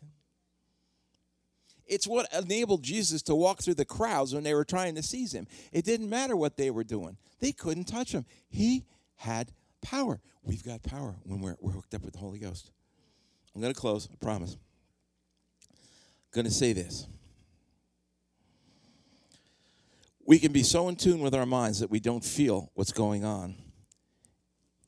It's 1.86 2.06
what 2.06 2.32
enabled 2.32 2.82
Jesus 2.82 3.20
to 3.22 3.34
walk 3.34 3.62
through 3.62 3.74
the 3.74 3.84
crowds 3.84 4.32
when 4.32 4.44
they 4.44 4.54
were 4.54 4.64
trying 4.64 4.94
to 4.94 5.02
seize 5.02 5.34
him. 5.34 5.48
It 5.72 5.84
didn't 5.84 6.08
matter 6.08 6.36
what 6.36 6.56
they 6.56 6.70
were 6.70 6.84
doing, 6.84 7.16
they 7.40 7.52
couldn't 7.52 7.84
touch 7.84 8.12
him. 8.12 8.24
He 8.48 8.84
had 9.16 9.52
power. 9.82 10.20
We've 10.42 10.64
got 10.64 10.82
power 10.82 11.16
when 11.24 11.40
we're, 11.40 11.56
we're 11.60 11.72
hooked 11.72 11.94
up 11.94 12.02
with 12.02 12.14
the 12.14 12.20
Holy 12.20 12.38
Ghost. 12.38 12.70
I'm 13.54 13.60
going 13.60 13.74
to 13.74 13.78
close, 13.78 14.08
I 14.10 14.16
promise. 14.16 14.56
I'm 15.68 16.32
going 16.32 16.46
to 16.46 16.52
say 16.52 16.72
this. 16.72 17.06
We 20.30 20.38
can 20.38 20.52
be 20.52 20.62
so 20.62 20.88
in 20.88 20.94
tune 20.94 21.18
with 21.18 21.34
our 21.34 21.44
minds 21.44 21.80
that 21.80 21.90
we 21.90 21.98
don't 21.98 22.24
feel 22.24 22.70
what's 22.74 22.92
going 22.92 23.24
on 23.24 23.56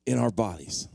in 0.06 0.16
our 0.16 0.30
bodies. 0.30 0.86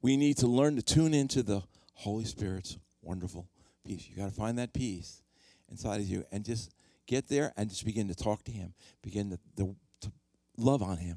We 0.00 0.16
need 0.16 0.36
to 0.36 0.46
learn 0.46 0.76
to 0.76 0.82
tune 0.82 1.12
into 1.12 1.42
the 1.42 1.64
Holy 1.94 2.24
Spirit's 2.24 2.78
wonderful 3.02 3.48
peace. 3.84 4.06
You 4.08 4.14
got 4.14 4.28
to 4.28 4.30
find 4.30 4.60
that 4.60 4.72
peace 4.72 5.24
inside 5.68 6.00
of 6.00 6.06
you 6.06 6.24
and 6.30 6.44
just 6.44 6.72
get 7.08 7.28
there 7.28 7.52
and 7.56 7.68
just 7.68 7.84
begin 7.84 8.06
to 8.06 8.14
talk 8.14 8.44
to 8.44 8.52
Him, 8.52 8.74
begin 9.02 9.30
to, 9.30 9.38
to, 9.56 9.74
to 10.02 10.12
love 10.56 10.84
on 10.84 10.98
Him. 10.98 11.16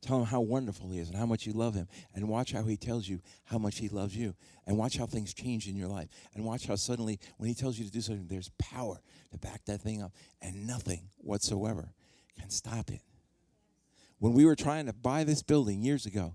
Tell 0.00 0.20
him 0.20 0.26
how 0.26 0.40
wonderful 0.40 0.90
he 0.90 0.98
is 0.98 1.08
and 1.08 1.16
how 1.16 1.24
much 1.24 1.46
you 1.46 1.54
love 1.54 1.74
him. 1.74 1.88
And 2.14 2.28
watch 2.28 2.52
how 2.52 2.62
he 2.64 2.76
tells 2.76 3.08
you 3.08 3.22
how 3.44 3.56
much 3.56 3.78
he 3.78 3.88
loves 3.88 4.14
you. 4.14 4.34
And 4.66 4.76
watch 4.76 4.98
how 4.98 5.06
things 5.06 5.32
change 5.32 5.66
in 5.66 5.76
your 5.76 5.88
life. 5.88 6.08
And 6.34 6.44
watch 6.44 6.66
how 6.66 6.76
suddenly, 6.76 7.18
when 7.38 7.48
he 7.48 7.54
tells 7.54 7.78
you 7.78 7.86
to 7.86 7.90
do 7.90 8.02
something, 8.02 8.26
there's 8.28 8.50
power 8.58 9.00
to 9.30 9.38
back 9.38 9.64
that 9.64 9.80
thing 9.80 10.02
up. 10.02 10.12
And 10.42 10.66
nothing 10.66 11.08
whatsoever 11.16 11.94
can 12.38 12.50
stop 12.50 12.90
it. 12.90 13.00
When 14.18 14.32
we 14.32 14.44
were 14.44 14.56
trying 14.56 14.86
to 14.86 14.92
buy 14.92 15.24
this 15.24 15.42
building 15.42 15.82
years 15.82 16.06
ago, 16.06 16.34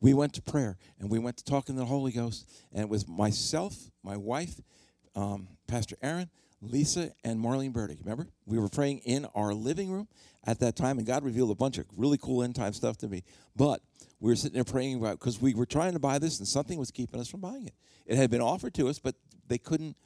we 0.00 0.14
went 0.14 0.32
to 0.34 0.42
prayer 0.42 0.78
and 0.98 1.10
we 1.10 1.18
went 1.18 1.36
to 1.38 1.44
talking 1.44 1.74
to 1.76 1.80
the 1.80 1.86
Holy 1.86 2.12
Ghost. 2.12 2.50
And 2.72 2.82
it 2.82 2.88
was 2.88 3.06
myself, 3.06 3.76
my 4.02 4.16
wife, 4.16 4.60
um, 5.14 5.48
Pastor 5.66 5.96
Aaron, 6.02 6.30
Lisa, 6.60 7.12
and 7.24 7.40
Marlene 7.40 7.72
Burdick. 7.72 7.98
Remember? 8.00 8.28
We 8.46 8.58
were 8.58 8.68
praying 8.68 8.98
in 8.98 9.26
our 9.34 9.52
living 9.52 9.90
room 9.90 10.08
at 10.44 10.60
that 10.60 10.76
time, 10.76 10.98
and 10.98 11.06
God 11.06 11.24
revealed 11.24 11.50
a 11.50 11.54
bunch 11.54 11.78
of 11.78 11.86
really 11.96 12.18
cool 12.18 12.42
end 12.42 12.54
time 12.54 12.72
stuff 12.72 12.96
to 12.98 13.08
me. 13.08 13.24
But 13.56 13.80
we 14.20 14.30
were 14.30 14.36
sitting 14.36 14.54
there 14.54 14.64
praying 14.64 14.98
about 14.98 15.18
because 15.18 15.40
we 15.40 15.54
were 15.54 15.66
trying 15.66 15.92
to 15.92 15.98
buy 15.98 16.18
this, 16.18 16.38
and 16.38 16.46
something 16.46 16.78
was 16.78 16.90
keeping 16.90 17.20
us 17.20 17.28
from 17.28 17.40
buying 17.40 17.66
it. 17.66 17.74
It 18.06 18.16
had 18.16 18.30
been 18.30 18.40
offered 18.40 18.74
to 18.74 18.88
us, 18.88 18.98
but 18.98 19.16
they 19.48 19.58
couldn't 19.58 19.96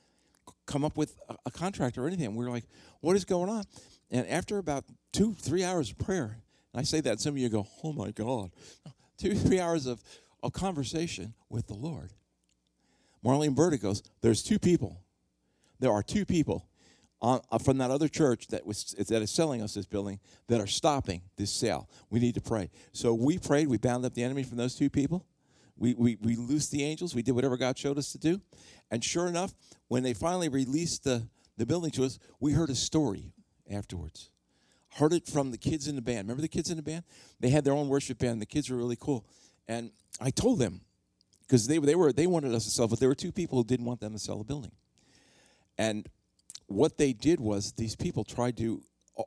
come 0.66 0.84
up 0.84 0.96
with 0.96 1.16
a, 1.28 1.36
a 1.46 1.50
contract 1.50 1.98
or 1.98 2.06
anything. 2.06 2.34
We 2.34 2.44
were 2.44 2.50
like, 2.50 2.64
"What 3.00 3.16
is 3.16 3.24
going 3.24 3.50
on?" 3.50 3.64
And 4.10 4.26
after 4.28 4.58
about 4.58 4.84
two, 5.12 5.34
three 5.34 5.64
hours 5.64 5.90
of 5.90 5.98
prayer, 5.98 6.38
and 6.72 6.80
I 6.80 6.84
say 6.84 7.00
that, 7.00 7.20
some 7.20 7.34
of 7.34 7.38
you 7.38 7.48
go, 7.48 7.66
"Oh 7.82 7.92
my 7.92 8.10
God!" 8.10 8.50
Two, 9.18 9.34
three 9.34 9.58
hours 9.58 9.86
of, 9.86 10.02
of 10.42 10.52
conversation 10.52 11.32
with 11.48 11.66
the 11.68 11.74
Lord. 11.74 12.12
Marlene 13.24 13.54
Burdick 13.54 13.80
goes, 13.80 14.02
"There's 14.20 14.42
two 14.42 14.58
people. 14.58 15.00
There 15.80 15.90
are 15.90 16.02
two 16.02 16.26
people 16.26 16.68
on, 17.22 17.40
uh, 17.50 17.58
from 17.58 17.78
that 17.78 17.90
other 17.90 18.08
church 18.08 18.48
that 18.48 18.66
was 18.66 18.94
that 18.98 19.22
is 19.22 19.30
selling 19.30 19.62
us 19.62 19.74
this 19.74 19.86
building 19.86 20.20
that 20.48 20.60
are 20.60 20.66
stopping 20.66 21.22
this 21.36 21.50
sale. 21.50 21.88
We 22.10 22.20
need 22.20 22.34
to 22.34 22.40
pray. 22.40 22.70
So 22.92 23.14
we 23.14 23.38
prayed. 23.38 23.68
We 23.68 23.78
bound 23.78 24.04
up 24.04 24.14
the 24.14 24.22
enemy 24.22 24.42
from 24.42 24.58
those 24.58 24.74
two 24.74 24.90
people. 24.90 25.26
We, 25.78 25.94
we, 25.94 26.16
we 26.22 26.36
loosed 26.36 26.70
the 26.70 26.82
angels. 26.82 27.14
We 27.14 27.22
did 27.22 27.32
whatever 27.32 27.56
God 27.56 27.76
showed 27.76 27.98
us 27.98 28.12
to 28.12 28.18
do. 28.18 28.40
And 28.90 29.04
sure 29.04 29.26
enough, 29.26 29.54
when 29.88 30.02
they 30.02 30.14
finally 30.14 30.48
released 30.48 31.04
the, 31.04 31.28
the 31.58 31.66
building 31.66 31.90
to 31.92 32.04
us, 32.04 32.18
we 32.40 32.52
heard 32.52 32.70
a 32.70 32.74
story 32.74 33.32
afterwards. 33.70 34.30
Heard 34.94 35.12
it 35.12 35.26
from 35.26 35.50
the 35.50 35.58
kids 35.58 35.88
in 35.88 35.96
the 35.96 36.02
band. 36.02 36.20
Remember 36.20 36.42
the 36.42 36.48
kids 36.48 36.70
in 36.70 36.76
the 36.76 36.82
band? 36.82 37.04
They 37.40 37.50
had 37.50 37.64
their 37.64 37.74
own 37.74 37.88
worship 37.88 38.18
band. 38.18 38.40
The 38.40 38.46
kids 38.46 38.70
were 38.70 38.76
really 38.76 38.96
cool. 38.98 39.26
And 39.68 39.90
I 40.20 40.30
told 40.30 40.58
them, 40.58 40.80
because 41.42 41.66
they, 41.66 41.78
they, 41.78 41.94
were, 41.94 42.12
they 42.12 42.26
wanted 42.26 42.54
us 42.54 42.64
to 42.64 42.70
sell, 42.70 42.88
but 42.88 42.98
there 42.98 43.08
were 43.08 43.14
two 43.14 43.32
people 43.32 43.58
who 43.58 43.64
didn't 43.64 43.86
want 43.86 44.00
them 44.00 44.12
to 44.12 44.18
sell 44.18 44.38
the 44.38 44.44
building. 44.44 44.72
And 45.78 46.08
what 46.66 46.98
they 46.98 47.12
did 47.12 47.40
was 47.40 47.72
these 47.72 47.94
people 47.94 48.24
tried 48.24 48.56
to 48.56 48.82
uh, 49.18 49.22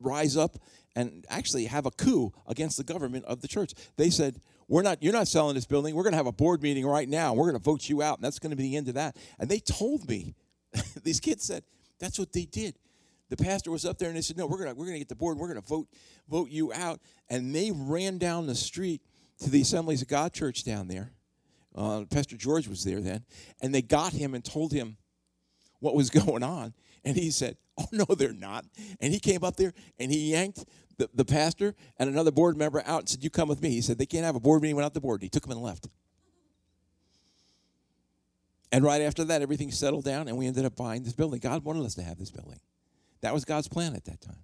rise 0.00 0.36
up 0.36 0.56
and 0.94 1.24
actually 1.28 1.66
have 1.66 1.86
a 1.86 1.90
coup 1.90 2.32
against 2.46 2.76
the 2.76 2.84
government 2.84 3.24
of 3.26 3.42
the 3.42 3.48
church. 3.48 3.74
They 3.96 4.10
said, 4.10 4.40
"We're 4.66 4.82
not 4.82 5.02
you're 5.02 5.12
not 5.12 5.28
selling 5.28 5.54
this 5.54 5.66
building. 5.66 5.94
We're 5.94 6.02
going 6.02 6.14
to 6.14 6.18
have 6.18 6.26
a 6.26 6.32
board 6.32 6.62
meeting 6.62 6.86
right 6.86 7.08
now. 7.08 7.34
We're 7.34 7.44
going 7.44 7.58
to 7.58 7.62
vote 7.62 7.88
you 7.88 8.02
out, 8.02 8.18
and 8.18 8.24
that's 8.24 8.38
going 8.38 8.50
to 8.50 8.56
be 8.56 8.64
the 8.64 8.76
end 8.76 8.88
of 8.88 8.94
that." 8.94 9.16
And 9.38 9.48
they 9.48 9.60
told 9.60 10.08
me 10.08 10.34
these 11.04 11.20
kids 11.20 11.44
said, 11.44 11.62
"That's 12.00 12.18
what 12.18 12.32
they 12.32 12.46
did." 12.46 12.76
The 13.28 13.36
pastor 13.36 13.70
was 13.70 13.84
up 13.84 13.98
there 13.98 14.08
and 14.08 14.16
they 14.16 14.22
said, 14.22 14.36
"No, 14.36 14.46
we're 14.46 14.64
to 14.64 14.74
we're 14.74 14.86
to 14.92 14.98
get 14.98 15.08
the 15.08 15.16
board. 15.16 15.38
We're 15.38 15.54
to 15.54 15.60
vote 15.60 15.88
vote 16.28 16.50
you 16.50 16.72
out." 16.72 17.00
And 17.28 17.54
they 17.54 17.72
ran 17.72 18.18
down 18.18 18.46
the 18.46 18.54
street 18.54 19.02
to 19.40 19.50
the 19.50 19.62
Assemblies 19.62 20.02
of 20.02 20.08
God 20.08 20.32
church 20.32 20.64
down 20.64 20.88
there. 20.88 21.12
Uh, 21.74 22.04
pastor 22.10 22.36
George 22.36 22.68
was 22.68 22.84
there 22.84 23.00
then, 23.00 23.24
and 23.60 23.74
they 23.74 23.82
got 23.82 24.12
him 24.12 24.34
and 24.34 24.44
told 24.44 24.72
him 24.72 24.96
what 25.80 25.94
was 25.94 26.10
going 26.24 26.42
on. 26.42 26.74
And 27.04 27.16
he 27.16 27.30
said, 27.30 27.56
Oh, 27.78 27.86
no, 27.92 28.04
they're 28.04 28.32
not. 28.32 28.64
And 29.00 29.12
he 29.12 29.20
came 29.20 29.44
up 29.44 29.56
there 29.56 29.74
and 29.98 30.10
he 30.10 30.32
yanked 30.32 30.64
the, 30.98 31.10
the 31.14 31.24
pastor 31.24 31.74
and 31.98 32.08
another 32.08 32.32
board 32.32 32.56
member 32.56 32.82
out 32.86 33.00
and 33.00 33.08
said, 33.08 33.22
You 33.22 33.30
come 33.30 33.48
with 33.48 33.62
me. 33.62 33.70
He 33.70 33.80
said, 33.80 33.98
They 33.98 34.06
can't 34.06 34.24
have 34.24 34.36
a 34.36 34.40
board 34.40 34.62
meeting 34.62 34.76
without 34.76 34.94
the 34.94 35.00
board. 35.00 35.20
And 35.20 35.24
He 35.24 35.28
took 35.28 35.42
them 35.42 35.52
and 35.52 35.62
left. 35.62 35.88
And 38.72 38.84
right 38.84 39.00
after 39.02 39.24
that, 39.24 39.42
everything 39.42 39.70
settled 39.70 40.04
down 40.04 40.28
and 40.28 40.36
we 40.36 40.46
ended 40.46 40.64
up 40.64 40.76
buying 40.76 41.02
this 41.04 41.12
building. 41.12 41.38
God 41.38 41.64
wanted 41.64 41.84
us 41.84 41.94
to 41.94 42.02
have 42.02 42.18
this 42.18 42.30
building. 42.30 42.58
That 43.22 43.34
was 43.34 43.44
God's 43.44 43.68
plan 43.68 43.94
at 43.94 44.04
that 44.04 44.20
time. 44.20 44.42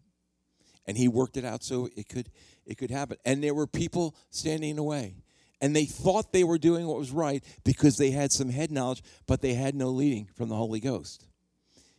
And 0.87 0.97
he 0.97 1.09
worked 1.09 1.37
it 1.37 1.45
out 1.45 1.62
so 1.62 1.89
it 1.97 2.09
could 2.09 2.31
it 2.66 2.79
could 2.79 2.91
happen. 2.91 3.16
And 3.25 3.43
there 3.43 3.55
were 3.55 3.66
people 3.66 4.16
standing 4.31 4.70
in 4.70 4.77
the 4.77 4.83
way. 4.83 5.16
And 5.61 5.77
they 5.77 5.85
thought 5.85 6.33
they 6.33 6.43
were 6.43 6.59
doing 6.59 6.87
what 6.87 6.99
was 6.99 7.12
right 7.12 7.45
because 7.64 7.97
they 7.97 8.11
had 8.11 8.33
some 8.33 8.49
head 8.49 8.73
knowledge, 8.73 9.03
but 9.27 9.41
they 9.41 9.55
had 9.55 9.77
no 9.77 9.91
leading 9.91 10.29
from 10.35 10.49
the 10.49 10.57
Holy 10.57 10.81
Ghost. 10.81 11.25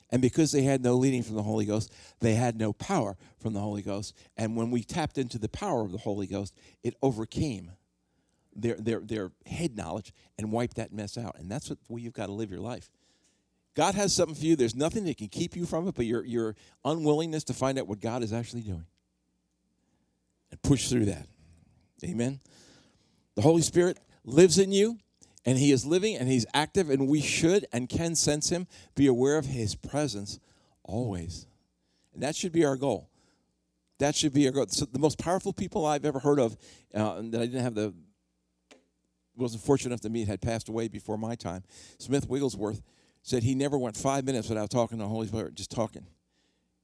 And 0.10 0.22
because 0.22 0.52
they 0.52 0.64
had 0.64 0.84
no 0.84 0.96
leading 0.96 1.24
from 1.24 1.36
the 1.36 1.44
Holy 1.44 1.66
Ghost, 1.66 1.92
they 2.20 2.36
had 2.36 2.58
no 2.58 2.74
power 2.74 3.18
from 3.40 3.54
the 3.54 3.62
Holy 3.62 3.82
Ghost. 3.82 4.14
And 4.38 4.56
when 4.56 4.70
we 4.70 4.84
tapped 4.84 5.18
into 5.18 5.40
the 5.40 5.50
power 5.50 5.82
of 5.82 5.92
the 5.92 5.98
Holy 5.98 6.28
Ghost, 6.28 6.54
it 6.84 6.94
overcame 7.02 7.72
their, 8.56 8.76
their, 8.76 9.00
their 9.00 9.32
head 9.46 9.76
knowledge 9.76 10.14
and 10.38 10.52
wiped 10.52 10.76
that 10.76 10.94
mess 10.94 11.18
out. 11.18 11.38
And 11.40 11.50
that's 11.50 11.72
what 11.88 12.02
you've 12.02 12.14
got 12.14 12.28
to 12.28 12.34
live 12.34 12.52
your 12.52 12.60
life. 12.60 12.92
God 13.76 13.96
has 13.96 14.14
something 14.14 14.36
for 14.36 14.46
you. 14.46 14.56
There's 14.56 14.76
nothing 14.76 15.06
that 15.06 15.18
can 15.18 15.28
keep 15.28 15.56
you 15.56 15.66
from 15.66 15.88
it, 15.88 15.96
but 15.96 16.06
your, 16.06 16.24
your 16.24 16.56
unwillingness 16.86 17.44
to 17.46 17.54
find 17.54 17.80
out 17.80 17.88
what 17.88 18.00
God 18.00 18.24
is 18.24 18.32
actually 18.32 18.62
doing. 18.62 18.86
And 20.52 20.62
push 20.62 20.90
through 20.90 21.06
that. 21.06 21.28
Amen. 22.04 22.40
The 23.36 23.42
Holy 23.42 23.62
Spirit 23.64 23.98
lives 24.24 24.60
in 24.60 24.72
you, 24.72 25.00
and 25.46 25.58
He 25.58 25.72
is 25.72 25.86
living 25.86 26.16
and 26.16 26.30
He's 26.30 26.46
active, 26.54 26.90
and 26.90 27.08
we 27.08 27.22
should 27.22 27.66
and 27.74 27.90
can 27.90 28.16
sense 28.16 28.50
Him, 28.50 28.68
be 28.96 29.08
aware 29.08 29.38
of 29.38 29.48
His 29.48 29.74
presence 29.76 30.40
always. 30.84 31.48
And 32.14 32.22
that 32.22 32.36
should 32.36 32.52
be 32.52 32.66
our 32.66 32.76
goal. 32.76 33.10
That 33.98 34.16
should 34.16 34.34
be 34.34 34.46
our 34.46 34.52
goal. 34.52 34.68
So 34.68 34.86
the 34.86 35.00
most 35.00 35.18
powerful 35.18 35.54
people 35.54 35.86
I've 35.86 36.06
ever 36.06 36.20
heard 36.20 36.40
of 36.40 36.58
uh, 36.94 37.22
that 37.22 37.42
I 37.42 37.46
didn't 37.46 37.64
have 37.64 37.76
the 37.76 37.94
wasn't 39.36 39.64
fortunate 39.64 39.92
enough 39.92 40.02
to 40.02 40.10
meet 40.10 40.28
had 40.28 40.42
passed 40.42 40.70
away 40.70 40.88
before 40.88 41.18
my 41.18 41.34
time. 41.34 41.64
Smith 41.98 42.30
Wigglesworth 42.30 42.84
said 43.24 43.42
he 43.44 43.56
never 43.56 43.78
went 43.78 43.98
five 43.98 44.26
minutes 44.26 44.50
without 44.50 44.70
talking 44.70 45.00
to 45.00 45.04
the 45.04 45.10
Holy 45.10 45.28
Spirit, 45.28 45.56
just 45.56 45.72
talking. 45.72 46.06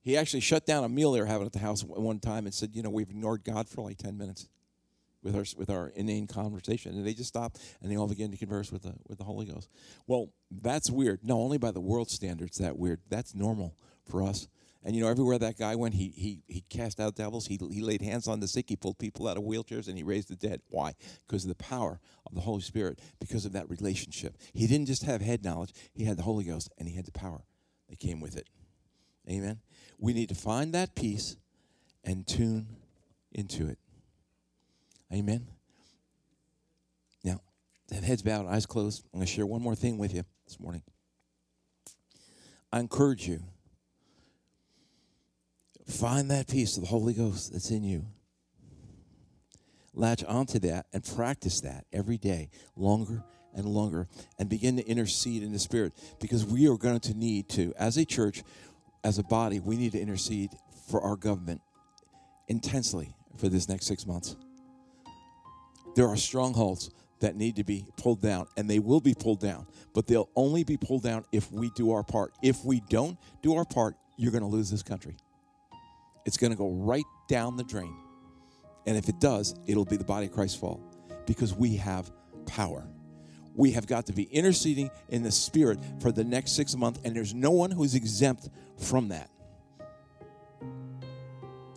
He 0.02 0.18
actually 0.18 0.40
shut 0.40 0.66
down 0.66 0.84
a 0.84 0.90
meal 0.90 1.12
they 1.12 1.20
were 1.20 1.28
having 1.28 1.46
at 1.46 1.54
the 1.54 1.60
house 1.60 1.84
one 1.84 2.20
time 2.20 2.46
and 2.46 2.54
said, 2.54 2.76
"You 2.76 2.82
know, 2.82 2.90
we've 2.90 3.10
ignored 3.10 3.44
God 3.44 3.70
for 3.70 3.84
like 3.84 3.98
ten 3.98 4.18
minutes." 4.18 4.48
with 5.22 5.36
our 5.36 5.46
with 5.58 5.70
our 5.70 5.90
inane 5.90 6.28
conversation, 6.28 6.96
and 6.96 7.06
they 7.06 7.14
just 7.14 7.30
stop 7.30 7.58
and 7.82 7.92
they 7.92 7.98
all 7.98 8.08
begin 8.08 8.32
to 8.32 8.38
converse 8.38 8.72
with 8.72 8.84
the 8.84 8.94
with 9.08 9.18
the 9.18 9.24
Holy 9.24 9.46
Ghost. 9.46 9.70
Well, 10.08 10.30
that's 10.50 10.90
weird. 10.90 11.20
No, 11.24 11.42
only 11.42 11.58
by 11.58 11.72
the 11.72 11.82
world 11.82 12.10
standards 12.10 12.58
that 12.58 12.78
weird. 12.78 13.02
That's 13.10 13.36
normal 13.36 13.76
for 14.06 14.24
us. 14.24 14.48
And 14.84 14.96
you 14.96 15.04
know, 15.04 15.10
everywhere 15.10 15.38
that 15.40 15.58
guy 15.58 15.76
went, 15.76 15.94
he 15.94 16.08
he 16.10 16.42
he 16.48 16.62
cast 16.70 17.00
out 17.00 17.16
devils. 17.16 17.48
He 17.48 17.60
he 17.70 17.82
laid 17.82 18.02
hands 18.02 18.28
on 18.28 18.40
the 18.40 18.48
sick. 18.48 18.70
He 18.70 18.76
pulled 18.78 18.98
people 18.98 19.28
out 19.28 19.38
of 19.38 19.44
wheelchairs, 19.44 19.88
and 19.88 19.98
he 19.98 20.04
raised 20.04 20.30
the 20.30 20.36
dead. 20.36 20.62
Why? 20.70 20.94
Because 21.28 21.44
of 21.44 21.50
the 21.50 21.56
power 21.56 22.00
of 22.26 22.34
the 22.34 22.42
Holy 22.42 22.62
Spirit. 22.62 23.00
Because 23.20 23.46
of 23.46 23.52
that 23.54 23.70
relationship. 23.70 24.38
He 24.54 24.68
didn't 24.68 24.88
just 24.88 25.04
have 25.04 25.22
head 25.22 25.44
knowledge. 25.44 25.74
He 25.94 26.06
had 26.06 26.18
the 26.18 26.24
Holy 26.24 26.46
Ghost, 26.46 26.72
and 26.78 26.88
he 26.88 26.96
had 26.96 27.06
the 27.06 27.12
power 27.12 27.44
that 27.90 28.00
came 28.00 28.22
with 28.22 28.38
it. 28.38 28.48
Amen. 29.30 29.60
We 29.98 30.14
need 30.14 30.30
to 30.30 30.36
find 30.36 30.74
that 30.74 30.96
peace 30.96 31.36
and 32.04 32.26
tune 32.26 32.68
into 33.34 33.68
it. 33.68 33.78
Amen. 35.14 35.48
Now, 37.24 37.42
that 37.90 38.04
heads 38.04 38.22
bowed, 38.22 38.48
eyes 38.48 38.66
closed. 38.66 39.04
I'm 39.14 39.20
going 39.20 39.28
to 39.28 39.32
share 39.32 39.46
one 39.46 39.62
more 39.62 39.76
thing 39.76 39.98
with 39.98 40.14
you 40.14 40.24
this 40.46 40.60
morning. 40.60 40.84
I 42.72 42.80
encourage 42.80 43.28
you 43.28 43.42
find 45.90 46.30
that 46.32 46.48
peace 46.48 46.78
of 46.78 46.84
the 46.84 46.90
Holy 46.90 47.14
Ghost 47.14 47.52
that's 47.52 47.72
in 47.72 47.84
you. 47.84 48.06
Latch 49.94 50.24
onto 50.24 50.60
that 50.60 50.86
and 50.94 51.04
practice 51.04 51.62
that 51.62 51.86
every 51.92 52.18
day, 52.18 52.50
longer 52.76 53.24
and 53.54 53.66
longer, 53.66 54.08
and 54.38 54.48
begin 54.48 54.78
to 54.78 54.86
intercede 54.86 55.44
in 55.44 55.52
the 55.52 55.60
Spirit 55.60 55.94
because 56.22 56.46
we 56.46 56.68
are 56.68 56.78
going 56.78 57.00
to 57.00 57.14
need 57.14 57.50
to, 57.50 57.74
as 57.78 57.98
a 57.98 58.06
church, 58.06 58.44
as 59.04 59.18
a 59.18 59.24
body, 59.24 59.60
we 59.60 59.76
need 59.76 59.92
to 59.94 60.00
intercede 60.00 60.52
for 60.88 61.02
our 61.02 61.16
government 61.16 61.62
intensely 62.48 63.16
for 63.38 63.50
this 63.50 63.68
next 63.68 63.88
six 63.88 64.06
months. 64.06 64.36
There 65.96 66.08
are 66.08 66.18
strongholds 66.18 66.92
that 67.20 67.36
need 67.36 67.58
to 67.58 67.64
be 67.64 67.86
pulled 67.98 68.22
down, 68.22 68.48
and 68.56 68.70
they 68.70 68.80
will 68.80 69.02
be 69.02 69.14
pulled 69.14 69.42
down, 69.42 69.68
but 69.94 70.08
they'll 70.08 70.30
only 70.36 70.64
be 70.64 70.78
pulled 70.78 71.04
down 71.04 71.26
if 71.32 71.52
we 71.52 71.70
do 71.72 71.92
our 71.92 72.04
part. 72.04 72.34
If 72.42 72.64
we 72.64 72.82
don't 72.90 73.18
do 73.42 73.56
our 73.56 73.66
part, 73.66 73.96
you're 74.18 74.32
going 74.32 74.44
to 74.44 74.48
lose 74.48 74.70
this 74.70 74.84
country. 74.84 75.18
It's 76.30 76.38
going 76.38 76.52
to 76.52 76.58
go 76.58 76.70
right 76.70 77.08
down 77.28 77.58
the 77.58 77.64
drain. 77.64 77.98
And 78.86 78.96
if 78.96 79.10
it 79.10 79.20
does, 79.20 79.56
it'll 79.66 79.84
be 79.84 79.98
the 79.98 80.04
body 80.04 80.28
of 80.28 80.32
Christ's 80.32 80.60
fault 80.60 80.80
because 81.26 81.56
we 81.56 81.78
have 81.78 82.12
power. 82.46 82.88
We 83.56 83.72
have 83.72 83.88
got 83.88 84.06
to 84.06 84.14
be 84.14 84.26
interceding 84.26 84.92
in 85.08 85.24
the 85.24 85.32
spirit 85.32 85.80
for 86.00 86.12
the 86.12 86.24
next 86.24 86.52
six 86.52 86.76
months, 86.76 87.00
and 87.04 87.16
there's 87.16 87.34
no 87.34 87.50
one 87.50 87.72
who's 87.72 87.96
exempt 87.96 88.48
from 88.78 89.08
that. 89.08 89.32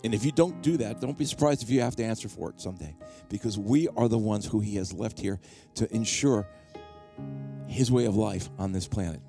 And 0.04 0.12
if 0.12 0.22
you 0.22 0.32
don't 0.32 0.60
do 0.60 0.76
that, 0.76 1.00
don't 1.00 1.16
be 1.16 1.24
surprised 1.24 1.62
if 1.62 1.70
you 1.70 1.80
have 1.80 1.96
to 1.96 2.04
answer 2.04 2.28
for 2.28 2.50
it 2.50 2.60
someday 2.60 2.94
because 3.30 3.58
we 3.58 3.88
are 3.96 4.06
the 4.06 4.18
ones 4.18 4.44
who 4.44 4.60
He 4.60 4.76
has 4.76 4.92
left 4.92 5.18
here 5.18 5.40
to 5.76 5.90
ensure 5.96 6.46
His 7.68 7.90
way 7.90 8.04
of 8.04 8.16
life 8.16 8.50
on 8.58 8.72
this 8.72 8.86
planet. 8.86 9.22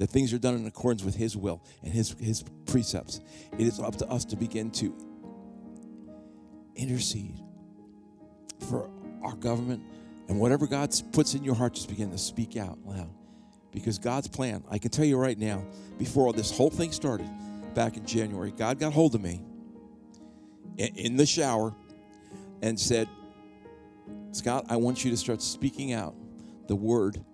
That 0.00 0.10
things 0.10 0.32
are 0.32 0.38
done 0.38 0.56
in 0.56 0.66
accordance 0.66 1.04
with 1.04 1.14
His 1.14 1.36
will 1.36 1.62
and 1.84 1.92
His, 1.92 2.16
his 2.18 2.42
precepts. 2.66 3.20
It 3.56 3.66
is 3.66 3.78
up 3.78 3.96
to 3.96 4.08
us 4.08 4.24
to 4.26 4.36
begin 4.36 4.72
to 4.72 4.92
intercede 6.74 7.38
for 8.68 8.90
our 9.22 9.34
government 9.34 9.82
and 10.28 10.38
whatever 10.38 10.66
God 10.66 10.94
puts 11.12 11.34
in 11.34 11.44
your 11.44 11.54
heart, 11.54 11.74
just 11.74 11.88
begin 11.88 12.10
to 12.12 12.18
speak 12.18 12.56
out 12.56 12.78
loud. 12.84 13.10
Because 13.72 13.98
God's 13.98 14.28
plan, 14.28 14.62
I 14.70 14.78
can 14.78 14.90
tell 14.90 15.04
you 15.04 15.16
right 15.16 15.38
now, 15.38 15.64
before 15.98 16.26
all 16.26 16.32
this 16.32 16.56
whole 16.56 16.70
thing 16.70 16.92
started 16.92 17.28
back 17.74 17.96
in 17.96 18.06
January, 18.06 18.52
God 18.52 18.78
got 18.78 18.92
hold 18.92 19.14
of 19.14 19.20
me 19.20 19.42
in 20.76 21.16
the 21.16 21.26
shower 21.26 21.74
and 22.62 22.78
said, 22.78 23.08
Scott, 24.32 24.66
I 24.68 24.76
want 24.76 25.04
you 25.04 25.10
to 25.10 25.16
start 25.16 25.42
speaking 25.42 25.92
out 25.92 26.14
the 26.68 26.76
word 26.76 27.24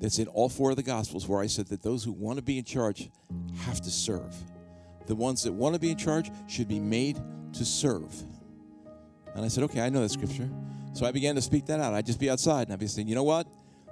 that's 0.00 0.18
in 0.18 0.26
all 0.28 0.48
four 0.48 0.70
of 0.70 0.76
the 0.76 0.82
Gospels 0.82 1.28
where 1.28 1.40
I 1.40 1.46
said 1.46 1.66
that 1.68 1.82
those 1.82 2.02
who 2.02 2.12
want 2.12 2.38
to 2.38 2.42
be 2.42 2.58
in 2.58 2.64
charge 2.64 3.10
have 3.64 3.80
to 3.82 3.90
serve. 3.90 4.34
The 5.06 5.14
ones 5.14 5.42
that 5.44 5.52
want 5.52 5.74
to 5.74 5.80
be 5.80 5.90
in 5.90 5.98
charge 5.98 6.30
should 6.48 6.68
be 6.68 6.80
made 6.80 7.20
to 7.52 7.64
serve. 7.64 8.14
And 9.34 9.44
I 9.44 9.48
said, 9.48 9.64
okay, 9.64 9.80
I 9.80 9.90
know 9.90 10.00
that 10.00 10.10
scripture. 10.10 10.48
So 10.92 11.06
I 11.06 11.12
began 11.12 11.34
to 11.36 11.42
speak 11.42 11.66
that 11.66 11.80
out. 11.80 11.94
I'd 11.94 12.06
just 12.06 12.18
be 12.18 12.30
outside 12.30 12.62
and 12.62 12.72
I'd 12.72 12.80
be 12.80 12.86
saying, 12.86 13.08
you 13.08 13.14
know 13.14 13.22
what? 13.22 13.46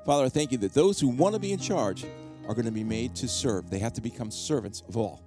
Father, 0.04 0.24
I 0.24 0.28
thank 0.28 0.50
you 0.50 0.58
that 0.58 0.74
those 0.74 0.98
who 0.98 1.08
want 1.08 1.34
to 1.34 1.40
be 1.40 1.52
in 1.52 1.58
charge 1.58 2.04
are 2.48 2.54
going 2.54 2.64
to 2.64 2.72
be 2.72 2.84
made 2.84 3.14
to 3.16 3.28
serve. 3.28 3.68
They 3.70 3.78
have 3.78 3.92
to 3.94 4.00
become 4.00 4.30
servants 4.30 4.82
of 4.88 4.96
all, 4.96 5.22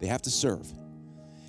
they 0.00 0.06
have 0.06 0.22
to 0.22 0.30
serve. 0.30 0.72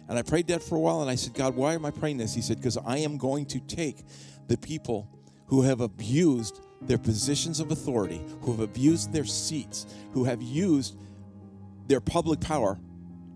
And 0.10 0.20
I 0.20 0.22
prayed 0.22 0.48
that 0.48 0.62
for 0.62 0.76
a 0.76 0.80
while 0.80 1.02
and 1.02 1.10
I 1.10 1.16
said, 1.16 1.34
God, 1.34 1.56
why 1.56 1.74
am 1.74 1.86
I 1.86 1.92
praying 1.92 2.18
this? 2.18 2.34
He 2.34 2.42
said, 2.42 2.58
because 2.58 2.78
I 2.78 2.98
am 2.98 3.18
going 3.18 3.46
to 3.48 3.60
take 3.62 4.04
the 4.48 4.58
people 4.58 5.10
who 5.48 5.62
have 5.62 5.80
abused 5.80 6.60
their 6.88 6.98
positions 6.98 7.60
of 7.60 7.72
authority, 7.72 8.22
who 8.42 8.52
have 8.52 8.60
abused 8.60 9.14
their 9.14 9.26
seats, 9.26 9.86
who 10.14 10.24
have 10.24 10.42
used 10.42 10.96
their 11.88 12.02
public 12.02 12.40
power 12.40 12.80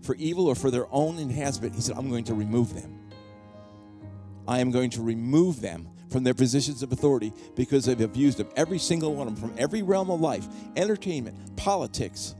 for 0.02 0.14
evil 0.16 0.46
or 0.46 0.54
for 0.54 0.70
their 0.70 0.86
own 0.90 1.18
enhancement. 1.18 1.74
He 1.74 1.80
said, 1.80 1.96
I'm 1.96 2.08
going 2.08 2.24
to 2.24 2.34
remove 2.34 2.74
them. 2.74 2.98
I 4.46 4.60
am 4.60 4.70
going 4.70 4.90
to 4.90 5.02
remove 5.02 5.60
them 5.60 5.88
from 6.10 6.24
their 6.24 6.34
positions 6.34 6.82
of 6.82 6.90
authority 6.92 7.32
because 7.54 7.84
they've 7.84 8.00
abused 8.00 8.38
them. 8.38 8.48
Every 8.56 8.78
single 8.78 9.14
one 9.14 9.28
of 9.28 9.34
them, 9.34 9.50
from 9.50 9.58
every 9.58 9.82
realm 9.82 10.10
of 10.10 10.20
life 10.20 10.46
entertainment, 10.76 11.56
politics, 11.56 12.34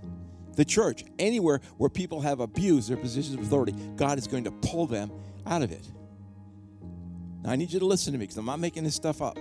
the 0.56 0.64
church, 0.64 1.04
anywhere 1.18 1.60
where 1.76 1.90
people 1.90 2.20
have 2.22 2.40
abused 2.40 2.88
their 2.88 2.96
positions 2.96 3.34
of 3.34 3.42
authority, 3.42 3.74
God 3.96 4.18
is 4.18 4.26
going 4.26 4.44
to 4.44 4.50
pull 4.50 4.86
them 4.86 5.10
out 5.46 5.62
of 5.62 5.70
it. 5.70 5.86
Now, 7.42 7.50
I 7.50 7.56
need 7.56 7.72
you 7.72 7.78
to 7.78 7.86
listen 7.86 8.12
to 8.12 8.18
me 8.18 8.24
because 8.24 8.38
I'm 8.38 8.46
not 8.46 8.58
making 8.58 8.84
this 8.84 8.94
stuff 8.94 9.22
up. 9.22 9.38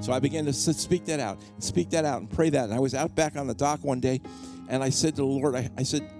So 0.00 0.12
I 0.12 0.18
began 0.18 0.44
to 0.46 0.52
speak 0.52 1.04
that 1.06 1.20
out 1.20 1.40
speak 1.58 1.90
that 1.90 2.04
out 2.04 2.20
and 2.20 2.30
pray 2.30 2.50
that. 2.50 2.64
And 2.64 2.74
I 2.74 2.80
was 2.80 2.94
out 2.94 3.14
back 3.14 3.36
on 3.36 3.46
the 3.46 3.54
dock 3.54 3.84
one 3.84 4.00
day 4.00 4.20
and 4.68 4.82
I 4.82 4.90
said 4.90 5.14
to 5.16 5.22
the 5.22 5.26
Lord, 5.26 5.54
I, 5.54 5.70
I 5.76 5.82
said, 5.82 6.10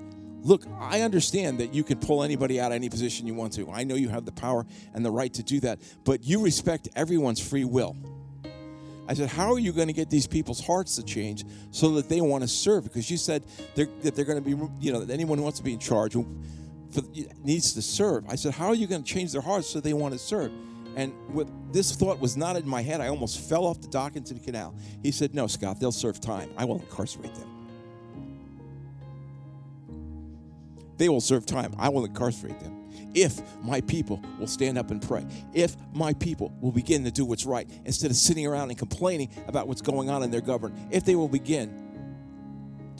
Look, 0.44 0.66
I 0.80 1.02
understand 1.02 1.58
that 1.58 1.72
you 1.72 1.84
can 1.84 1.98
pull 1.98 2.24
anybody 2.24 2.60
out 2.60 2.72
of 2.72 2.76
any 2.76 2.88
position 2.88 3.28
you 3.28 3.34
want 3.34 3.52
to. 3.54 3.70
I 3.70 3.84
know 3.84 3.94
you 3.94 4.08
have 4.08 4.24
the 4.24 4.32
power 4.32 4.66
and 4.92 5.04
the 5.04 5.10
right 5.10 5.32
to 5.34 5.42
do 5.42 5.60
that, 5.60 5.78
but 6.04 6.24
you 6.24 6.42
respect 6.42 6.88
everyone's 6.96 7.38
free 7.38 7.64
will. 7.64 7.96
I 9.08 9.14
said, 9.14 9.28
How 9.28 9.52
are 9.52 9.58
you 9.58 9.72
going 9.72 9.88
to 9.88 9.92
get 9.92 10.10
these 10.10 10.26
people's 10.26 10.64
hearts 10.64 10.96
to 10.96 11.02
change 11.04 11.44
so 11.70 11.90
that 11.92 12.08
they 12.08 12.20
want 12.20 12.42
to 12.42 12.48
serve? 12.48 12.84
Because 12.84 13.10
you 13.10 13.16
said 13.16 13.44
they're, 13.74 13.88
that 14.02 14.16
they're 14.16 14.24
going 14.24 14.42
to 14.42 14.56
be, 14.56 14.56
you 14.80 14.92
know, 14.92 15.04
that 15.04 15.12
anyone 15.12 15.38
who 15.38 15.44
wants 15.44 15.58
to 15.58 15.64
be 15.64 15.72
in 15.72 15.78
charge 15.78 16.14
for, 16.14 17.02
needs 17.44 17.72
to 17.74 17.82
serve. 17.82 18.24
I 18.28 18.36
said, 18.36 18.54
How 18.54 18.68
are 18.68 18.74
you 18.74 18.86
going 18.86 19.02
to 19.02 19.08
change 19.08 19.32
their 19.32 19.42
hearts 19.42 19.68
so 19.68 19.80
they 19.80 19.92
want 19.92 20.12
to 20.12 20.18
serve? 20.18 20.50
And 20.96 21.12
with, 21.32 21.50
this 21.72 21.94
thought 21.94 22.20
was 22.20 22.36
not 22.36 22.56
in 22.56 22.68
my 22.68 22.82
head. 22.82 23.00
I 23.00 23.08
almost 23.08 23.40
fell 23.48 23.64
off 23.64 23.80
the 23.80 23.88
dock 23.88 24.16
into 24.16 24.34
the 24.34 24.40
canal. 24.40 24.74
He 25.02 25.10
said, 25.10 25.34
No, 25.34 25.46
Scott, 25.46 25.80
they'll 25.80 25.92
serve 25.92 26.20
time. 26.20 26.50
I 26.56 26.64
will 26.64 26.80
incarcerate 26.80 27.34
them. 27.34 27.48
They 30.98 31.08
will 31.08 31.20
serve 31.20 31.46
time. 31.46 31.74
I 31.78 31.88
will 31.88 32.04
incarcerate 32.04 32.60
them 32.60 32.82
if 33.14 33.40
my 33.62 33.80
people 33.82 34.22
will 34.38 34.46
stand 34.46 34.78
up 34.78 34.90
and 34.90 35.00
pray, 35.00 35.26
if 35.52 35.76
my 35.92 36.12
people 36.14 36.52
will 36.60 36.72
begin 36.72 37.04
to 37.04 37.10
do 37.10 37.24
what's 37.24 37.44
right 37.44 37.68
instead 37.84 38.10
of 38.10 38.16
sitting 38.16 38.46
around 38.46 38.70
and 38.70 38.78
complaining 38.78 39.28
about 39.46 39.68
what's 39.68 39.82
going 39.82 40.10
on 40.10 40.22
in 40.22 40.30
their 40.30 40.40
government, 40.40 40.88
if 40.90 41.04
they 41.04 41.14
will 41.14 41.28
begin 41.28 41.81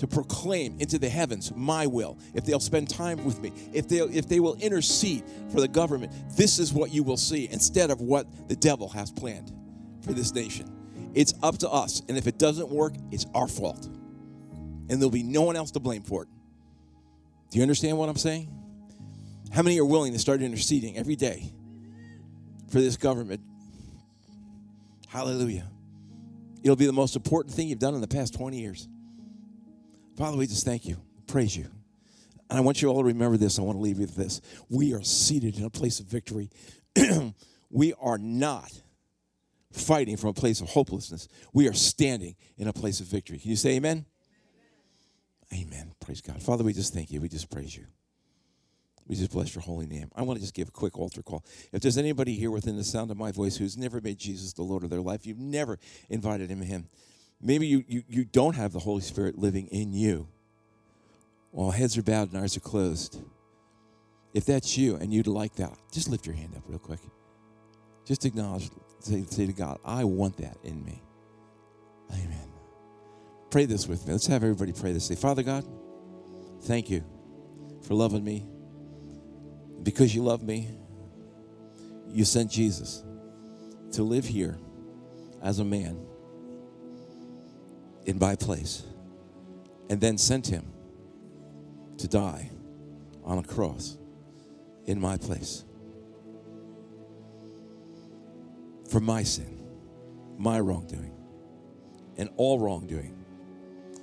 to 0.03 0.09
proclaim 0.09 0.77
into 0.81 0.99
the 0.99 1.09
heavens 1.09 1.53
my 1.55 1.87
will, 1.87 2.19
if 2.35 2.45
they'll 2.45 2.59
spend 2.59 2.91
time 2.91 3.25
with 3.25 3.41
me, 3.41 3.53
if 3.73 3.87
they 3.87 3.99
if 3.99 4.29
they 4.29 4.41
will 4.41 4.57
intercede 4.57 5.23
for 5.53 5.61
the 5.61 5.69
government, 5.69 6.13
this 6.37 6.59
is 6.59 6.73
what 6.73 6.93
you 6.93 7.05
will 7.05 7.17
see 7.17 7.49
instead 7.53 7.89
of 7.89 8.01
what 8.01 8.27
the 8.49 8.57
devil 8.57 8.89
has 8.89 9.13
planned 9.13 9.53
for 10.05 10.13
this 10.13 10.35
nation. 10.35 10.69
It's 11.15 11.35
up 11.41 11.59
to 11.59 11.71
us, 11.71 12.03
and 12.09 12.19
if 12.19 12.27
it 12.27 12.37
doesn't 12.37 12.69
work, 12.69 12.95
it's 13.13 13.27
our 13.33 13.47
fault. 13.47 13.87
And 13.87 15.01
there'll 15.01 15.09
be 15.09 15.23
no 15.23 15.43
one 15.43 15.55
else 15.55 15.71
to 15.71 15.79
blame 15.79 16.03
for 16.03 16.25
it. 16.25 16.29
Do 17.51 17.59
you 17.59 17.63
understand 17.63 17.97
what 17.97 18.09
I'm 18.09 18.17
saying? 18.17 18.51
How 19.53 19.63
many 19.63 19.79
are 19.79 19.85
willing 19.85 20.15
to 20.15 20.19
start 20.19 20.43
interceding 20.43 20.97
every 20.97 21.15
day 21.15 21.53
for 22.71 22.81
this 22.81 22.97
government? 22.97 23.41
Hallelujah. 25.07 25.69
It'll 26.65 26.75
be 26.75 26.87
the 26.87 26.93
most 26.93 27.15
important 27.15 27.55
thing 27.55 27.69
you've 27.69 27.79
done 27.79 27.95
in 27.95 28.01
the 28.01 28.09
past 28.09 28.35
20 28.35 28.59
years. 28.59 28.89
Father, 30.17 30.37
we 30.37 30.47
just 30.47 30.65
thank 30.65 30.87
you, 30.87 30.97
praise 31.27 31.57
you. 31.57 31.69
And 32.51 32.59
I 32.59 32.61
want 32.61 32.83
you 32.83 32.89
all 32.89 32.99
to 32.99 33.05
remember 33.05 33.39
this. 33.39 33.59
I 33.59 33.63
want 33.63 33.77
to 33.77 33.81
leave 33.81 33.99
you 33.99 34.07
with 34.07 34.15
this. 34.15 34.43
We 34.69 34.93
are 34.93 35.03
seated 35.03 35.57
in 35.57 35.65
a 35.65 35.71
place 35.71 36.01
of 36.01 36.07
victory. 36.07 36.51
we 37.71 37.95
are 37.95 38.19
not 38.19 38.71
fighting 39.73 40.19
from 40.19 40.31
a 40.31 40.35
place 40.35 40.61
of 40.61 40.69
hopelessness. 40.69 41.29
We 41.55 41.67
are 41.67 41.73
standing 41.73 42.37
in 42.59 42.69
a 42.69 42.73
place 42.75 43.01
of 43.01 43.07
victory. 43.07 43.39
Can 43.39 43.51
you 43.51 43.57
say 43.57 43.77
amen? 43.77 44.05
Amen. 45.51 45.67
amen. 45.67 45.93
Praise 45.99 46.21
God. 46.21 46.43
Father, 46.43 46.63
we 46.63 46.75
just 46.75 46.93
thank 46.93 47.11
you. 47.11 47.23
We 47.23 47.31
just 47.31 47.51
praise 47.51 47.75
you. 47.75 47.87
We 49.07 49.17
just 49.17 49.33
bless 49.33 49.55
your 49.55 49.63
holy 49.63 49.87
name. 49.87 50.11
I 50.15 50.23
want 50.23 50.39
to 50.39 50.43
just 50.43 50.55
give 50.55 50.69
a 50.69 50.73
quick 50.73 50.99
altar 50.99 51.23
call. 51.23 51.45
If 51.73 51.83
there's 51.83 51.99
anybody 51.99 52.35
here 52.35 52.51
within 52.51 52.77
the 52.77 52.85
sound 52.85 53.11
of 53.11 53.17
my 53.17 53.33
voice 53.33 53.57
who's 53.57 53.77
never 53.77 54.01
made 54.01 54.19
Jesus 54.19 54.53
the 54.53 54.63
Lord 54.63 54.85
of 54.85 54.91
their 54.91 55.01
life, 55.01 55.27
you've 55.27 55.39
never 55.39 55.79
invited 56.09 56.51
him 56.51 56.63
in. 56.63 56.87
Maybe 57.43 57.67
you, 57.67 57.85
you, 57.89 58.05
you 58.09 58.25
don't 58.25 58.55
have 58.55 58.73
the 58.73 58.79
Holy 58.79 59.01
Spirit 59.03 59.37
living 59.37 59.67
in 59.69 59.93
you. 59.93 60.29
While 61.51 61.73
heads 61.73 61.99
are 61.99 62.03
bowed 62.03 62.33
and 62.33 62.41
eyes 62.43 62.57
are 62.57 62.61
closed. 62.61 63.21
If 64.33 64.47
that's 64.47 64.79
you 64.79 64.97
and 64.97 65.13
you'd 65.13 65.27
like 65.27 65.57
that, 65.57 65.77
just 65.91 66.09
lift 66.09 66.25
your 66.25 66.37
hand 66.37 66.55
up 66.57 66.63
real 66.67 66.79
quick. 66.79 67.01
Just 68.07 68.25
acknowledge, 68.25 68.71
say, 69.01 69.25
say 69.29 69.47
to 69.47 69.53
God, 69.53 69.79
I 69.85 70.05
want 70.05 70.39
that 70.39 70.57
in 70.63 70.85
me. 70.85 71.03
Amen. 72.13 72.49
Pray 73.51 73.67
this 73.67 73.87
with 73.87 74.07
me. 74.07 74.13
Let's 74.13 74.27
have 74.29 74.43
everybody 74.43 74.73
pray 74.73 74.93
this. 74.93 75.07
Say, 75.07 75.15
Father 75.17 75.43
God, 75.43 75.65
thank 76.63 76.89
you 76.89 77.05
for 77.83 77.95
loving 77.95 78.25
me 78.25 78.47
because 79.83 80.15
you 80.15 80.23
love 80.23 80.43
me, 80.43 80.71
you 82.09 82.25
sent 82.25 82.51
Jesus 82.51 83.03
to 83.93 84.03
live 84.03 84.25
here 84.25 84.59
as 85.43 85.59
a 85.59 85.65
man 85.65 86.07
in 88.07 88.19
my 88.19 88.35
place, 88.37 88.85
and 89.91 90.01
then 90.01 90.19
sent 90.19 90.47
him 90.47 90.73
to 91.99 92.09
die 92.09 92.51
on 93.25 93.39
a 93.39 93.43
cross 93.43 93.97
in 94.87 95.01
my 95.01 95.17
place 95.17 95.65
for 98.89 99.01
my 99.01 99.23
sin, 99.23 99.59
my 100.37 100.61
wrongdoing, 100.61 101.15
and 102.19 102.29
all 102.37 102.59
wrongdoing 102.59 103.17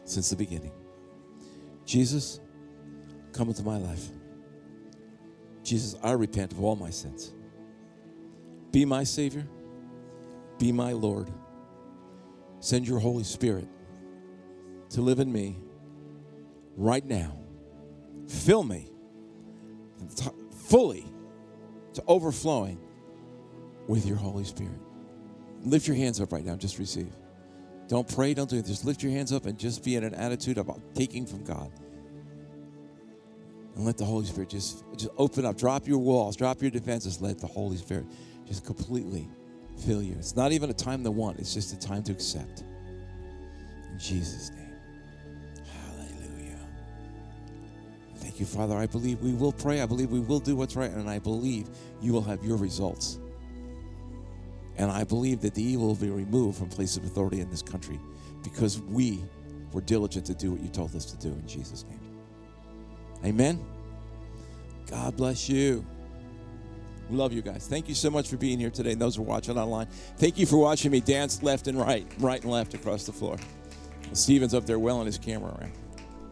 since 0.05 0.29
the 0.29 0.35
beginning. 0.35 0.71
Jesus, 1.85 2.39
come 3.33 3.49
into 3.49 3.63
my 3.63 3.77
life. 3.77 4.07
Jesus, 5.63 5.95
I 6.01 6.13
repent 6.13 6.53
of 6.53 6.63
all 6.63 6.75
my 6.75 6.89
sins. 6.89 7.33
Be 8.71 8.85
my 8.85 9.03
Savior. 9.03 9.47
Be 10.57 10.71
my 10.71 10.93
Lord. 10.93 11.29
Send 12.59 12.87
your 12.87 12.99
Holy 12.99 13.23
Spirit 13.23 13.67
to 14.89 15.01
live 15.01 15.19
in 15.19 15.31
me 15.31 15.57
right 16.75 17.05
now. 17.05 17.37
Fill 18.27 18.63
me 18.63 18.91
fully 20.67 21.05
to 21.93 22.03
overflowing 22.07 22.79
with 23.87 24.05
your 24.05 24.17
Holy 24.17 24.43
Spirit. 24.43 24.79
Lift 25.63 25.87
your 25.87 25.97
hands 25.97 26.21
up 26.21 26.31
right 26.31 26.45
now. 26.45 26.55
Just 26.55 26.79
receive. 26.79 27.11
Don't 27.87 28.07
pray. 28.07 28.33
Don't 28.33 28.49
do 28.49 28.57
it. 28.57 28.65
Just 28.65 28.85
lift 28.85 29.01
your 29.01 29.11
hands 29.11 29.33
up 29.33 29.45
and 29.45 29.57
just 29.57 29.83
be 29.83 29.95
in 29.95 30.03
an 30.03 30.13
attitude 30.13 30.57
of 30.57 30.69
taking 30.93 31.25
from 31.25 31.43
God. 31.43 31.71
And 33.75 33.85
let 33.85 33.97
the 33.97 34.05
Holy 34.05 34.25
Spirit 34.25 34.49
just, 34.49 34.83
just 34.95 35.09
open 35.17 35.45
up. 35.45 35.57
Drop 35.57 35.87
your 35.87 35.97
walls. 35.97 36.35
Drop 36.35 36.61
your 36.61 36.71
defenses. 36.71 37.19
Let 37.19 37.39
the 37.39 37.47
Holy 37.47 37.77
Spirit 37.77 38.05
just 38.45 38.63
completely 38.63 39.27
fill 39.85 40.03
you. 40.03 40.15
It's 40.19 40.35
not 40.35 40.51
even 40.51 40.69
a 40.69 40.73
time 40.73 41.03
to 41.03 41.11
want. 41.11 41.39
It's 41.39 41.53
just 41.53 41.73
a 41.73 41.79
time 41.79 42.03
to 42.03 42.11
accept. 42.11 42.63
In 43.91 43.97
Jesus' 43.97 44.51
name. 44.51 44.58
You, 48.39 48.45
Father. 48.45 48.75
I 48.75 48.85
believe 48.85 49.21
we 49.21 49.33
will 49.33 49.51
pray. 49.51 49.81
I 49.81 49.85
believe 49.85 50.11
we 50.11 50.19
will 50.19 50.39
do 50.39 50.55
what's 50.55 50.75
right. 50.75 50.91
And 50.91 51.09
I 51.09 51.19
believe 51.19 51.69
you 52.01 52.13
will 52.13 52.21
have 52.23 52.43
your 52.43 52.57
results. 52.57 53.19
And 54.77 54.89
I 54.89 55.03
believe 55.03 55.41
that 55.41 55.53
the 55.53 55.63
evil 55.63 55.87
will 55.87 55.95
be 55.95 56.09
removed 56.09 56.57
from 56.57 56.69
places 56.69 56.97
of 56.97 57.03
authority 57.03 57.41
in 57.41 57.49
this 57.49 57.61
country 57.61 57.99
because 58.43 58.79
we 58.79 59.21
were 59.73 59.81
diligent 59.81 60.25
to 60.27 60.33
do 60.33 60.51
what 60.51 60.61
you 60.61 60.69
told 60.69 60.95
us 60.95 61.05
to 61.05 61.17
do 61.17 61.33
in 61.33 61.45
Jesus' 61.47 61.85
name. 61.89 61.99
Amen. 63.25 63.63
God 64.89 65.17
bless 65.17 65.49
you. 65.49 65.85
We 67.09 67.17
love 67.17 67.33
you 67.33 67.41
guys. 67.41 67.67
Thank 67.67 67.89
you 67.89 67.95
so 67.95 68.09
much 68.09 68.29
for 68.29 68.37
being 68.37 68.59
here 68.59 68.69
today. 68.69 68.91
And 68.93 69.01
those 69.01 69.15
who 69.15 69.23
are 69.23 69.25
watching 69.25 69.57
online, 69.57 69.87
thank 70.17 70.37
you 70.37 70.45
for 70.45 70.57
watching 70.57 70.91
me 70.91 71.01
dance 71.01 71.43
left 71.43 71.67
and 71.67 71.77
right, 71.77 72.05
right 72.19 72.41
and 72.41 72.51
left 72.51 72.73
across 72.73 73.05
the 73.05 73.11
floor. 73.11 73.37
Steven's 74.13 74.53
up 74.53 74.65
there 74.65 74.79
welling 74.79 75.07
his 75.07 75.17
camera 75.17 75.55
around. 75.59 75.73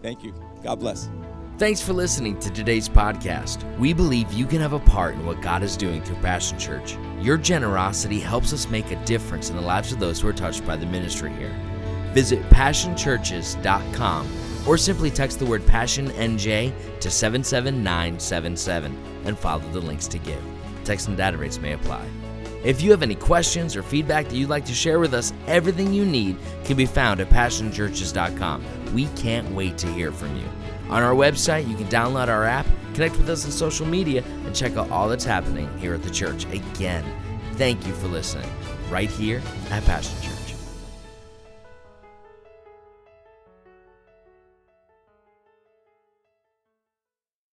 Thank 0.01 0.23
you. 0.23 0.33
God 0.63 0.79
bless. 0.79 1.09
Thanks 1.57 1.81
for 1.81 1.93
listening 1.93 2.39
to 2.41 2.51
today's 2.51 2.87
podcast. 2.87 3.63
We 3.79 3.91
believe 3.91 4.31
you 4.31 4.45
can 4.45 4.61
have 4.61 4.73
a 4.73 4.79
part 4.79 5.15
in 5.15 5.25
what 5.25 5.41
God 5.41 5.63
is 5.63 5.75
doing 5.75 6.03
through 6.03 6.17
Passion 6.17 6.59
Church. 6.59 6.95
Your 7.19 7.35
generosity 7.35 8.19
helps 8.19 8.53
us 8.53 8.69
make 8.69 8.91
a 8.91 9.05
difference 9.05 9.49
in 9.49 9.55
the 9.55 9.63
lives 9.63 9.91
of 9.91 9.99
those 9.99 10.21
who 10.21 10.27
are 10.27 10.33
touched 10.33 10.67
by 10.67 10.75
the 10.75 10.85
ministry 10.85 11.33
here. 11.33 11.55
Visit 12.13 12.47
passionchurches.com 12.51 14.27
or 14.67 14.77
simply 14.77 15.09
text 15.09 15.39
the 15.39 15.47
word 15.47 15.65
Passion 15.65 16.09
NJ 16.09 16.99
to 16.99 17.09
77977 17.09 19.23
and 19.25 19.39
follow 19.39 19.67
the 19.71 19.81
links 19.81 20.07
to 20.09 20.19
give. 20.19 20.43
Text 20.83 21.07
and 21.07 21.17
data 21.17 21.39
rates 21.39 21.57
may 21.57 21.73
apply. 21.73 22.07
If 22.63 22.83
you 22.83 22.91
have 22.91 23.01
any 23.01 23.15
questions 23.15 23.75
or 23.75 23.81
feedback 23.81 24.29
that 24.29 24.35
you'd 24.35 24.49
like 24.49 24.65
to 24.65 24.75
share 24.75 24.99
with 24.99 25.15
us, 25.15 25.33
everything 25.47 25.91
you 25.91 26.05
need 26.05 26.37
can 26.65 26.77
be 26.77 26.85
found 26.85 27.19
at 27.19 27.31
passionchurches.com. 27.31 28.93
We 28.93 29.07
can't 29.15 29.49
wait 29.55 29.79
to 29.79 29.87
hear 29.87 30.11
from 30.11 30.35
you. 30.35 30.45
On 30.89 31.03
our 31.03 31.13
website, 31.13 31.67
you 31.67 31.75
can 31.75 31.87
download 31.87 32.29
our 32.29 32.45
app, 32.45 32.65
connect 32.93 33.17
with 33.17 33.29
us 33.29 33.45
on 33.45 33.51
social 33.51 33.85
media, 33.85 34.23
and 34.45 34.55
check 34.55 34.77
out 34.77 34.89
all 34.89 35.09
that's 35.09 35.25
happening 35.25 35.69
here 35.79 35.93
at 35.93 36.03
the 36.03 36.09
church. 36.09 36.45
Again, 36.45 37.03
thank 37.53 37.85
you 37.85 37.93
for 37.93 38.07
listening 38.07 38.49
right 38.89 39.09
here 39.09 39.41
at 39.69 39.83
Passion 39.83 40.21
Church. 40.21 40.36